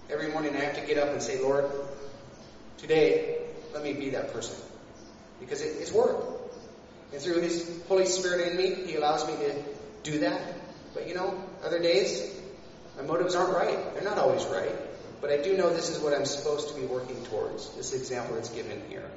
Every 0.08 0.28
morning 0.28 0.56
I 0.56 0.60
have 0.60 0.76
to 0.76 0.86
get 0.86 0.96
up 0.96 1.10
and 1.10 1.22
say, 1.22 1.38
Lord, 1.38 1.70
today 2.78 3.42
let 3.74 3.82
me 3.82 3.92
be 3.92 4.08
that 4.10 4.32
person. 4.32 4.56
Because 5.38 5.60
it, 5.60 5.76
it's 5.80 5.92
work. 5.92 6.24
And 7.12 7.20
through 7.20 7.42
His 7.42 7.82
Holy 7.88 8.06
Spirit 8.06 8.52
in 8.52 8.56
me, 8.56 8.86
He 8.86 8.96
allows 8.96 9.26
me 9.26 9.34
to 9.34 9.62
do 10.02 10.20
that. 10.20 10.40
But 10.94 11.06
you 11.06 11.14
know, 11.14 11.44
other 11.62 11.78
days, 11.78 12.40
my 12.96 13.02
motives 13.02 13.34
aren't 13.34 13.54
right. 13.54 13.94
They're 13.94 14.04
not 14.04 14.16
always 14.16 14.46
right. 14.46 14.87
But 15.20 15.30
I 15.30 15.42
do 15.42 15.56
know 15.56 15.72
this 15.72 15.90
is 15.90 15.98
what 15.98 16.14
I'm 16.14 16.24
supposed 16.24 16.68
to 16.68 16.80
be 16.80 16.86
working 16.86 17.22
towards, 17.24 17.68
this 17.74 17.92
example 17.92 18.36
that's 18.36 18.50
given 18.50 18.82
here. 18.88 19.08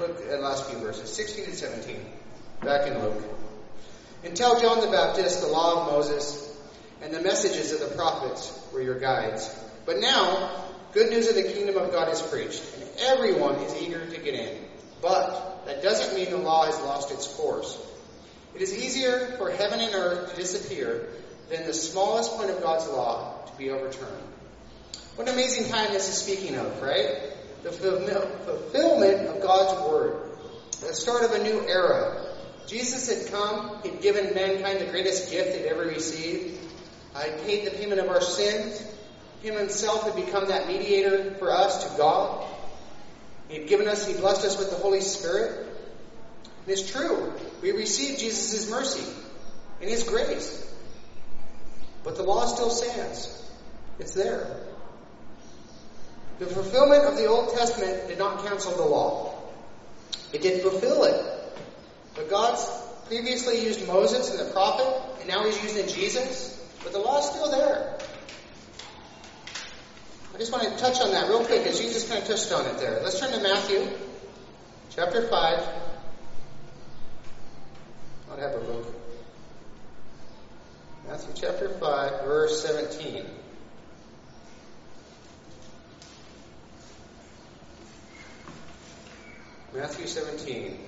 Look 0.00 0.20
at 0.28 0.40
last 0.40 0.68
few 0.68 0.78
verses, 0.78 1.12
16 1.12 1.44
and 1.44 1.54
17, 1.54 1.96
back 2.62 2.88
in 2.88 3.00
Luke. 3.00 3.22
And 4.24 4.36
tell 4.36 4.60
John 4.60 4.80
the 4.80 4.90
Baptist, 4.90 5.42
the 5.42 5.46
law 5.46 5.82
of 5.82 5.92
Moses, 5.92 6.50
and 7.02 7.14
the 7.14 7.20
messages 7.20 7.72
of 7.72 7.80
the 7.80 7.94
prophets 7.94 8.52
were 8.72 8.82
your 8.82 8.98
guides. 8.98 9.48
But 9.86 10.00
now, 10.00 10.64
good 10.92 11.10
news 11.10 11.28
of 11.28 11.36
the 11.36 11.44
kingdom 11.44 11.76
of 11.76 11.92
God 11.92 12.08
is 12.10 12.20
preached, 12.22 12.64
and 12.74 12.90
everyone 13.00 13.56
is 13.56 13.80
eager 13.80 14.04
to 14.04 14.20
get 14.20 14.34
in. 14.34 14.58
But 15.00 15.66
that 15.66 15.82
doesn't 15.82 16.16
mean 16.16 16.30
the 16.30 16.38
law 16.38 16.64
has 16.66 16.80
lost 16.80 17.12
its 17.12 17.26
force. 17.26 17.78
It 18.54 18.62
is 18.62 18.76
easier 18.76 19.34
for 19.38 19.50
heaven 19.50 19.80
and 19.80 19.94
earth 19.94 20.30
to 20.30 20.36
disappear 20.36 21.08
than 21.50 21.66
the 21.66 21.74
smallest 21.74 22.32
point 22.36 22.50
of 22.50 22.62
God's 22.62 22.86
law 22.88 23.34
to 23.46 23.56
be 23.56 23.70
overturned. 23.70 24.22
What 25.16 25.28
an 25.28 25.34
amazing 25.34 25.70
time 25.70 25.92
this 25.92 26.08
is 26.08 26.16
speaking 26.16 26.56
of, 26.56 26.82
right? 26.82 27.32
The 27.62 27.70
fulfillment 27.72 29.28
of 29.28 29.40
God's 29.42 29.88
word. 29.88 30.30
The 30.80 30.92
start 30.92 31.24
of 31.24 31.32
a 31.32 31.42
new 31.42 31.60
era. 31.66 32.26
Jesus 32.66 33.08
had 33.08 33.32
come, 33.32 33.78
he'd 33.82 34.00
given 34.00 34.34
mankind 34.34 34.80
the 34.80 34.90
greatest 34.90 35.30
gift 35.30 35.52
they'd 35.52 35.66
ever 35.66 35.82
received. 35.82 36.58
I 37.14 37.28
paid 37.46 37.66
the 37.66 37.70
payment 37.70 38.00
of 38.00 38.08
our 38.08 38.20
sins. 38.20 38.82
Him 39.42 39.56
himself 39.56 40.02
had 40.02 40.16
become 40.16 40.48
that 40.48 40.66
mediator 40.66 41.34
for 41.34 41.52
us 41.52 41.84
to 41.84 41.98
God. 41.98 42.44
He 43.48 43.58
had 43.58 43.68
given 43.68 43.86
us, 43.86 44.06
he 44.06 44.14
blessed 44.14 44.44
us 44.44 44.58
with 44.58 44.70
the 44.70 44.76
Holy 44.76 45.02
Spirit. 45.02 45.66
And 46.64 46.72
it's 46.72 46.90
true. 46.90 47.32
We 47.62 47.72
received 47.72 48.18
Jesus' 48.18 48.68
mercy 48.68 49.04
and 49.80 49.88
his 49.88 50.02
grace. 50.04 50.73
But 52.04 52.16
the 52.16 52.22
law 52.22 52.46
still 52.46 52.70
stands. 52.70 53.42
It's 53.98 54.12
there. 54.12 54.46
The 56.38 56.46
fulfillment 56.46 57.04
of 57.04 57.16
the 57.16 57.26
Old 57.26 57.56
Testament 57.56 58.08
did 58.08 58.18
not 58.18 58.44
cancel 58.44 58.76
the 58.76 58.84
law. 58.84 59.34
It 60.32 60.42
did 60.42 60.62
fulfill 60.62 61.04
it. 61.04 61.24
But 62.14 62.28
God's 62.28 62.68
previously 63.06 63.64
used 63.64 63.86
Moses 63.86 64.30
and 64.30 64.46
the 64.46 64.52
prophet, 64.52 64.86
and 65.20 65.28
now 65.28 65.44
he's 65.44 65.62
using 65.62 65.88
Jesus. 65.88 66.60
But 66.82 66.92
the 66.92 66.98
law's 66.98 67.30
still 67.30 67.50
there. 67.50 67.96
I 70.34 70.38
just 70.38 70.50
want 70.50 70.64
to 70.64 70.76
touch 70.76 71.00
on 71.00 71.12
that 71.12 71.28
real 71.28 71.44
quick 71.44 71.64
as 71.64 71.78
Jesus 71.78 72.08
kind 72.08 72.20
of 72.20 72.26
touched 72.26 72.50
on 72.52 72.66
it 72.66 72.78
there. 72.78 73.00
Let's 73.02 73.20
turn 73.20 73.32
to 73.32 73.40
Matthew 73.40 73.88
chapter 74.90 75.28
5. 75.28 75.68
I'll 78.30 78.36
have 78.36 78.54
a 78.54 78.58
book. 78.58 79.03
Matthew 81.06 81.34
chapter 81.34 81.68
5, 81.68 82.24
verse 82.24 82.62
17. 82.62 83.26
Matthew 89.74 90.06
17. 90.06 90.78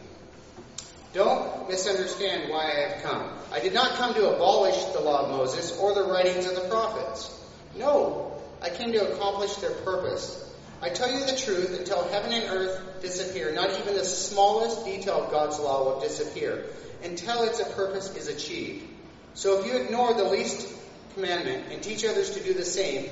Don't 1.13 1.69
misunderstand 1.69 2.51
why 2.51 2.65
I 2.65 2.89
have 2.89 3.03
come. 3.03 3.31
I 3.53 3.61
did 3.61 3.75
not 3.75 3.97
come 3.97 4.15
to 4.15 4.35
abolish 4.35 4.83
the 4.87 5.01
law 5.01 5.27
of 5.27 5.31
Moses 5.31 5.79
or 5.79 5.95
the 5.95 6.05
writings 6.05 6.47
of 6.47 6.55
the 6.55 6.69
prophets. 6.69 7.31
No, 7.77 8.41
I 8.63 8.71
came 8.71 8.93
to 8.93 9.13
accomplish 9.13 9.55
their 9.57 9.71
purpose. 9.71 10.43
I 10.81 10.89
tell 10.89 11.11
you 11.11 11.27
the 11.27 11.37
truth, 11.37 11.79
until 11.79 12.09
heaven 12.09 12.33
and 12.33 12.45
earth 12.45 13.03
disappear, 13.03 13.53
not 13.53 13.71
even 13.81 13.95
the 13.95 14.05
smallest 14.05 14.87
detail 14.87 15.25
of 15.25 15.31
God's 15.31 15.59
law 15.59 15.85
will 15.85 16.01
disappear, 16.01 16.65
until 17.03 17.43
its 17.43 17.63
purpose 17.75 18.15
is 18.17 18.29
achieved. 18.29 18.96
So 19.37 19.61
if 19.61 19.67
you 19.67 19.77
ignore 19.77 20.15
the 20.15 20.25
least 20.25 20.67
commandment 21.13 21.71
and 21.71 21.83
teach 21.83 22.07
others 22.07 22.31
to 22.31 22.43
do 22.43 22.55
the 22.55 22.65
same, 22.65 23.11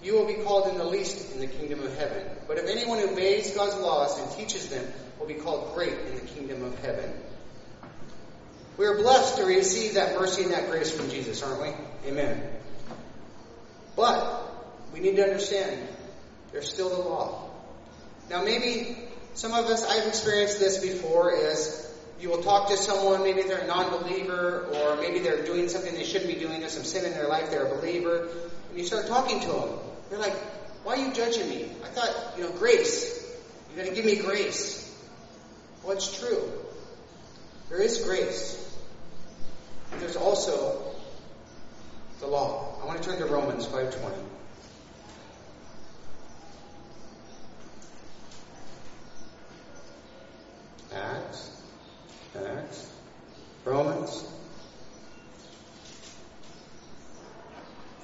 you 0.00 0.14
will 0.14 0.26
be 0.26 0.34
called 0.34 0.68
in 0.68 0.78
the 0.78 0.84
least 0.84 1.34
in 1.34 1.40
the 1.40 1.48
kingdom 1.48 1.82
of 1.82 1.98
heaven. 1.98 2.22
But 2.46 2.58
if 2.58 2.68
anyone 2.68 3.00
obeys 3.00 3.50
God's 3.50 3.74
laws 3.76 4.16
and 4.20 4.30
teaches 4.30 4.68
them, 4.68 4.86
will 5.18 5.26
be 5.26 5.34
called 5.34 5.74
great 5.74 5.92
in 5.92 6.14
the 6.14 6.20
kingdom 6.20 6.62
of 6.62 6.78
heaven. 6.78 7.12
We 8.76 8.86
are 8.86 8.94
blessed 8.94 9.38
to 9.38 9.44
receive 9.44 9.94
that 9.94 10.16
mercy 10.16 10.44
and 10.44 10.52
that 10.52 10.70
grace 10.70 10.92
from 10.92 11.10
Jesus, 11.10 11.42
aren't 11.42 11.60
we? 11.60 12.10
Amen. 12.10 12.40
But 13.96 14.42
we 14.92 15.00
need 15.00 15.16
to 15.16 15.24
understand 15.24 15.80
there's 16.52 16.72
still 16.72 16.90
the 16.90 17.08
law. 17.08 17.50
Now 18.30 18.44
maybe 18.44 18.98
some 19.34 19.52
of 19.52 19.64
us, 19.66 19.84
I've 19.84 20.06
experienced 20.06 20.60
this 20.60 20.78
before, 20.78 21.32
is 21.32 21.85
you 22.20 22.30
will 22.30 22.42
talk 22.42 22.68
to 22.68 22.76
someone, 22.76 23.22
maybe 23.22 23.42
they're 23.42 23.60
a 23.60 23.66
non-believer, 23.66 24.68
or 24.72 24.96
maybe 24.96 25.18
they're 25.18 25.44
doing 25.44 25.68
something 25.68 25.94
they 25.94 26.04
shouldn't 26.04 26.32
be 26.32 26.38
doing, 26.38 26.60
there's 26.60 26.72
some 26.72 26.84
sin 26.84 27.04
in 27.04 27.12
their 27.12 27.28
life, 27.28 27.50
they're 27.50 27.66
a 27.66 27.76
believer, 27.76 28.28
and 28.70 28.78
you 28.78 28.84
start 28.84 29.06
talking 29.06 29.40
to 29.40 29.46
them. 29.46 29.68
They're 30.08 30.18
like, 30.18 30.34
why 30.84 30.94
are 30.94 31.06
you 31.06 31.12
judging 31.12 31.48
me? 31.48 31.68
I 31.84 31.88
thought, 31.88 32.38
you 32.38 32.44
know, 32.44 32.50
grace. 32.52 33.22
You're 33.68 33.84
going 33.84 33.94
to 33.94 34.02
give 34.02 34.06
me 34.06 34.22
grace. 34.22 34.82
Well, 35.82 35.92
it's 35.92 36.18
true. 36.18 36.50
There 37.68 37.82
is 37.82 38.02
grace. 38.04 38.62
But 39.90 40.00
there's 40.00 40.16
also 40.16 40.94
the 42.20 42.26
law. 42.26 42.78
I 42.82 42.86
want 42.86 43.02
to 43.02 43.08
turn 43.08 43.18
to 43.18 43.26
Romans 43.26 43.66
5.20. 43.66 44.12
Acts 50.94 51.55
Acts, 52.44 52.86
Romans 53.64 54.24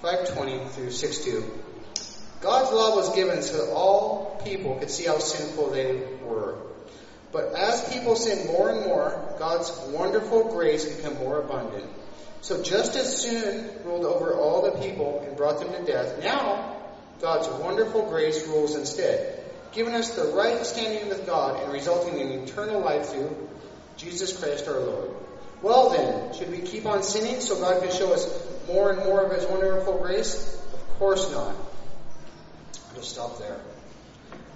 5:20 0.02 0.68
through 0.70 0.90
6:2. 0.90 1.44
God's 2.40 2.72
law 2.72 2.96
was 2.96 3.14
given 3.14 3.40
so 3.42 3.64
that 3.64 3.72
all 3.72 4.40
people 4.44 4.74
could 4.76 4.90
see 4.90 5.04
how 5.04 5.18
sinful 5.18 5.70
they 5.70 6.02
were. 6.24 6.56
But 7.30 7.54
as 7.54 7.88
people 7.92 8.16
sin 8.16 8.48
more 8.48 8.70
and 8.70 8.84
more, 8.84 9.36
God's 9.38 9.70
wonderful 9.90 10.44
grace 10.44 10.84
became 10.84 11.18
more 11.18 11.38
abundant. 11.38 11.88
So 12.40 12.60
just 12.62 12.96
as 12.96 13.16
soon 13.16 13.70
ruled 13.84 14.04
over 14.04 14.34
all 14.34 14.62
the 14.62 14.72
people 14.72 15.22
and 15.24 15.36
brought 15.36 15.60
them 15.60 15.72
to 15.72 15.82
death, 15.84 16.18
now 16.22 16.76
God's 17.20 17.48
wonderful 17.62 18.02
grace 18.02 18.44
rules 18.48 18.74
instead, 18.74 19.40
giving 19.70 19.94
us 19.94 20.10
the 20.10 20.24
right 20.24 20.66
standing 20.66 21.08
with 21.08 21.24
God 21.24 21.62
and 21.62 21.72
resulting 21.72 22.18
in 22.18 22.42
eternal 22.42 22.80
life 22.80 23.10
through 23.10 23.48
Jesus 23.96 24.36
Christ 24.38 24.66
our 24.68 24.80
Lord. 24.80 25.10
Well 25.62 25.90
then, 25.90 26.34
should 26.34 26.50
we 26.50 26.58
keep 26.58 26.86
on 26.86 27.02
sinning 27.02 27.40
so 27.40 27.58
God 27.60 27.82
can 27.82 27.92
show 27.92 28.12
us 28.12 28.26
more 28.66 28.90
and 28.90 28.98
more 29.04 29.24
of 29.24 29.32
His 29.32 29.48
wonderful 29.48 29.98
grace? 29.98 30.54
Of 30.72 30.88
course 30.98 31.30
not. 31.30 31.54
I'll 31.54 32.96
just 32.96 33.10
stop 33.10 33.38
there. 33.38 33.60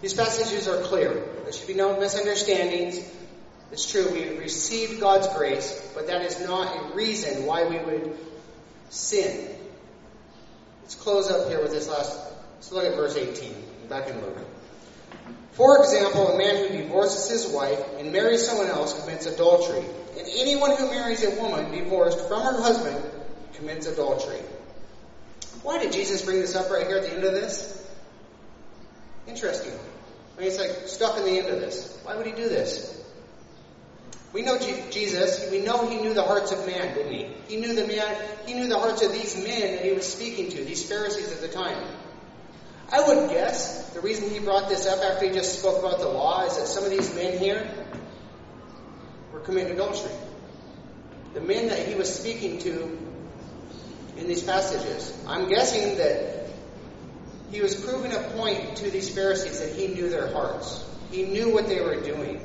These 0.01 0.15
passages 0.15 0.69
are 0.69 0.83
clear. 0.83 1.11
There 1.45 1.53
should 1.53 1.69
be 1.69 1.75
no 1.75 1.99
misunderstandings. 1.99 2.99
It's 3.73 3.91
true, 3.91 4.09
we 4.13 4.39
received 4.39 5.01
God's 5.01 5.29
grace, 5.37 5.91
but 5.95 6.07
that 6.09 6.23
is 6.23 6.41
not 6.47 6.77
a 6.77 6.95
reason 6.95 7.47
why 7.47 7.67
we 7.67 7.79
would 7.79 8.17
sin. 8.91 9.49
Let's 10.83 10.95
close 10.95 11.31
up 11.31 11.49
here 11.49 11.61
with 11.61 11.73
this 11.73 11.89
last. 11.89 12.17
Let's 12.57 12.71
look 12.71 12.85
at 12.85 12.95
verse 12.95 13.17
18, 13.17 13.55
back 13.89 14.09
in 14.09 14.21
Luke. 14.21 14.39
For 15.57 15.83
example, 15.83 16.29
a 16.29 16.39
man 16.39 16.57
who 16.57 16.77
divorces 16.77 17.31
his 17.31 17.51
wife 17.51 17.83
and 17.99 18.13
marries 18.13 18.47
someone 18.47 18.67
else 18.67 18.93
commits 19.01 19.25
adultery. 19.25 19.85
And 20.19 20.29
anyone 20.37 20.77
who 20.77 20.91
marries 20.91 21.25
a 21.25 21.41
woman 21.41 21.71
divorced 21.73 22.29
from 22.29 22.43
her 22.43 22.61
husband 22.61 23.03
commits 23.55 23.87
adultery. 23.87 24.41
Why 25.63 25.79
did 25.79 25.93
Jesus 25.93 26.21
bring 26.23 26.41
this 26.41 26.55
up 26.55 26.71
right 26.71 26.87
here 26.87 26.99
at 26.99 27.05
the 27.05 27.15
end 27.15 27.25
of 27.25 27.33
this? 27.33 27.73
Interesting. 29.27 29.73
I 30.37 30.41
mean, 30.41 30.49
it's 30.51 30.59
like 30.59 30.89
stuck 30.89 31.17
in 31.17 31.25
the 31.25 31.39
end 31.39 31.49
of 31.49 31.59
this. 31.59 31.99
Why 32.05 32.17
would 32.17 32.27
he 32.27 32.33
do 32.33 32.51
this? 32.51 32.93
We 34.35 34.43
know 34.43 34.59
Jesus, 34.59 35.51
we 35.51 35.61
know 35.61 35.89
he 35.89 35.97
knew 35.97 36.13
the 36.13 36.23
hearts 36.23 36.53
of 36.53 36.67
man, 36.67 36.95
didn't 36.95 37.13
he? 37.13 37.31
He 37.49 37.57
knew 37.57 37.75
the 37.75 37.87
man, 37.87 38.15
he 38.45 38.53
knew 38.53 38.69
the 38.69 38.79
hearts 38.79 39.03
of 39.03 39.11
these 39.11 39.35
men 39.43 39.77
that 39.77 39.85
he 39.87 39.93
was 39.93 40.07
speaking 40.07 40.51
to, 40.51 40.63
these 40.63 40.87
Pharisees 40.87 41.33
at 41.33 41.41
the 41.41 41.49
time. 41.49 41.83
I 42.93 43.07
would 43.07 43.31
guess 43.31 43.91
the 43.91 44.01
reason 44.01 44.31
he 44.31 44.39
brought 44.39 44.69
this 44.69 44.87
up 44.87 45.03
after 45.05 45.27
he 45.27 45.33
just 45.33 45.59
spoke 45.59 45.81
about 45.81 45.99
the 45.99 46.09
law 46.09 46.45
is 46.45 46.57
that 46.57 46.67
some 46.67 46.85
of 46.85 46.91
these 46.91 47.13
men 47.15 47.39
here 47.39 47.69
were 49.33 49.41
committing 49.41 49.73
adultery. 49.73 50.13
The 51.35 51.41
men 51.41 51.69
that 51.69 51.87
he 51.87 51.95
was 51.95 52.13
speaking 52.15 52.59
to 52.61 52.99
in 54.17 54.29
these 54.29 54.43
passages. 54.43 55.13
I'm 55.27 55.49
guessing 55.49 55.99
that 55.99 56.49
he 57.51 57.61
was 57.61 57.75
proving 57.75 58.13
a 58.13 58.21
point 58.37 58.77
to 58.77 58.91
these 58.91 59.15
Pharisees 59.15 59.61
that 59.61 59.73
he 59.73 59.89
knew 59.89 60.09
their 60.09 60.33
hearts. 60.33 60.85
He 61.11 61.25
knew 61.25 61.53
what 61.53 61.69
they 61.69 61.81
were 61.81 62.01
doing. 62.01 62.41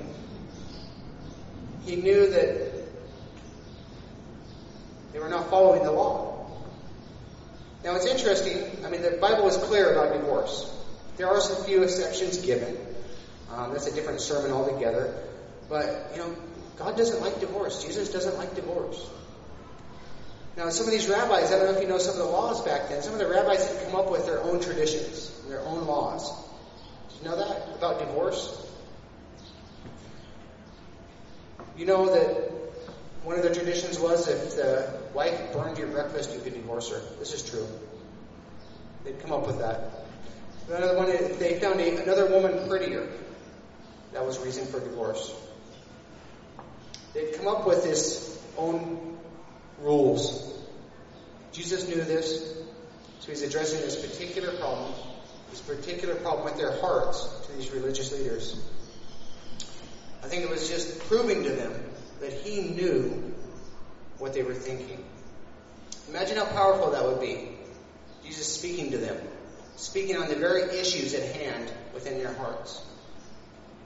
He 1.85 1.95
knew 1.95 2.29
that 2.31 2.71
they 5.13 5.19
were 5.19 5.29
not 5.29 5.49
following 5.49 5.83
the 5.83 5.91
law. 5.91 6.30
Now 7.83 7.95
it's 7.95 8.05
interesting, 8.05 8.85
I 8.85 8.89
mean, 8.89 9.01
the 9.01 9.17
Bible 9.19 9.47
is 9.47 9.57
clear 9.57 9.91
about 9.91 10.13
divorce. 10.13 10.71
There 11.17 11.27
are 11.27 11.41
some 11.41 11.63
few 11.65 11.83
exceptions 11.83 12.37
given. 12.37 12.77
Um, 13.51 13.73
that's 13.73 13.87
a 13.87 13.93
different 13.93 14.21
sermon 14.21 14.51
altogether. 14.51 15.13
But, 15.67 16.11
you 16.13 16.19
know, 16.19 16.35
God 16.77 16.95
doesn't 16.95 17.21
like 17.21 17.39
divorce. 17.39 17.83
Jesus 17.83 18.11
doesn't 18.11 18.37
like 18.37 18.55
divorce. 18.55 19.09
Now, 20.57 20.69
some 20.69 20.85
of 20.85 20.91
these 20.91 21.07
rabbis, 21.07 21.51
I 21.51 21.57
don't 21.57 21.71
know 21.71 21.77
if 21.77 21.81
you 21.81 21.87
know 21.87 21.97
some 21.97 22.13
of 22.13 22.19
the 22.19 22.25
laws 22.25 22.63
back 22.63 22.89
then, 22.89 23.01
some 23.01 23.13
of 23.13 23.19
the 23.19 23.27
rabbis 23.27 23.67
had 23.67 23.85
come 23.85 23.95
up 23.95 24.11
with 24.11 24.25
their 24.25 24.41
own 24.41 24.59
traditions, 24.59 25.31
their 25.47 25.61
own 25.61 25.87
laws. 25.87 26.29
Did 27.09 27.23
you 27.23 27.29
know 27.29 27.37
that 27.37 27.75
about 27.77 27.99
divorce? 27.99 28.67
You 31.77 31.85
know 31.85 32.13
that 32.13 32.51
one 33.23 33.37
of 33.37 33.43
their 33.43 33.53
traditions 33.53 33.97
was 33.97 34.27
if 34.27 34.55
the 34.55 35.00
wife 35.13 35.53
burned 35.53 35.77
your 35.77 35.87
breakfast, 35.87 36.33
you 36.33 36.39
could 36.41 36.53
divorce 36.53 36.89
her. 36.89 37.01
This 37.19 37.33
is 37.33 37.49
true. 37.49 37.67
They'd 39.03 39.19
come 39.19 39.31
up 39.31 39.47
with 39.47 39.59
that. 39.59 40.05
Another 40.67 40.97
one, 40.97 41.07
they 41.39 41.59
found 41.59 41.79
a, 41.79 42.01
another 42.01 42.27
woman 42.27 42.67
prettier. 42.69 43.07
That 44.13 44.25
was 44.25 44.39
reason 44.39 44.65
for 44.65 44.79
divorce. 44.79 45.33
They'd 47.13 47.33
come 47.33 47.47
up 47.47 47.67
with 47.67 47.83
this 47.83 48.41
own 48.57 49.17
rules. 49.81 50.53
Jesus 51.51 51.87
knew 51.87 52.01
this, 52.01 52.57
so 53.19 53.31
he's 53.31 53.41
addressing 53.41 53.81
this 53.81 54.05
particular 54.05 54.57
problem, 54.57 54.93
this 55.49 55.61
particular 55.61 56.15
problem 56.15 56.45
with 56.45 56.57
their 56.57 56.79
hearts 56.79 57.27
to 57.47 57.53
these 57.53 57.71
religious 57.71 58.11
leaders. 58.11 58.59
I 60.23 60.27
think 60.27 60.43
it 60.43 60.49
was 60.49 60.69
just 60.69 60.99
proving 61.07 61.43
to 61.43 61.49
them 61.49 61.73
that 62.21 62.31
he 62.31 62.61
knew 62.61 63.30
what 64.21 64.33
they 64.33 64.43
were 64.43 64.53
thinking. 64.53 65.03
Imagine 66.09 66.37
how 66.37 66.45
powerful 66.45 66.91
that 66.91 67.03
would 67.03 67.19
be. 67.19 67.49
Jesus 68.23 68.47
speaking 68.53 68.91
to 68.91 68.97
them, 68.97 69.17
speaking 69.75 70.15
on 70.15 70.29
the 70.29 70.35
very 70.35 70.61
issues 70.77 71.15
at 71.15 71.35
hand 71.35 71.71
within 71.93 72.19
their 72.19 72.33
hearts. 72.33 72.81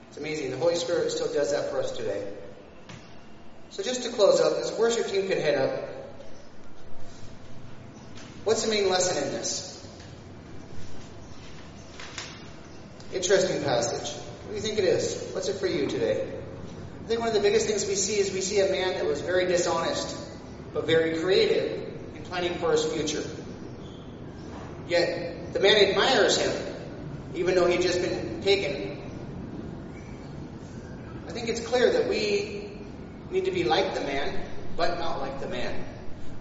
It's 0.08 0.18
amazing. 0.18 0.50
The 0.50 0.58
Holy 0.58 0.76
Spirit 0.76 1.10
still 1.10 1.32
does 1.32 1.52
that 1.52 1.70
for 1.70 1.80
us 1.80 1.90
today. 1.92 2.32
So 3.70 3.82
just 3.82 4.02
to 4.02 4.10
close 4.10 4.40
up, 4.40 4.58
as 4.58 4.72
worship 4.72 5.06
team 5.06 5.26
can 5.28 5.38
head 5.38 5.54
up, 5.54 5.88
what's 8.44 8.62
the 8.62 8.70
main 8.70 8.90
lesson 8.90 9.22
in 9.24 9.30
this? 9.32 9.72
Interesting 13.14 13.62
passage. 13.62 14.14
What 14.44 14.50
do 14.50 14.54
you 14.56 14.60
think 14.60 14.78
it 14.78 14.84
is? 14.84 15.30
What's 15.32 15.48
it 15.48 15.56
for 15.56 15.66
you 15.66 15.86
today? 15.86 16.30
I 17.04 17.08
think 17.08 17.20
one 17.20 17.28
of 17.28 17.34
the 17.34 17.40
biggest 17.40 17.68
things 17.68 17.86
we 17.86 17.94
see 17.94 18.18
is 18.18 18.32
we 18.32 18.40
see 18.40 18.60
a 18.60 18.70
man 18.70 18.94
that 18.94 19.06
was 19.06 19.20
very 19.20 19.46
dishonest, 19.46 20.25
but 20.76 20.84
very 20.84 21.18
creative 21.20 21.88
in 22.14 22.22
planning 22.24 22.52
for 22.58 22.70
his 22.70 22.84
future. 22.84 23.26
Yet 24.86 25.54
the 25.54 25.60
man 25.60 25.74
admires 25.74 26.36
him, 26.36 26.52
even 27.34 27.54
though 27.54 27.64
he'd 27.64 27.80
just 27.80 28.02
been 28.02 28.42
taken. 28.42 29.00
I 31.26 31.32
think 31.32 31.48
it's 31.48 31.66
clear 31.66 31.90
that 31.94 32.10
we 32.10 32.70
need 33.30 33.46
to 33.46 33.52
be 33.52 33.64
like 33.64 33.94
the 33.94 34.02
man, 34.02 34.38
but 34.76 34.98
not 34.98 35.22
like 35.22 35.40
the 35.40 35.48
man. 35.48 35.82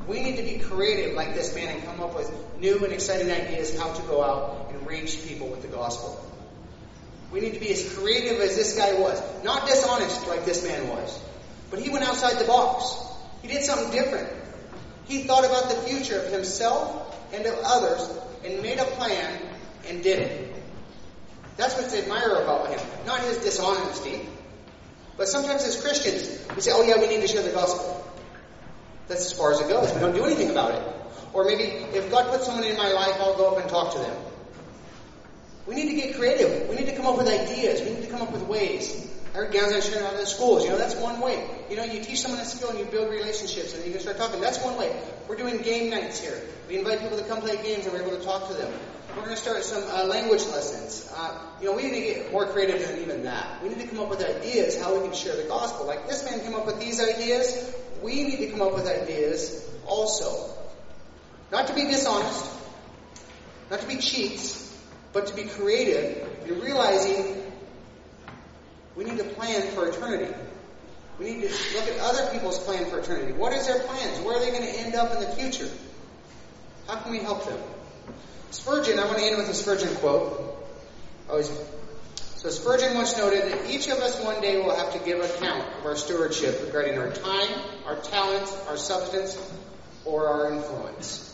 We 0.05 0.21
need 0.21 0.35
to 0.35 0.43
be 0.43 0.59
creative 0.59 1.15
like 1.15 1.33
this 1.33 1.55
man 1.55 1.69
and 1.69 1.85
come 1.85 2.01
up 2.01 2.13
with 2.13 2.29
new 2.59 2.83
and 2.83 2.91
exciting 2.91 3.31
ideas 3.31 3.79
how 3.79 3.93
to 3.93 4.01
go 4.01 4.21
out 4.21 4.69
and 4.73 4.85
reach 4.85 5.25
people 5.25 5.47
with 5.47 5.61
the 5.61 5.69
gospel. 5.69 6.21
We 7.31 7.39
need 7.39 7.53
to 7.53 7.59
be 7.61 7.71
as 7.71 7.97
creative 7.97 8.41
as 8.41 8.57
this 8.57 8.77
guy 8.77 8.99
was. 8.99 9.17
Not 9.45 9.65
dishonest 9.65 10.27
like 10.27 10.43
this 10.43 10.61
man 10.61 10.89
was. 10.89 11.23
But 11.71 11.79
he 11.79 11.89
went 11.89 12.03
outside 12.03 12.37
the 12.37 12.45
box. 12.45 13.14
He 13.45 13.53
did 13.53 13.63
something 13.63 13.91
different. 13.91 14.27
He 15.05 15.21
thought 15.25 15.45
about 15.45 15.69
the 15.69 15.75
future 15.87 16.19
of 16.19 16.31
himself 16.31 17.15
and 17.31 17.45
of 17.45 17.53
others 17.63 18.09
and 18.43 18.63
made 18.63 18.79
a 18.79 18.85
plan 18.85 19.39
and 19.87 20.01
did 20.01 20.19
it. 20.19 20.55
That's 21.55 21.75
what's 21.75 21.93
admire 21.93 22.41
about 22.41 22.69
him, 22.69 22.79
not 23.05 23.19
his 23.19 23.37
dishonesty. 23.37 24.27
But 25.15 25.27
sometimes 25.27 25.63
as 25.63 25.79
Christians, 25.79 26.43
we 26.55 26.61
say, 26.61 26.71
oh 26.73 26.81
yeah, 26.81 26.99
we 26.99 27.07
need 27.07 27.21
to 27.21 27.27
share 27.27 27.43
the 27.43 27.51
gospel. 27.51 28.03
That's 29.07 29.31
as 29.31 29.37
far 29.37 29.53
as 29.53 29.61
it 29.61 29.69
goes. 29.69 29.93
We 29.93 29.99
don't 29.99 30.15
do 30.15 30.25
anything 30.25 30.49
about 30.49 30.73
it. 30.73 30.83
Or 31.31 31.45
maybe 31.45 31.65
if 31.95 32.09
God 32.09 32.31
puts 32.31 32.47
someone 32.47 32.63
in 32.63 32.77
my 32.77 32.91
life, 32.91 33.13
I'll 33.19 33.37
go 33.37 33.51
up 33.51 33.61
and 33.61 33.69
talk 33.69 33.93
to 33.93 33.99
them. 33.99 34.17
We 35.67 35.75
need 35.75 35.89
to 35.89 35.95
get 35.95 36.15
creative. 36.15 36.67
We 36.67 36.77
need 36.77 36.87
to 36.87 36.95
come 36.95 37.05
up 37.05 37.19
with 37.19 37.27
ideas. 37.27 37.81
We 37.81 37.93
need 37.93 38.05
to 38.05 38.09
come 38.09 38.23
up 38.23 38.31
with 38.31 38.41
ways. 38.47 39.07
I 39.35 39.39
heard 39.39 39.51
Gowns 39.51 39.85
sharing 39.85 40.05
out 40.05 40.13
in 40.13 40.21
the 40.21 40.25
schools. 40.25 40.63
You 40.63 40.69
know, 40.69 40.77
that's 40.77 40.95
one 40.95 41.19
way. 41.19 41.45
You 41.69 41.75
know, 41.75 41.83
you 41.83 42.01
teach 42.01 42.21
someone 42.21 42.39
a 42.39 42.45
skill 42.45 42.69
and 42.69 42.79
you 42.79 42.85
build 42.85 43.11
relationships 43.11 43.73
and 43.73 43.83
you 43.83 43.91
can 43.91 43.99
start 43.99 44.15
talking. 44.15 44.39
That's 44.39 44.63
one 44.63 44.77
way. 44.77 44.95
We're 45.27 45.35
doing 45.35 45.61
game 45.61 45.89
nights 45.89 46.21
here. 46.21 46.41
We 46.69 46.77
invite 46.77 47.01
people 47.01 47.17
to 47.17 47.23
come 47.25 47.41
play 47.41 47.61
games 47.61 47.83
and 47.83 47.93
we're 47.93 48.03
able 48.03 48.17
to 48.17 48.23
talk 48.23 48.47
to 48.47 48.53
them. 48.53 48.71
We're 49.09 49.23
going 49.23 49.35
to 49.35 49.41
start 49.41 49.65
some 49.65 49.83
uh, 49.89 50.05
language 50.05 50.45
lessons. 50.45 51.11
Uh, 51.13 51.37
you 51.59 51.65
know, 51.65 51.75
we 51.75 51.83
need 51.83 51.95
to 51.95 52.13
get 52.13 52.31
more 52.31 52.45
creative 52.45 52.87
than 52.87 53.01
even 53.01 53.23
that. 53.23 53.61
We 53.61 53.67
need 53.67 53.81
to 53.81 53.87
come 53.87 53.99
up 53.99 54.09
with 54.09 54.23
ideas 54.23 54.81
how 54.81 54.95
we 54.95 55.05
can 55.05 55.13
share 55.13 55.35
the 55.35 55.49
gospel. 55.49 55.85
Like 55.85 56.07
this 56.07 56.23
man 56.23 56.39
came 56.39 56.55
up 56.55 56.65
with 56.65 56.79
these 56.79 57.01
ideas. 57.01 57.75
We 58.01 58.23
need 58.23 58.37
to 58.37 58.47
come 58.51 58.61
up 58.61 58.73
with 58.73 58.87
ideas 58.87 59.69
also. 59.85 60.55
Not 61.51 61.67
to 61.67 61.73
be 61.75 61.83
dishonest, 61.83 62.49
not 63.69 63.81
to 63.81 63.85
be 63.85 63.97
cheats, 63.97 64.79
but 65.11 65.27
to 65.27 65.35
be 65.35 65.43
creative 65.43 66.25
in 66.47 66.61
realizing 66.61 67.51
we 68.95 69.03
need 69.03 69.17
to 69.17 69.23
plan 69.23 69.61
for 69.73 69.87
eternity. 69.87 70.33
We 71.19 71.25
need 71.25 71.49
to 71.49 71.75
look 71.75 71.87
at 71.87 71.99
other 71.99 72.31
people's 72.31 72.59
plan 72.59 72.85
for 72.89 72.99
eternity. 72.99 73.33
What 73.33 73.53
is 73.53 73.67
their 73.67 73.79
plans? 73.79 74.19
Where 74.19 74.37
are 74.37 74.39
they 74.39 74.51
going 74.51 74.63
to 74.63 74.79
end 74.79 74.95
up 74.95 75.13
in 75.13 75.21
the 75.21 75.27
future? 75.27 75.69
How 76.87 76.95
can 76.97 77.11
we 77.11 77.19
help 77.19 77.45
them? 77.45 77.59
Spurgeon, 78.51 78.99
I 78.99 79.05
want 79.05 79.17
to 79.17 79.23
end 79.23 79.37
with 79.37 79.49
a 79.49 79.53
Spurgeon 79.53 79.95
quote. 79.95 80.33
Oh, 81.27 81.29
Always. 81.29 81.49
So 82.35 82.49
Spurgeon 82.49 82.93
once 82.93 83.17
noted 83.17 83.51
that 83.51 83.69
each 83.69 83.87
of 83.87 83.97
us 83.99 84.21
one 84.23 84.39
day 84.41 84.61
will 84.61 84.75
have 84.75 84.93
to 84.93 84.99
give 84.99 85.19
account 85.19 85.67
of 85.79 85.85
our 85.85 85.95
stewardship 85.95 86.61
regarding 86.65 86.97
our 86.99 87.11
time, 87.11 87.59
our 87.87 87.95
talent, 87.95 88.47
our 88.67 88.77
substance, 88.77 89.35
or 90.03 90.27
our 90.27 90.53
influence. 90.53 91.33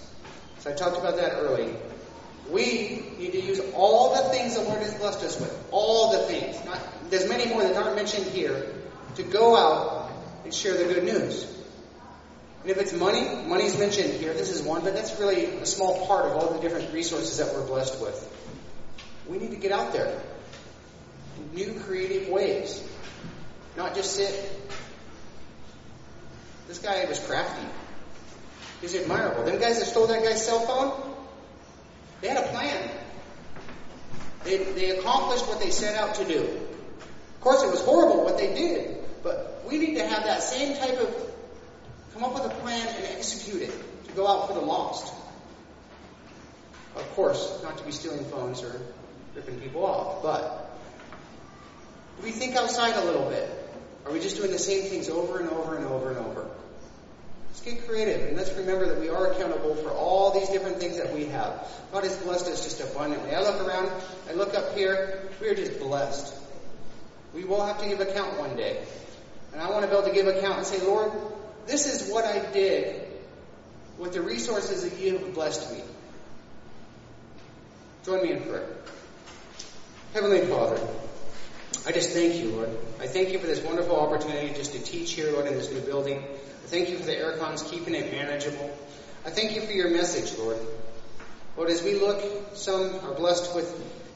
So 0.60 0.72
I 0.72 0.74
talked 0.74 0.98
about 0.98 1.18
that 1.18 1.34
early. 1.34 1.76
We 2.52 3.04
need 3.18 3.32
to 3.32 3.42
use 3.42 3.62
all 3.74 4.16
the 4.16 4.30
things 4.30 4.56
the 4.56 4.62
Lord 4.62 4.82
has 4.82 4.94
blessed 4.96 5.24
us 5.24 5.40
with. 5.40 5.68
All 5.72 6.12
the 6.12 6.20
things. 6.28 6.64
Not, 6.66 6.80
there's 7.10 7.28
many 7.28 7.48
more 7.48 7.64
that 7.64 7.76
aren't 7.76 7.96
mentioned 7.96 8.26
here. 8.28 8.74
To 9.16 9.24
go 9.24 9.56
out 9.56 10.12
and 10.44 10.54
share 10.54 10.74
the 10.78 10.94
good 10.94 11.04
news. 11.04 11.46
And 12.62 12.72
if 12.72 12.78
it's 12.78 12.94
money, 12.94 13.22
money's 13.48 13.78
mentioned 13.78 14.14
here. 14.14 14.34
This 14.34 14.52
is 14.52 14.62
one, 14.62 14.84
but 14.84 14.94
that's 14.94 15.20
really 15.20 15.46
a 15.46 15.66
small 15.66 16.06
part 16.06 16.26
of 16.26 16.34
all 16.34 16.54
the 16.54 16.60
different 16.60 16.94
resources 16.94 17.38
that 17.38 17.54
we're 17.54 17.66
blessed 17.66 18.00
with. 18.02 18.28
We 19.28 19.38
need 19.38 19.52
to 19.52 19.58
get 19.58 19.72
out 19.72 19.94
there 19.94 20.22
in 21.38 21.56
new 21.56 21.80
creative 21.82 22.30
ways. 22.30 22.84
Not 23.78 23.96
just 23.96 24.16
sit. 24.16 24.52
This 26.68 26.80
guy 26.80 27.06
was 27.06 27.20
crafty. 27.20 27.68
He's 28.82 28.96
admirable. 28.96 29.44
Them 29.44 29.60
guys 29.60 29.80
that 29.80 29.86
stole 29.86 30.08
that 30.08 30.24
guy's 30.24 30.46
cell 30.46 30.60
phone, 30.62 31.11
they 32.22 32.30
had 32.30 32.44
a 32.44 32.48
plan. 32.50 32.90
They, 34.44 34.58
they 34.58 34.90
accomplished 34.92 35.48
what 35.48 35.60
they 35.60 35.70
set 35.70 35.96
out 35.96 36.16
to 36.16 36.26
do. 36.26 36.42
Of 36.42 37.42
course, 37.42 37.64
it 37.64 37.70
was 37.70 37.82
horrible 37.82 38.24
what 38.24 38.38
they 38.38 38.54
did, 38.54 38.98
but 39.24 39.64
we 39.70 39.78
need 39.78 39.96
to 39.96 40.08
have 40.08 40.24
that 40.26 40.44
same 40.44 40.78
type 40.78 41.00
of 41.00 41.32
come 42.14 42.24
up 42.24 42.34
with 42.34 42.46
a 42.46 42.56
plan 42.62 42.88
and 42.88 43.06
execute 43.06 43.64
it 43.64 44.08
to 44.08 44.12
go 44.14 44.28
out 44.28 44.48
for 44.48 44.54
the 44.54 44.62
lost. 44.62 45.14
Of 46.96 47.10
course, 47.16 47.60
not 47.64 47.78
to 47.78 47.84
be 47.84 47.92
stealing 47.92 48.26
phones 48.26 48.62
or 48.64 48.82
ripping 49.36 49.60
people 49.60 49.86
off, 49.86 50.22
but 50.22 50.78
we 52.22 52.32
think 52.32 52.56
outside 52.56 52.96
a 52.96 53.06
little 53.06 53.30
bit? 53.30 53.50
Are 54.06 54.12
we 54.12 54.20
just 54.20 54.36
doing 54.36 54.52
the 54.52 54.60
same 54.60 54.90
things 54.90 55.10
over 55.10 55.40
and 55.40 55.50
over 55.50 55.78
and 55.78 55.86
over 55.86 56.10
and 56.10 56.20
over? 56.20 56.51
Let's 57.52 57.62
get 57.64 57.86
creative 57.86 58.30
and 58.30 58.38
let's 58.38 58.54
remember 58.54 58.86
that 58.88 59.00
we 59.02 59.10
are 59.10 59.34
accountable 59.34 59.76
for 59.76 59.90
all 59.90 60.32
these 60.32 60.48
different 60.48 60.78
things 60.78 60.96
that 60.98 61.14
we 61.14 61.26
have. 61.26 61.68
God 61.92 62.06
has 62.06 62.16
blessed 62.18 62.48
us 62.48 62.64
just 62.64 62.80
abundantly. 62.80 63.36
I 63.36 63.42
look 63.42 63.68
around, 63.68 63.92
I 64.30 64.34
look 64.34 64.56
up 64.56 64.74
here, 64.74 65.30
we 65.42 65.50
are 65.50 65.56
just 65.56 65.78
blessed. 65.78 66.34
We 67.36 67.44
will 67.44 67.66
have 67.66 67.82
to 67.82 67.88
give 67.90 68.00
account 68.00 68.40
one 68.40 68.56
day. 68.56 68.82
And 69.52 69.62
I 69.62 69.70
want 69.70 69.84
to 69.84 69.92
be 69.92 69.98
able 69.98 70.08
to 70.08 70.14
give 70.14 70.28
account 70.28 70.60
and 70.60 70.66
say, 70.66 70.80
Lord, 70.86 71.12
this 71.68 71.94
is 71.94 72.10
what 72.10 72.24
I 72.24 72.40
did 72.54 73.06
with 73.98 74.14
the 74.14 74.22
resources 74.22 74.90
that 74.90 74.98
you 74.98 75.18
have 75.18 75.34
blessed 75.34 75.74
me. 75.74 75.82
Join 78.06 78.24
me 78.24 78.32
in 78.32 78.44
prayer. 78.44 78.78
Heavenly 80.14 80.46
Father, 80.46 80.82
I 81.84 81.92
just 81.92 82.12
thank 82.12 82.36
you, 82.36 82.52
Lord. 82.52 82.70
I 83.00 83.08
thank 83.08 83.32
you 83.32 83.40
for 83.40 83.48
this 83.48 83.60
wonderful 83.60 84.00
opportunity 84.00 84.54
just 84.54 84.74
to 84.74 84.80
teach 84.80 85.14
here, 85.14 85.32
Lord, 85.32 85.48
in 85.48 85.56
this 85.56 85.72
new 85.72 85.80
building. 85.80 86.20
I 86.20 86.68
thank 86.68 86.90
you 86.90 86.98
for 86.98 87.06
the 87.06 87.18
air 87.18 87.38
cons 87.38 87.64
keeping 87.64 87.96
it 87.96 88.12
manageable. 88.12 88.70
I 89.26 89.32
thank 89.32 89.56
you 89.56 89.62
for 89.62 89.72
your 89.72 89.90
message, 89.90 90.38
Lord. 90.38 90.60
Lord, 91.58 91.72
as 91.72 91.82
we 91.82 91.96
look, 91.96 92.56
some 92.56 93.00
are 93.04 93.16
blessed 93.16 93.56
with 93.56 93.68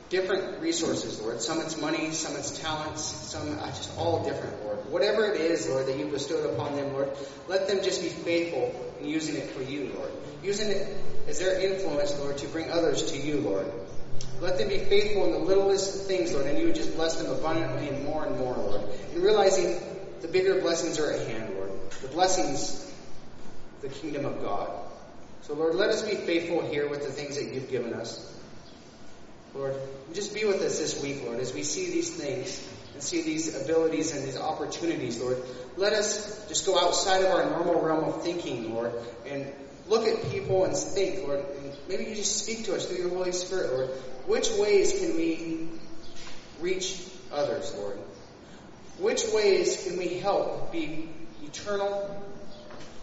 different 0.09 0.61
resources, 0.61 1.19
Lord. 1.19 1.41
Some 1.41 1.59
it's 1.59 1.81
money, 1.81 2.11
some 2.11 2.35
it's 2.35 2.59
talents, 2.59 3.01
some 3.01 3.57
uh, 3.57 3.65
just 3.67 3.97
all 3.97 4.23
different, 4.23 4.63
Lord. 4.63 4.77
Whatever 4.91 5.25
it 5.25 5.41
is, 5.41 5.67
Lord, 5.67 5.87
that 5.87 5.97
you 5.97 6.05
bestowed 6.05 6.53
upon 6.53 6.75
them, 6.75 6.93
Lord, 6.93 7.09
let 7.47 7.67
them 7.67 7.81
just 7.81 8.03
be 8.03 8.09
faithful 8.09 8.75
in 9.01 9.07
using 9.07 9.37
it 9.37 9.49
for 9.49 9.63
you, 9.63 9.91
Lord. 9.95 10.11
Using 10.43 10.69
it 10.69 10.95
as 11.27 11.39
their 11.39 11.59
influence, 11.59 12.15
Lord, 12.19 12.37
to 12.37 12.47
bring 12.47 12.69
others 12.69 13.11
to 13.11 13.17
you, 13.17 13.39
Lord. 13.39 13.71
Let 14.41 14.57
them 14.57 14.69
be 14.69 14.79
faithful 14.79 15.25
in 15.25 15.31
the 15.31 15.39
littlest 15.39 16.05
things, 16.07 16.33
Lord, 16.33 16.45
and 16.45 16.57
you 16.59 16.65
would 16.65 16.75
just 16.75 16.95
bless 16.95 17.15
them 17.15 17.31
abundantly 17.31 17.87
and 17.87 18.03
more 18.05 18.25
and 18.25 18.37
more, 18.37 18.55
Lord. 18.55 18.81
And 19.13 19.23
realizing 19.23 19.79
the 20.21 20.27
bigger 20.27 20.59
blessings 20.61 20.99
are 20.99 21.11
at 21.11 21.27
hand, 21.27 21.55
Lord. 21.55 21.71
The 22.01 22.09
blessings, 22.09 22.91
the 23.81 23.89
kingdom 23.89 24.25
of 24.25 24.41
God. 24.41 24.69
So, 25.43 25.53
Lord, 25.53 25.75
let 25.75 25.89
us 25.89 26.01
be 26.01 26.15
faithful 26.15 26.61
here 26.67 26.89
with 26.89 27.03
the 27.03 27.11
things 27.11 27.35
that 27.37 27.53
you've 27.53 27.69
given 27.69 27.93
us. 27.93 28.33
Lord, 29.53 29.75
just 30.13 30.33
be 30.33 30.43
with 30.43 30.61
us 30.61 30.79
this 30.79 31.01
week, 31.01 31.23
Lord, 31.23 31.39
as 31.39 31.53
we 31.53 31.63
see 31.63 31.91
these 31.91 32.13
things 32.13 32.67
and 32.93 33.01
see 33.01 33.21
these 33.21 33.61
abilities 33.61 34.13
and 34.15 34.25
these 34.27 34.37
opportunities, 34.37 35.21
Lord. 35.21 35.37
Let 35.77 35.93
us 35.93 36.45
just 36.47 36.65
go 36.65 36.77
outside 36.77 37.23
of 37.23 37.31
our 37.31 37.49
normal 37.49 37.81
realm 37.81 38.03
of 38.03 38.23
thinking, 38.23 38.73
Lord, 38.73 38.91
and 39.25 39.45
look 39.87 40.07
at 40.07 40.31
people 40.31 40.65
and 40.65 40.75
think, 40.75 41.25
Lord, 41.25 41.45
maybe 41.87 42.05
you 42.05 42.15
just 42.15 42.43
speak 42.43 42.65
to 42.65 42.75
us 42.75 42.85
through 42.85 42.97
your 42.97 43.09
Holy 43.09 43.31
Spirit, 43.31 43.73
Lord. 43.73 43.89
Which 44.27 44.49
ways 44.51 44.99
can 44.99 45.15
we 45.15 45.69
reach 46.59 47.01
others, 47.31 47.73
Lord? 47.75 47.97
Which 48.97 49.23
ways 49.33 49.85
can 49.85 49.97
we 49.97 50.19
help 50.19 50.71
be 50.71 51.09
eternal 51.43 52.23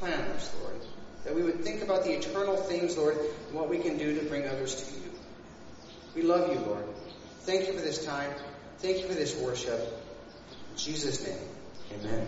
planners, 0.01 0.51
Lord? 0.62 0.80
That 1.24 1.35
we 1.35 1.43
would 1.43 1.62
think 1.62 1.83
about 1.83 2.05
the 2.05 2.12
eternal 2.12 2.57
things, 2.57 2.97
Lord, 2.97 3.16
and 3.16 3.55
what 3.55 3.68
we 3.68 3.78
can 3.78 3.99
do 3.99 4.18
to 4.18 4.26
bring 4.26 4.49
others 4.49 4.74
to 4.74 4.95
you. 4.95 5.12
We 6.14 6.22
love 6.22 6.53
you, 6.53 6.61
Lord. 6.61 6.85
Thank 7.41 7.66
you 7.66 7.72
for 7.72 7.80
this 7.80 8.05
time. 8.05 8.30
Thank 8.78 8.99
you 8.99 9.07
for 9.07 9.14
this 9.14 9.37
worship. 9.37 9.80
In 10.72 10.76
Jesus' 10.76 11.24
name, 11.26 11.39
amen. 12.01 12.26